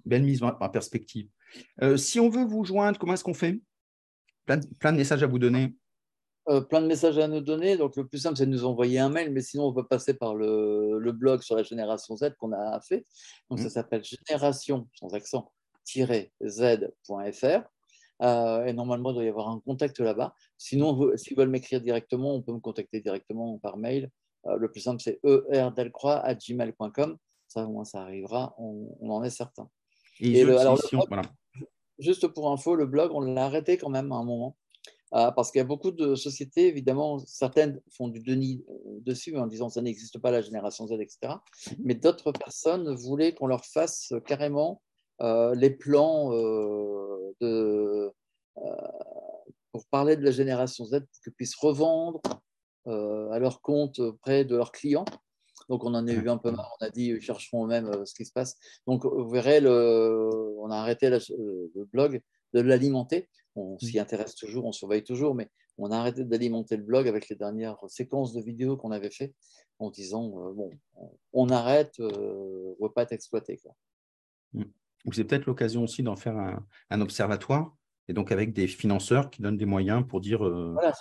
Belle 0.05 0.23
mise 0.23 0.43
en 0.43 0.49
en 0.59 0.69
perspective. 0.69 1.29
Euh, 1.81 1.97
si 1.97 2.19
on 2.19 2.29
veut 2.29 2.43
vous 2.45 2.65
joindre, 2.65 2.99
comment 2.99 3.13
est-ce 3.13 3.23
qu'on 3.23 3.33
fait? 3.33 3.61
Plein 4.45 4.57
de, 4.57 4.67
plein 4.79 4.91
de 4.91 4.97
messages 4.97 5.23
à 5.23 5.27
vous 5.27 5.39
donner. 5.39 5.75
Euh, 6.47 6.61
plein 6.61 6.81
de 6.81 6.87
messages 6.87 7.17
à 7.17 7.27
nous 7.27 7.41
donner. 7.41 7.77
Donc, 7.77 7.95
le 7.95 8.05
plus 8.05 8.19
simple, 8.19 8.37
c'est 8.37 8.45
de 8.45 8.51
nous 8.51 8.65
envoyer 8.65 8.99
un 8.99 9.09
mail, 9.09 9.31
mais 9.31 9.41
sinon, 9.41 9.65
on 9.65 9.73
peut 9.73 9.87
passer 9.87 10.13
par 10.13 10.35
le, 10.35 11.11
blog 11.11 11.41
sur 11.41 11.55
la 11.55 11.63
génération 11.63 12.15
Z 12.15 12.35
qu'on 12.37 12.51
a 12.51 12.79
fait. 12.81 13.05
Donc, 13.49 13.59
ça 13.59 13.65
mmh. 13.65 13.69
s'appelle 13.69 14.03
génération, 14.03 14.87
sans 14.93 15.13
accent, 15.13 15.51
z.fr. 15.87 17.61
Euh, 18.21 18.65
et 18.65 18.73
normalement, 18.73 19.09
il 19.09 19.13
doit 19.13 19.23
y 19.23 19.27
avoir 19.27 19.49
un 19.49 19.59
contact 19.59 19.99
là-bas. 19.99 20.35
Sinon, 20.57 21.17
s'ils 21.17 21.35
veulent 21.35 21.49
m'écrire 21.49 21.81
directement, 21.81 22.35
on 22.35 22.41
peut 22.41 22.53
me 22.53 22.59
contacter 22.59 23.01
directement 23.01 23.57
par 23.57 23.77
mail. 23.77 24.09
Euh, 24.45 24.57
le 24.57 24.69
plus 24.69 24.81
simple, 24.81 25.01
c'est 25.01 25.19
erdelcroix.gmail.com. 25.51 27.17
Ça, 27.47 27.65
au 27.65 27.71
moins, 27.71 27.85
ça 27.85 28.01
arrivera, 28.01 28.55
on, 28.57 29.09
en 29.09 29.23
est 29.23 29.29
certain. 29.29 29.69
Et, 30.19 30.45
Juste 31.97 32.27
pour 32.27 32.51
info, 32.51 32.75
le 32.75 32.85
blog, 32.85 33.11
on 33.13 33.21
l'a 33.21 33.45
arrêté 33.45 33.77
quand 33.77 33.89
même 33.89 34.11
à 34.11 34.15
un 34.15 34.23
moment. 34.23 34.57
Euh, 35.15 35.31
parce 35.31 35.51
qu'il 35.51 35.59
y 35.59 35.61
a 35.61 35.65
beaucoup 35.65 35.91
de 35.91 36.15
sociétés, 36.15 36.67
évidemment, 36.67 37.19
certaines 37.19 37.79
font 37.89 38.09
du 38.09 38.19
denis 38.19 38.65
dessus 39.01 39.37
en 39.37 39.47
disant 39.47 39.69
ça 39.69 39.81
n'existe 39.81 40.19
pas 40.19 40.29
la 40.29 40.41
génération 40.41 40.87
Z, 40.87 40.93
etc. 40.93 41.17
Mhm. 41.23 41.77
Mais 41.85 41.95
d'autres 41.95 42.31
personnes 42.33 42.93
voulaient 42.93 43.33
qu'on 43.33 43.47
leur 43.47 43.65
fasse 43.65 44.13
carrément 44.25 44.81
les 45.21 45.69
plans 45.69 46.31
de, 47.39 48.11
pour 49.71 49.85
parler 49.89 50.17
de 50.17 50.23
la 50.23 50.31
génération 50.31 50.83
Z, 50.83 50.99
pour 50.99 51.21
qu'ils 51.23 51.33
puissent 51.33 51.55
revendre 51.55 52.19
à 52.85 53.39
leur 53.39 53.61
compte 53.61 53.99
auprès 53.99 54.43
de 54.43 54.57
leurs 54.57 54.73
clients. 54.73 55.05
Donc, 55.69 55.85
on 55.85 55.93
en 55.93 56.05
a 56.05 56.11
eu 56.11 56.27
un 56.27 56.37
peu 56.37 56.51
marre. 56.51 56.75
On 56.81 56.85
a 56.85 56.89
dit, 56.89 57.19
chercherons 57.21 57.65
même 57.65 58.05
ce 58.05 58.13
qui 58.13 58.25
se 58.25 58.33
passe. 58.33 58.57
Donc, 58.87 59.05
vous 59.05 59.29
verrez, 59.29 59.61
le, 59.61 60.29
on 60.59 60.69
a 60.69 60.75
arrêté 60.75 61.09
le 61.09 61.85
blog 61.85 62.21
de 62.53 62.59
l'alimenter. 62.59 63.29
On 63.55 63.77
s'y 63.79 63.99
intéresse 63.99 64.35
toujours, 64.35 64.65
on 64.65 64.71
surveille 64.71 65.03
toujours, 65.03 65.35
mais 65.35 65.49
on 65.77 65.91
a 65.91 65.97
arrêté 65.97 66.23
d'alimenter 66.23 66.77
le 66.77 66.83
blog 66.83 67.07
avec 67.07 67.29
les 67.29 67.35
dernières 67.35 67.77
séquences 67.87 68.33
de 68.33 68.41
vidéos 68.41 68.77
qu'on 68.77 68.91
avait 68.91 69.11
fait 69.11 69.33
en 69.79 69.89
disant, 69.89 70.29
bon, 70.53 70.71
on 71.33 71.49
arrête, 71.49 71.93
on 71.99 72.03
ne 72.03 72.83
veut 72.83 72.91
pas 72.93 73.03
être 73.03 73.13
exploité. 73.13 73.59
Mmh. 74.53 74.63
C'est 75.11 75.23
peut-être 75.23 75.45
l'occasion 75.45 75.83
aussi 75.83 76.03
d'en 76.03 76.15
faire 76.15 76.37
un, 76.89 77.01
observatoire, 77.01 77.75
et 78.07 78.13
donc 78.13 78.31
avec 78.31 78.53
des 78.53 78.67
financeurs 78.67 79.29
qui 79.29 79.41
donnent 79.41 79.57
des 79.57 79.65
moyens 79.65 80.05
pour 80.07 80.21
dire. 80.21 80.39
voilà, 80.39 80.93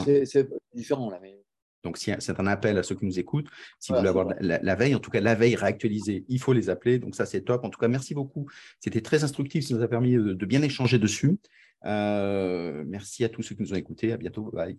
c'est 0.00 0.48
différent 0.74 1.10
là. 1.10 1.18
Mais... 1.20 1.40
Donc, 1.82 1.96
c'est 1.96 2.38
un 2.40 2.46
appel 2.46 2.76
à 2.76 2.82
ceux 2.82 2.94
qui 2.94 3.06
nous 3.06 3.18
écoutent. 3.18 3.48
Si 3.78 3.92
vous 3.92 3.98
voulez 3.98 4.10
avoir 4.10 4.28
la, 4.40 4.74
veille, 4.74 4.94
en 4.94 4.98
tout 4.98 5.10
cas 5.10 5.20
la 5.20 5.34
veille 5.34 5.56
réactualisée, 5.56 6.24
il 6.28 6.38
faut 6.38 6.52
les 6.52 6.68
appeler. 6.68 6.98
Donc, 6.98 7.14
ça, 7.14 7.24
c'est 7.24 7.40
top. 7.40 7.64
En 7.64 7.70
tout 7.70 7.78
cas, 7.78 7.88
merci 7.88 8.14
beaucoup. 8.14 8.46
C'était 8.80 9.00
très 9.00 9.24
instructif. 9.24 9.66
Ça 9.66 9.74
nous 9.74 9.82
a 9.82 9.88
permis 9.88 10.12
de, 10.12 10.46
bien 10.46 10.62
échanger 10.62 10.98
dessus. 10.98 11.38
Euh, 11.84 12.84
merci 12.86 13.24
à 13.24 13.28
tous 13.28 13.42
ceux 13.42 13.54
qui 13.54 13.62
nous 13.62 13.72
ont 13.72 13.76
écoutés. 13.76 14.12
À 14.12 14.16
bientôt. 14.16 14.50
Bye. 14.52 14.78